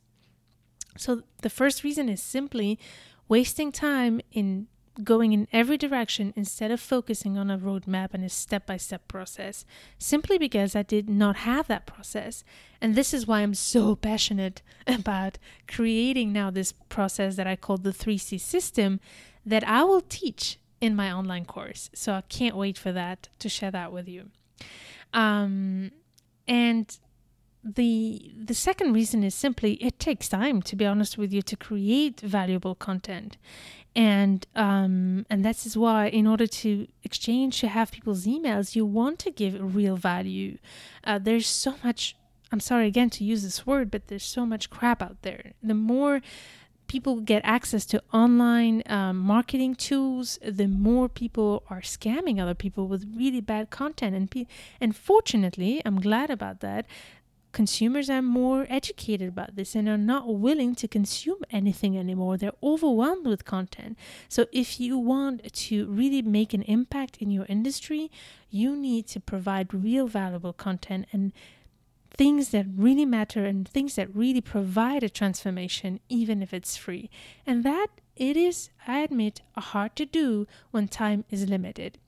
So 0.97 1.21
the 1.41 1.49
first 1.49 1.83
reason 1.83 2.07
is 2.09 2.21
simply 2.21 2.79
wasting 3.27 3.71
time 3.71 4.21
in 4.31 4.67
going 5.03 5.33
in 5.33 5.47
every 5.51 5.77
direction 5.77 6.33
instead 6.35 6.69
of 6.71 6.79
focusing 6.79 7.37
on 7.37 7.49
a 7.49 7.57
roadmap 7.57 8.13
and 8.13 8.23
a 8.23 8.29
step 8.29 8.65
by 8.65 8.77
step 8.77 9.07
process, 9.07 9.65
simply 9.97 10.37
because 10.37 10.75
I 10.75 10.83
did 10.83 11.09
not 11.09 11.37
have 11.37 11.67
that 11.67 11.85
process. 11.85 12.43
And 12.81 12.93
this 12.93 13.13
is 13.13 13.25
why 13.25 13.41
I'm 13.41 13.53
so 13.53 13.95
passionate 14.09 14.61
about 14.85 15.37
creating 15.67 16.33
now 16.33 16.51
this 16.51 16.73
process 16.89 17.35
that 17.37 17.47
I 17.47 17.55
call 17.55 17.77
the 17.77 17.91
3C 17.91 18.39
system 18.39 18.99
that 19.45 19.67
I 19.67 19.83
will 19.83 20.01
teach 20.01 20.59
in 20.79 20.95
my 20.95 21.11
online 21.11 21.45
course. 21.45 21.89
So 21.93 22.13
I 22.13 22.21
can't 22.21 22.57
wait 22.57 22.77
for 22.77 22.91
that 22.91 23.29
to 23.39 23.49
share 23.49 23.71
that 23.71 23.91
with 23.91 24.07
you. 24.07 24.29
Um, 25.13 25.91
and 26.47 26.97
the 27.63 28.31
the 28.37 28.53
second 28.53 28.93
reason 28.93 29.23
is 29.23 29.33
simply 29.33 29.73
it 29.75 29.97
takes 29.99 30.27
time 30.27 30.61
to 30.61 30.75
be 30.75 30.85
honest 30.85 31.17
with 31.17 31.31
you 31.31 31.41
to 31.41 31.55
create 31.55 32.19
valuable 32.19 32.75
content 32.75 33.37
and 33.95 34.47
um 34.55 35.25
and 35.29 35.45
that 35.45 35.65
is 35.65 35.77
why 35.77 36.07
in 36.07 36.27
order 36.27 36.45
to 36.45 36.87
exchange 37.03 37.59
to 37.59 37.67
have 37.67 37.91
people's 37.91 38.25
emails 38.25 38.75
you 38.75 38.85
want 38.85 39.17
to 39.17 39.31
give 39.31 39.75
real 39.75 39.95
value 39.95 40.57
uh, 41.05 41.17
there's 41.17 41.47
so 41.47 41.75
much 41.83 42.17
i'm 42.51 42.59
sorry 42.59 42.87
again 42.87 43.09
to 43.09 43.23
use 43.23 43.43
this 43.43 43.65
word 43.65 43.89
but 43.89 44.07
there's 44.07 44.25
so 44.25 44.45
much 44.45 44.69
crap 44.69 45.01
out 45.01 45.21
there 45.21 45.53
the 45.61 45.73
more 45.73 46.21
people 46.87 47.21
get 47.21 47.41
access 47.43 47.85
to 47.85 48.03
online 48.13 48.83
um, 48.85 49.17
marketing 49.17 49.73
tools, 49.73 50.37
the 50.45 50.67
more 50.67 51.09
people 51.09 51.63
are 51.69 51.81
scamming 51.81 52.39
other 52.39 52.53
people 52.53 52.87
with 52.87 53.07
really 53.15 53.41
bad 53.41 53.69
content. 53.69 54.15
And 54.15 54.29
pe- 54.29 54.45
and 54.79 54.95
fortunately, 54.95 55.81
I'm 55.85 55.99
glad 55.99 56.29
about 56.29 56.59
that. 56.59 56.85
Consumers 57.53 58.09
are 58.09 58.21
more 58.21 58.65
educated 58.67 59.29
about 59.29 59.55
this 59.55 59.75
and 59.75 59.87
are 59.87 59.97
not 59.97 60.27
willing 60.27 60.73
to 60.73 60.87
consume 60.87 61.37
anything 61.51 61.97
anymore. 61.97 62.35
They're 62.35 62.51
overwhelmed 62.63 63.27
with 63.27 63.45
content. 63.45 63.97
So, 64.27 64.47
if 64.51 64.79
you 64.79 64.97
want 64.97 65.53
to 65.53 65.85
really 65.85 66.23
make 66.23 66.53
an 66.53 66.63
impact 66.63 67.17
in 67.17 67.29
your 67.29 67.45
industry, 67.45 68.11
you 68.49 68.75
need 68.75 69.07
to 69.09 69.19
provide 69.19 69.71
real 69.71 70.07
valuable 70.07 70.51
content 70.51 71.05
and 71.13 71.31
things 72.09 72.49
that 72.49 72.65
really 72.75 73.05
matter 73.05 73.45
and 73.45 73.67
things 73.67 73.95
that 73.95 74.15
really 74.15 74.41
provide 74.41 75.03
a 75.03 75.09
transformation, 75.09 75.99
even 76.09 76.41
if 76.41 76.53
it's 76.53 76.75
free. 76.75 77.09
And 77.45 77.63
that 77.63 77.87
it 78.15 78.35
is, 78.35 78.71
I 78.87 78.99
admit, 78.99 79.41
hard 79.55 79.95
to 79.97 80.05
do 80.05 80.47
when 80.71 80.87
time 80.87 81.23
is 81.29 81.47
limited. 81.47 81.99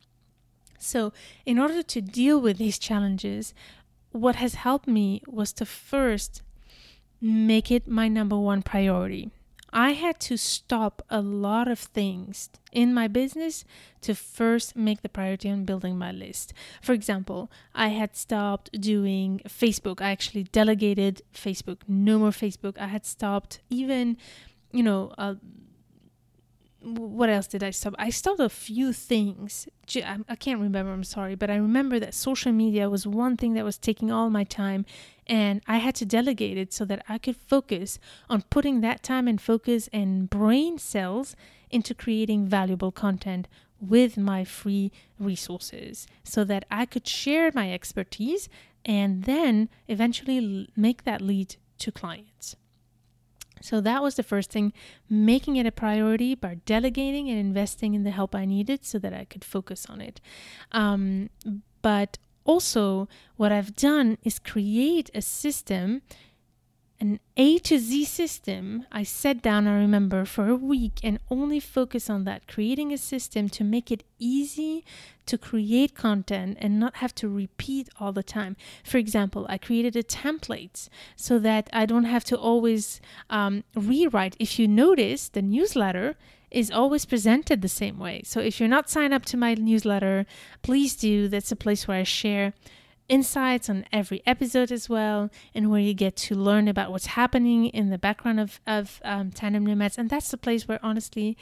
So, 0.80 1.14
in 1.46 1.58
order 1.60 1.82
to 1.82 2.02
deal 2.02 2.40
with 2.40 2.58
these 2.58 2.78
challenges, 2.78 3.54
what 4.16 4.38
has 4.38 4.56
helped 4.56 4.88
me 4.88 5.22
was 5.28 5.52
to 5.52 5.66
first 5.66 6.42
make 7.20 7.70
it 7.70 7.88
my 7.88 8.08
number 8.08 8.38
one 8.38 8.62
priority. 8.62 9.30
I 9.74 9.92
had 9.92 10.22
to 10.22 10.38
stop 10.38 11.02
a 11.10 11.22
lot 11.22 11.68
of 11.68 11.80
things 11.80 12.50
in 12.72 12.94
my 12.94 13.10
business 13.10 13.66
to 14.02 14.16
first 14.16 14.74
make 14.74 15.02
the 15.02 15.10
priority 15.10 15.50
on 15.50 15.66
building 15.66 15.98
my 15.98 16.14
list. 16.14 16.54
For 16.82 16.94
example, 16.94 17.52
I 17.74 17.90
had 17.90 18.16
stopped 18.16 18.80
doing 18.80 19.42
Facebook. 19.50 20.00
I 20.00 20.12
actually 20.12 20.44
delegated 20.44 21.22
Facebook. 21.34 21.80
No 21.90 22.18
more 22.18 22.30
Facebook. 22.30 22.78
I 22.80 22.88
had 22.88 23.06
stopped 23.06 23.60
even, 23.70 24.16
you 24.72 24.84
know, 24.84 25.14
uh, 25.18 25.36
what 26.86 27.30
else 27.30 27.48
did 27.48 27.64
I 27.64 27.72
stop? 27.72 27.96
I 27.98 28.10
stopped 28.12 28.40
a 28.40 28.50
few 28.50 28.94
things. 28.94 29.68
I 29.96 30.36
can't 30.36 30.62
remember, 30.62 30.92
I'm 30.92 31.04
sorry, 31.04 31.36
but 31.36 31.50
I 31.50 31.56
remember 31.56 32.00
that 32.00 32.14
social 32.14 32.52
media 32.52 32.90
was 32.90 33.08
one 33.08 33.38
thing 33.38 33.54
that 33.56 33.66
was 33.66 33.78
taking 33.78 34.12
all 34.12 34.30
my 34.30 34.44
time, 34.44 34.86
and 35.26 35.62
I 35.68 35.78
had 35.78 35.96
to 35.96 36.06
delegate 36.06 36.58
it 36.58 36.74
so 36.74 36.86
that 36.86 37.04
I 37.10 37.18
could 37.18 37.36
focus 37.36 38.00
on 38.30 38.44
putting 38.50 38.82
that 38.82 39.02
time 39.02 39.28
and 39.28 39.42
focus 39.42 39.90
and 39.92 40.30
brain 40.30 40.78
cells 40.78 41.36
into 41.72 41.96
creating 41.96 42.48
valuable 42.48 42.92
content 42.92 43.48
with 43.82 44.16
my 44.18 44.44
free 44.44 44.92
resources 45.20 46.08
so 46.24 46.44
that 46.44 46.66
I 46.70 46.86
could 46.86 47.08
share 47.08 47.52
my 47.54 47.74
expertise 47.74 48.48
and 48.86 49.24
then 49.24 49.70
eventually 49.88 50.70
make 50.76 51.04
that 51.04 51.22
lead 51.22 51.56
to 51.80 51.92
clients. 51.92 52.56
So 53.66 53.82
that 53.82 54.02
was 54.04 54.16
the 54.16 54.24
first 54.24 54.52
thing, 54.52 54.74
making 55.10 55.56
it 55.56 55.66
a 55.66 55.72
priority 55.72 56.36
by 56.36 56.56
delegating 56.66 57.30
and 57.30 57.40
investing 57.40 57.94
in 57.96 58.04
the 58.04 58.12
help 58.12 58.36
I 58.36 58.46
needed 58.46 58.86
so 58.86 59.00
that 59.00 59.14
I 59.14 59.26
could 59.26 59.44
focus 59.44 59.88
on 59.90 60.02
it. 60.02 60.22
Um, 60.72 61.30
but 61.82 62.18
also, 62.46 63.10
what 63.38 63.52
I've 63.52 63.76
done 63.76 64.18
is 64.24 64.38
create 64.38 65.10
a 65.14 65.22
system 65.22 66.04
an 67.00 67.20
A 67.36 67.60
to 67.60 67.78
Z 67.78 68.06
system, 68.06 68.86
I 68.92 69.04
sat 69.04 69.42
down, 69.42 69.68
I 69.68 69.78
remember, 69.78 70.24
for 70.26 70.48
a 70.48 70.56
week 70.56 71.00
and 71.04 71.20
only 71.30 71.60
focus 71.60 72.10
on 72.10 72.24
that, 72.24 72.48
creating 72.48 72.94
a 72.94 72.98
system 72.98 73.50
to 73.50 73.64
make 73.64 73.92
it 73.92 74.04
easy 74.18 74.86
to 75.26 75.38
create 75.38 75.96
content 75.96 76.58
and 76.62 76.80
not 76.80 76.98
have 76.98 77.14
to 77.16 77.28
repeat 77.28 77.90
all 78.00 78.14
the 78.14 78.24
time. 78.24 78.56
For 78.84 78.98
example, 78.98 79.46
I 79.50 79.58
created 79.58 79.96
a 79.96 80.04
template 80.04 80.88
so 81.16 81.38
that 81.40 81.70
I 81.74 81.86
don't 81.86 82.06
have 82.06 82.24
to 82.26 82.38
always 82.38 83.02
um, 83.30 83.64
rewrite. 83.76 84.38
If 84.40 84.58
you 84.58 84.68
notice, 84.68 85.28
the 85.28 85.42
newsletter 85.42 86.16
is 86.52 86.72
always 86.72 87.06
presented 87.06 87.62
the 87.62 87.68
same 87.68 88.00
way. 88.00 88.22
So 88.24 88.40
if 88.40 88.60
you're 88.60 88.70
not 88.70 88.90
signed 88.90 89.14
up 89.14 89.26
to 89.26 89.38
my 89.38 89.56
newsletter, 89.56 90.26
please 90.62 90.96
do. 90.96 91.28
That's 91.28 91.52
a 91.52 91.56
place 91.58 91.88
where 91.88 91.98
I 91.98 92.04
share 92.04 92.54
insights 93.08 93.70
on 93.70 93.86
every 93.92 94.22
episode 94.26 94.72
as 94.72 94.90
well, 94.90 95.30
and 95.54 95.70
where 95.70 95.82
you 95.82 95.94
get 95.94 96.16
to 96.16 96.36
learn 96.36 96.68
about 96.68 96.92
what's 96.92 97.08
happening 97.08 97.68
in 97.68 97.90
the 97.90 97.98
background 97.98 98.40
of, 98.40 98.60
of 98.66 99.02
um, 99.04 99.32
Tandem 99.32 99.66
Nomads. 99.66 99.98
And 99.98 100.10
that's 100.10 100.32
the 100.32 100.38
place 100.38 100.68
where, 100.68 100.80
honestly, 100.84 101.38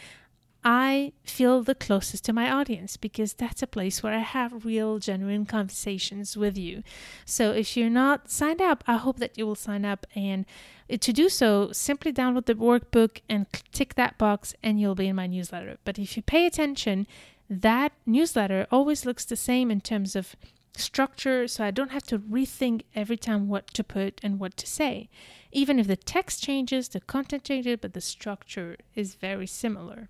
I 0.65 1.11
feel 1.23 1.61
the 1.61 1.75
closest 1.75 2.23
to 2.25 2.33
my 2.33 2.49
audience 2.49 2.95
because 2.95 3.33
that's 3.33 3.61
a 3.61 3.67
place 3.67 4.01
where 4.01 4.13
I 4.13 4.19
have 4.19 4.63
real, 4.63 4.97
genuine 4.97 5.45
conversations 5.45 6.37
with 6.37 6.57
you. 6.57 6.83
So 7.25 7.51
if 7.51 7.75
you're 7.75 7.89
not 7.89 8.31
signed 8.31 8.61
up, 8.61 8.83
I 8.87 8.95
hope 8.95 9.17
that 9.17 9.37
you 9.37 9.45
will 9.45 9.55
sign 9.55 9.83
up. 9.83 10.07
And 10.15 10.45
to 10.89 11.11
do 11.11 11.27
so, 11.27 11.71
simply 11.73 12.13
download 12.13 12.45
the 12.45 12.55
workbook 12.55 13.19
and 13.27 13.45
tick 13.73 13.95
that 13.95 14.17
box, 14.17 14.55
and 14.63 14.79
you'll 14.79 14.95
be 14.95 15.07
in 15.07 15.17
my 15.17 15.27
newsletter. 15.27 15.77
But 15.83 15.99
if 15.99 16.15
you 16.15 16.23
pay 16.23 16.45
attention, 16.45 17.07
that 17.49 17.91
newsletter 18.05 18.65
always 18.71 19.05
looks 19.05 19.25
the 19.25 19.35
same 19.35 19.69
in 19.69 19.81
terms 19.81 20.15
of 20.15 20.35
structure 20.75 21.47
so 21.47 21.63
I 21.63 21.71
don't 21.71 21.91
have 21.91 22.03
to 22.03 22.19
rethink 22.19 22.83
every 22.95 23.17
time 23.17 23.47
what 23.47 23.67
to 23.73 23.83
put 23.83 24.19
and 24.23 24.39
what 24.39 24.57
to 24.57 24.67
say. 24.67 25.09
Even 25.51 25.79
if 25.79 25.87
the 25.87 25.95
text 25.95 26.43
changes, 26.43 26.89
the 26.89 26.99
content 27.01 27.43
changes, 27.43 27.77
but 27.81 27.93
the 27.93 28.01
structure 28.01 28.77
is 28.95 29.15
very 29.15 29.47
similar. 29.47 30.09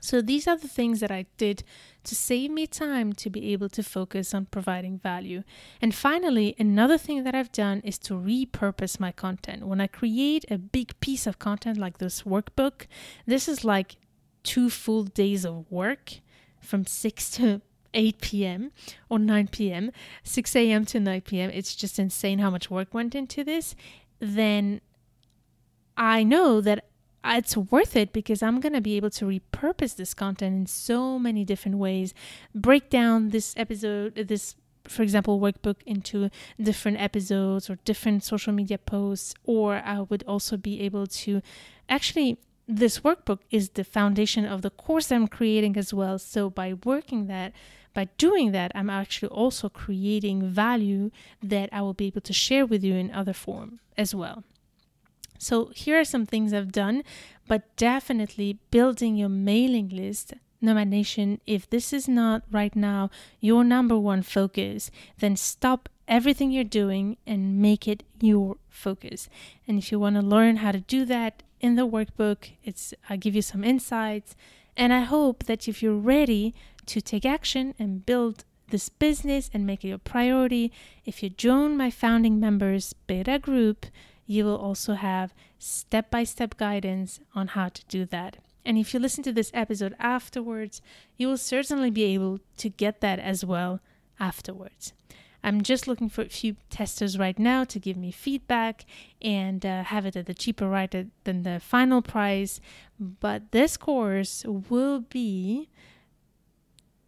So 0.00 0.22
these 0.22 0.46
are 0.46 0.56
the 0.56 0.68
things 0.68 1.00
that 1.00 1.10
I 1.10 1.26
did 1.38 1.64
to 2.04 2.14
save 2.14 2.52
me 2.52 2.66
time 2.66 3.12
to 3.14 3.28
be 3.28 3.52
able 3.52 3.68
to 3.70 3.82
focus 3.82 4.32
on 4.32 4.46
providing 4.46 4.98
value. 4.98 5.42
And 5.82 5.92
finally, 5.92 6.54
another 6.58 6.96
thing 6.96 7.24
that 7.24 7.34
I've 7.34 7.50
done 7.50 7.80
is 7.80 7.98
to 8.00 8.14
repurpose 8.14 9.00
my 9.00 9.10
content. 9.10 9.66
When 9.66 9.80
I 9.80 9.88
create 9.88 10.44
a 10.50 10.58
big 10.58 10.98
piece 11.00 11.26
of 11.26 11.40
content 11.40 11.78
like 11.78 11.98
this 11.98 12.22
workbook, 12.22 12.86
this 13.26 13.48
is 13.48 13.64
like 13.64 13.96
two 14.44 14.70
full 14.70 15.02
days 15.02 15.44
of 15.44 15.70
work 15.70 16.20
from 16.60 16.86
6 16.86 17.30
to 17.32 17.60
8 17.94 18.20
p.m. 18.20 18.72
or 19.08 19.18
9 19.18 19.48
p.m., 19.48 19.90
6 20.22 20.56
a.m. 20.56 20.84
to 20.86 21.00
9 21.00 21.20
p.m., 21.22 21.50
it's 21.50 21.74
just 21.74 21.98
insane 21.98 22.38
how 22.38 22.50
much 22.50 22.70
work 22.70 22.92
went 22.92 23.14
into 23.14 23.44
this, 23.44 23.74
then 24.20 24.80
I 25.96 26.22
know 26.22 26.60
that 26.60 26.84
it's 27.24 27.56
worth 27.56 27.96
it 27.96 28.12
because 28.12 28.42
I'm 28.42 28.60
going 28.60 28.72
to 28.72 28.80
be 28.80 28.96
able 28.96 29.10
to 29.10 29.24
repurpose 29.26 29.96
this 29.96 30.14
content 30.14 30.54
in 30.56 30.66
so 30.66 31.18
many 31.18 31.44
different 31.44 31.78
ways, 31.78 32.14
break 32.54 32.90
down 32.90 33.30
this 33.30 33.54
episode, 33.56 34.14
this 34.14 34.54
for 34.84 35.02
example, 35.02 35.38
workbook 35.38 35.76
into 35.84 36.30
different 36.60 36.98
episodes 36.98 37.68
or 37.68 37.76
different 37.84 38.24
social 38.24 38.54
media 38.54 38.78
posts, 38.78 39.34
or 39.44 39.82
I 39.84 40.00
would 40.00 40.24
also 40.26 40.56
be 40.56 40.80
able 40.80 41.06
to 41.06 41.42
actually 41.90 42.38
this 42.66 43.00
workbook 43.00 43.40
is 43.50 43.70
the 43.70 43.84
foundation 43.84 44.44
of 44.44 44.62
the 44.62 44.70
course 44.70 45.10
I'm 45.10 45.26
creating 45.26 45.76
as 45.76 45.94
well. 45.94 46.18
So 46.18 46.50
by 46.50 46.74
working 46.84 47.26
that, 47.26 47.52
by 47.94 48.08
doing 48.18 48.52
that, 48.52 48.72
I'm 48.74 48.90
actually 48.90 49.28
also 49.28 49.68
creating 49.68 50.48
value 50.48 51.10
that 51.42 51.68
I 51.72 51.82
will 51.82 51.94
be 51.94 52.06
able 52.06 52.20
to 52.22 52.32
share 52.32 52.66
with 52.66 52.84
you 52.84 52.94
in 52.94 53.10
other 53.10 53.32
form 53.32 53.80
as 53.96 54.14
well. 54.14 54.44
So 55.38 55.70
here 55.74 55.98
are 55.98 56.04
some 56.04 56.26
things 56.26 56.52
I've 56.52 56.72
done, 56.72 57.04
but 57.46 57.76
definitely 57.76 58.58
building 58.70 59.16
your 59.16 59.28
mailing 59.28 59.88
list 59.88 60.34
Nomad 60.60 60.88
Nation, 60.88 61.40
if 61.46 61.70
this 61.70 61.92
is 61.92 62.08
not 62.08 62.42
right 62.50 62.74
now 62.74 63.10
your 63.40 63.62
number 63.62 63.96
one 63.96 64.22
focus, 64.22 64.90
then 65.18 65.36
stop 65.36 65.88
everything 66.08 66.50
you're 66.50 66.64
doing 66.64 67.16
and 67.26 67.60
make 67.60 67.86
it 67.86 68.02
your 68.20 68.56
focus. 68.68 69.28
And 69.66 69.78
if 69.78 69.92
you 69.92 70.00
want 70.00 70.16
to 70.16 70.22
learn 70.22 70.56
how 70.56 70.72
to 70.72 70.80
do 70.80 71.04
that 71.04 71.42
in 71.60 71.76
the 71.76 71.86
workbook, 71.86 72.50
it's 72.64 72.92
I 73.08 73.16
give 73.16 73.36
you 73.36 73.42
some 73.42 73.62
insights 73.62 74.34
and 74.78 74.92
I 74.92 75.00
hope 75.00 75.44
that 75.44 75.66
if 75.66 75.82
you're 75.82 75.92
ready 75.92 76.54
to 76.86 77.00
take 77.00 77.26
action 77.26 77.74
and 77.78 78.06
build 78.06 78.44
this 78.68 78.88
business 78.88 79.50
and 79.52 79.66
make 79.66 79.84
it 79.84 79.88
your 79.88 79.98
priority, 79.98 80.70
if 81.04 81.22
you 81.22 81.30
join 81.30 81.76
my 81.76 81.90
founding 81.90 82.38
members 82.38 82.92
beta 82.92 83.38
group, 83.40 83.86
you 84.24 84.44
will 84.44 84.56
also 84.56 84.94
have 84.94 85.34
step 85.58 86.10
by 86.10 86.22
step 86.22 86.56
guidance 86.56 87.18
on 87.34 87.48
how 87.48 87.68
to 87.68 87.84
do 87.86 88.04
that. 88.06 88.36
And 88.64 88.78
if 88.78 88.94
you 88.94 89.00
listen 89.00 89.24
to 89.24 89.32
this 89.32 89.50
episode 89.52 89.96
afterwards, 89.98 90.80
you 91.16 91.26
will 91.26 91.38
certainly 91.38 91.90
be 91.90 92.04
able 92.04 92.38
to 92.58 92.68
get 92.68 93.00
that 93.00 93.18
as 93.18 93.44
well 93.44 93.80
afterwards. 94.20 94.92
I'm 95.42 95.62
just 95.62 95.86
looking 95.86 96.08
for 96.08 96.22
a 96.22 96.28
few 96.28 96.56
testers 96.68 97.18
right 97.18 97.38
now 97.38 97.64
to 97.64 97.78
give 97.78 97.96
me 97.96 98.10
feedback 98.10 98.84
and 99.22 99.64
uh, 99.64 99.84
have 99.84 100.04
it 100.04 100.16
at 100.16 100.28
a 100.28 100.34
cheaper 100.34 100.68
rate 100.68 100.94
than 101.24 101.42
the 101.42 101.60
final 101.60 102.02
price. 102.02 102.60
But 102.98 103.52
this 103.52 103.76
course 103.76 104.44
will 104.46 105.00
be 105.00 105.68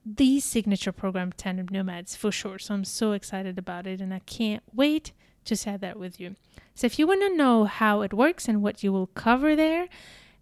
the 0.06 0.40
signature 0.40 0.92
program 0.92 1.32
Tandem 1.32 1.66
Nomads 1.70 2.16
for 2.16 2.32
sure. 2.32 2.58
So 2.58 2.74
I'm 2.74 2.84
so 2.84 3.12
excited 3.12 3.58
about 3.58 3.86
it 3.86 4.00
and 4.00 4.14
I 4.14 4.20
can't 4.20 4.62
wait 4.72 5.12
to 5.44 5.56
share 5.56 5.78
that 5.78 5.98
with 5.98 6.20
you. 6.20 6.36
So 6.74 6.86
if 6.86 6.98
you 6.98 7.06
want 7.06 7.22
to 7.22 7.36
know 7.36 7.64
how 7.64 8.02
it 8.02 8.14
works 8.14 8.48
and 8.48 8.62
what 8.62 8.82
you 8.82 8.92
will 8.92 9.08
cover 9.08 9.56
there, 9.56 9.88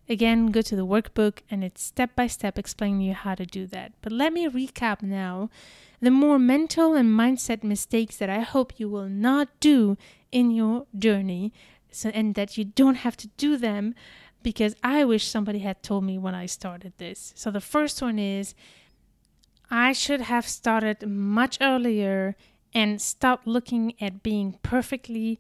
again, 0.08 0.46
go 0.48 0.62
to 0.62 0.76
the 0.76 0.86
workbook 0.86 1.38
and 1.50 1.64
it's 1.64 1.82
step 1.82 2.14
by 2.14 2.26
step 2.26 2.58
explaining 2.58 3.00
you 3.00 3.14
how 3.14 3.34
to 3.34 3.46
do 3.46 3.66
that. 3.66 3.92
But 4.02 4.12
let 4.12 4.32
me 4.32 4.48
recap 4.48 5.02
now 5.02 5.50
the 6.00 6.10
more 6.10 6.38
mental 6.38 6.94
and 6.94 7.08
mindset 7.08 7.62
mistakes 7.64 8.16
that 8.16 8.30
I 8.30 8.40
hope 8.40 8.78
you 8.78 8.88
will 8.88 9.08
not 9.08 9.48
do 9.60 9.96
in 10.30 10.50
your 10.50 10.86
journey 10.96 11.52
so 11.90 12.10
and 12.10 12.34
that 12.34 12.56
you 12.56 12.64
don't 12.64 12.96
have 12.96 13.16
to 13.18 13.28
do 13.36 13.56
them 13.56 13.94
because 14.42 14.76
I 14.82 15.04
wish 15.04 15.26
somebody 15.26 15.60
had 15.60 15.82
told 15.82 16.04
me 16.04 16.18
when 16.18 16.34
I 16.34 16.46
started 16.46 16.92
this. 16.98 17.32
So 17.36 17.50
the 17.50 17.60
first 17.60 18.00
one 18.00 18.18
is 18.18 18.54
I 19.70 19.92
should 19.92 20.22
have 20.22 20.46
started 20.46 21.06
much 21.06 21.58
earlier 21.60 22.36
and 22.72 23.00
stopped 23.00 23.46
looking 23.46 23.94
at 24.00 24.22
being 24.22 24.58
perfectly 24.62 25.38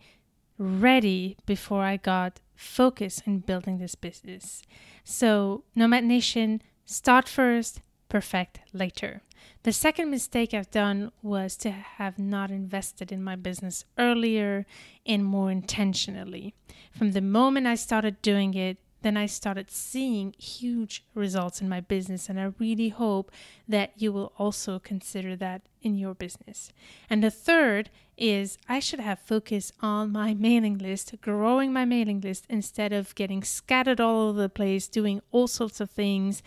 ready 0.58 1.36
before 1.46 1.82
I 1.82 1.96
got 1.96 2.40
focused 2.56 3.22
in 3.26 3.40
building 3.40 3.78
this 3.78 3.94
business. 3.94 4.62
So, 5.04 5.64
Nomad 5.74 6.04
Nation, 6.04 6.60
start 6.84 7.28
first, 7.28 7.80
perfect 8.08 8.60
later. 8.72 9.22
The 9.62 9.72
second 9.72 10.10
mistake 10.10 10.54
I've 10.54 10.70
done 10.70 11.12
was 11.22 11.56
to 11.58 11.70
have 11.70 12.18
not 12.18 12.50
invested 12.50 13.12
in 13.12 13.22
my 13.22 13.36
business 13.36 13.84
earlier 13.98 14.66
and 15.04 15.24
more 15.24 15.50
intentionally. 15.50 16.54
From 16.92 17.12
the 17.12 17.20
moment 17.20 17.66
I 17.66 17.74
started 17.74 18.22
doing 18.22 18.54
it, 18.54 18.78
then 19.02 19.16
I 19.16 19.26
started 19.26 19.70
seeing 19.70 20.34
huge 20.38 21.04
results 21.14 21.60
in 21.60 21.68
my 21.68 21.80
business. 21.80 22.28
And 22.28 22.40
I 22.40 22.52
really 22.58 22.88
hope 22.88 23.30
that 23.68 23.92
you 23.96 24.12
will 24.12 24.32
also 24.38 24.78
consider 24.78 25.36
that 25.36 25.62
in 25.82 25.96
your 25.96 26.14
business. 26.14 26.72
And 27.08 27.22
the 27.22 27.30
third 27.30 27.90
is 28.16 28.58
I 28.68 28.80
should 28.80 29.00
have 29.00 29.20
focused 29.20 29.72
on 29.80 30.10
my 30.10 30.34
mailing 30.38 30.78
list, 30.78 31.14
growing 31.20 31.72
my 31.72 31.84
mailing 31.84 32.20
list 32.20 32.46
instead 32.48 32.92
of 32.92 33.14
getting 33.14 33.44
scattered 33.44 34.00
all 34.00 34.28
over 34.28 34.42
the 34.42 34.48
place, 34.48 34.88
doing 34.88 35.20
all 35.30 35.46
sorts 35.46 35.80
of 35.80 35.90
things. 35.90 36.42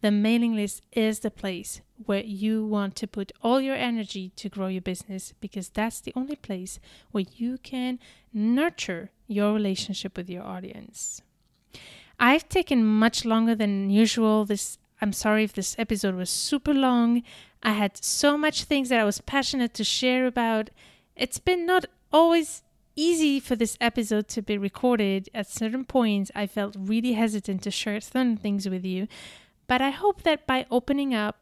The 0.00 0.12
mailing 0.12 0.54
list 0.54 0.82
is 0.92 1.20
the 1.20 1.30
place 1.30 1.80
where 2.04 2.22
you 2.22 2.64
want 2.64 2.94
to 2.96 3.06
put 3.06 3.32
all 3.42 3.60
your 3.60 3.74
energy 3.74 4.32
to 4.36 4.48
grow 4.48 4.66
your 4.66 4.82
business 4.82 5.32
because 5.40 5.68
that's 5.68 6.00
the 6.00 6.12
only 6.14 6.36
place 6.36 6.78
where 7.10 7.24
you 7.36 7.58
can 7.58 7.98
nurture 8.32 9.10
your 9.26 9.52
relationship 9.52 10.16
with 10.16 10.28
your 10.28 10.44
audience. 10.44 11.22
I've 12.18 12.48
taken 12.48 12.84
much 12.84 13.24
longer 13.24 13.54
than 13.54 13.90
usual. 13.90 14.44
This 14.44 14.78
I'm 15.00 15.12
sorry 15.12 15.44
if 15.44 15.52
this 15.52 15.76
episode 15.78 16.14
was 16.14 16.30
super 16.30 16.72
long. 16.72 17.22
I 17.62 17.72
had 17.72 18.02
so 18.02 18.38
much 18.38 18.64
things 18.64 18.88
that 18.88 19.00
I 19.00 19.04
was 19.04 19.20
passionate 19.20 19.74
to 19.74 19.84
share 19.84 20.26
about. 20.26 20.70
It's 21.14 21.38
been 21.38 21.66
not 21.66 21.86
always 22.12 22.62
easy 22.94 23.38
for 23.40 23.56
this 23.56 23.76
episode 23.80 24.28
to 24.28 24.42
be 24.42 24.56
recorded. 24.56 25.28
At 25.34 25.48
certain 25.50 25.84
points, 25.84 26.30
I 26.34 26.46
felt 26.46 26.76
really 26.78 27.12
hesitant 27.12 27.62
to 27.62 27.70
share 27.70 28.00
certain 28.00 28.38
things 28.38 28.68
with 28.68 28.84
you. 28.84 29.06
But 29.66 29.82
I 29.82 29.90
hope 29.90 30.22
that 30.22 30.46
by 30.46 30.64
opening 30.70 31.14
up 31.14 31.36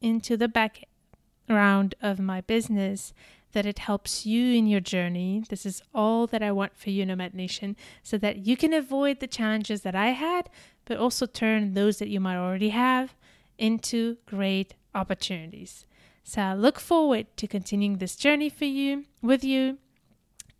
into 0.00 0.36
the 0.36 0.48
background 0.48 1.94
of 2.00 2.18
my 2.18 2.40
business, 2.40 3.12
that 3.52 3.66
it 3.66 3.78
helps 3.78 4.26
you 4.26 4.54
in 4.54 4.66
your 4.66 4.80
journey. 4.80 5.42
This 5.48 5.64
is 5.64 5.82
all 5.94 6.26
that 6.26 6.42
I 6.42 6.52
want 6.52 6.76
for 6.76 6.90
you, 6.90 7.06
Nomad 7.06 7.34
Nation, 7.34 7.76
so 8.02 8.18
that 8.18 8.38
you 8.46 8.56
can 8.56 8.74
avoid 8.74 9.20
the 9.20 9.26
challenges 9.26 9.80
that 9.82 9.94
I 9.94 10.08
had, 10.08 10.50
but 10.84 10.98
also 10.98 11.24
turn 11.26 11.72
those 11.72 11.98
that 11.98 12.08
you 12.08 12.20
might 12.20 12.36
already 12.36 12.68
have 12.68 13.14
into 13.58 14.18
great 14.26 14.74
opportunities. 14.94 15.86
So 16.22 16.42
I 16.42 16.54
look 16.54 16.80
forward 16.80 17.26
to 17.36 17.46
continuing 17.46 17.98
this 17.98 18.16
journey 18.16 18.50
for 18.50 18.64
you 18.64 19.04
with 19.22 19.44
you. 19.44 19.78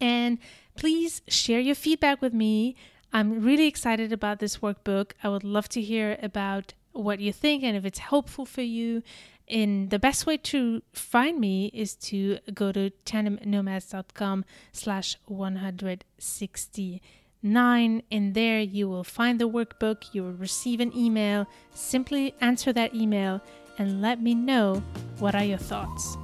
And 0.01 0.39
please 0.77 1.23
share 1.29 1.61
your 1.61 1.75
feedback 1.75 2.23
with 2.23 2.33
me. 2.33 2.77
I'm 3.13 3.43
really 3.43 3.67
excited 3.67 4.13
about 4.13 4.39
this 4.39 4.59
workbook. 4.59 5.13
I 5.23 5.29
would 5.29 5.45
love 5.45 5.69
to 5.71 5.81
hear 5.81 6.19
about 6.23 6.75
what 6.97 7.21
you 7.21 7.33
think 7.33 7.63
and 7.63 7.77
if 7.77 7.85
it's 7.85 7.99
helpful 7.99 8.47
for 8.47 8.63
you. 8.63 9.03
And 9.49 9.91
the 9.91 9.99
best 9.99 10.27
way 10.27 10.37
to 10.39 10.83
find 10.93 11.39
me 11.39 11.71
is 11.73 11.95
to 11.97 12.39
go 12.53 12.73
to 12.73 12.91
tandemnomads.com 13.05 14.45
slash 14.73 15.17
169. 15.27 18.03
And 18.11 18.35
there 18.35 18.61
you 18.61 18.89
will 18.89 19.05
find 19.05 19.41
the 19.41 19.49
workbook. 19.49 20.13
You 20.13 20.25
will 20.25 20.33
receive 20.33 20.81
an 20.81 20.93
email. 20.97 21.47
Simply 21.73 22.35
answer 22.41 22.73
that 22.73 22.93
email 22.95 23.41
and 23.79 24.03
let 24.03 24.21
me 24.21 24.35
know 24.35 24.83
what 25.19 25.37
are 25.37 25.45
your 25.45 25.59
thoughts. 25.59 26.17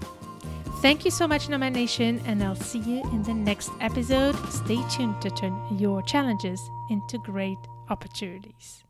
Thank 0.81 1.05
you 1.05 1.13
so 1.13 1.29
much, 1.29 1.49
Nomad 1.49 1.75
Nation, 1.75 2.21
and 2.27 2.43
I'll 2.43 2.57
see 2.57 2.81
you 2.81 3.03
in 3.13 3.23
the 3.23 3.35
next 3.35 3.71
episode. 3.81 4.35
Stay 4.51 4.83
tuned 4.91 5.23
to 5.23 5.31
turn 5.31 5.57
your 5.79 6.03
challenges 6.03 6.61
into 6.91 7.19
great 7.19 7.59
opportunities. 7.89 8.83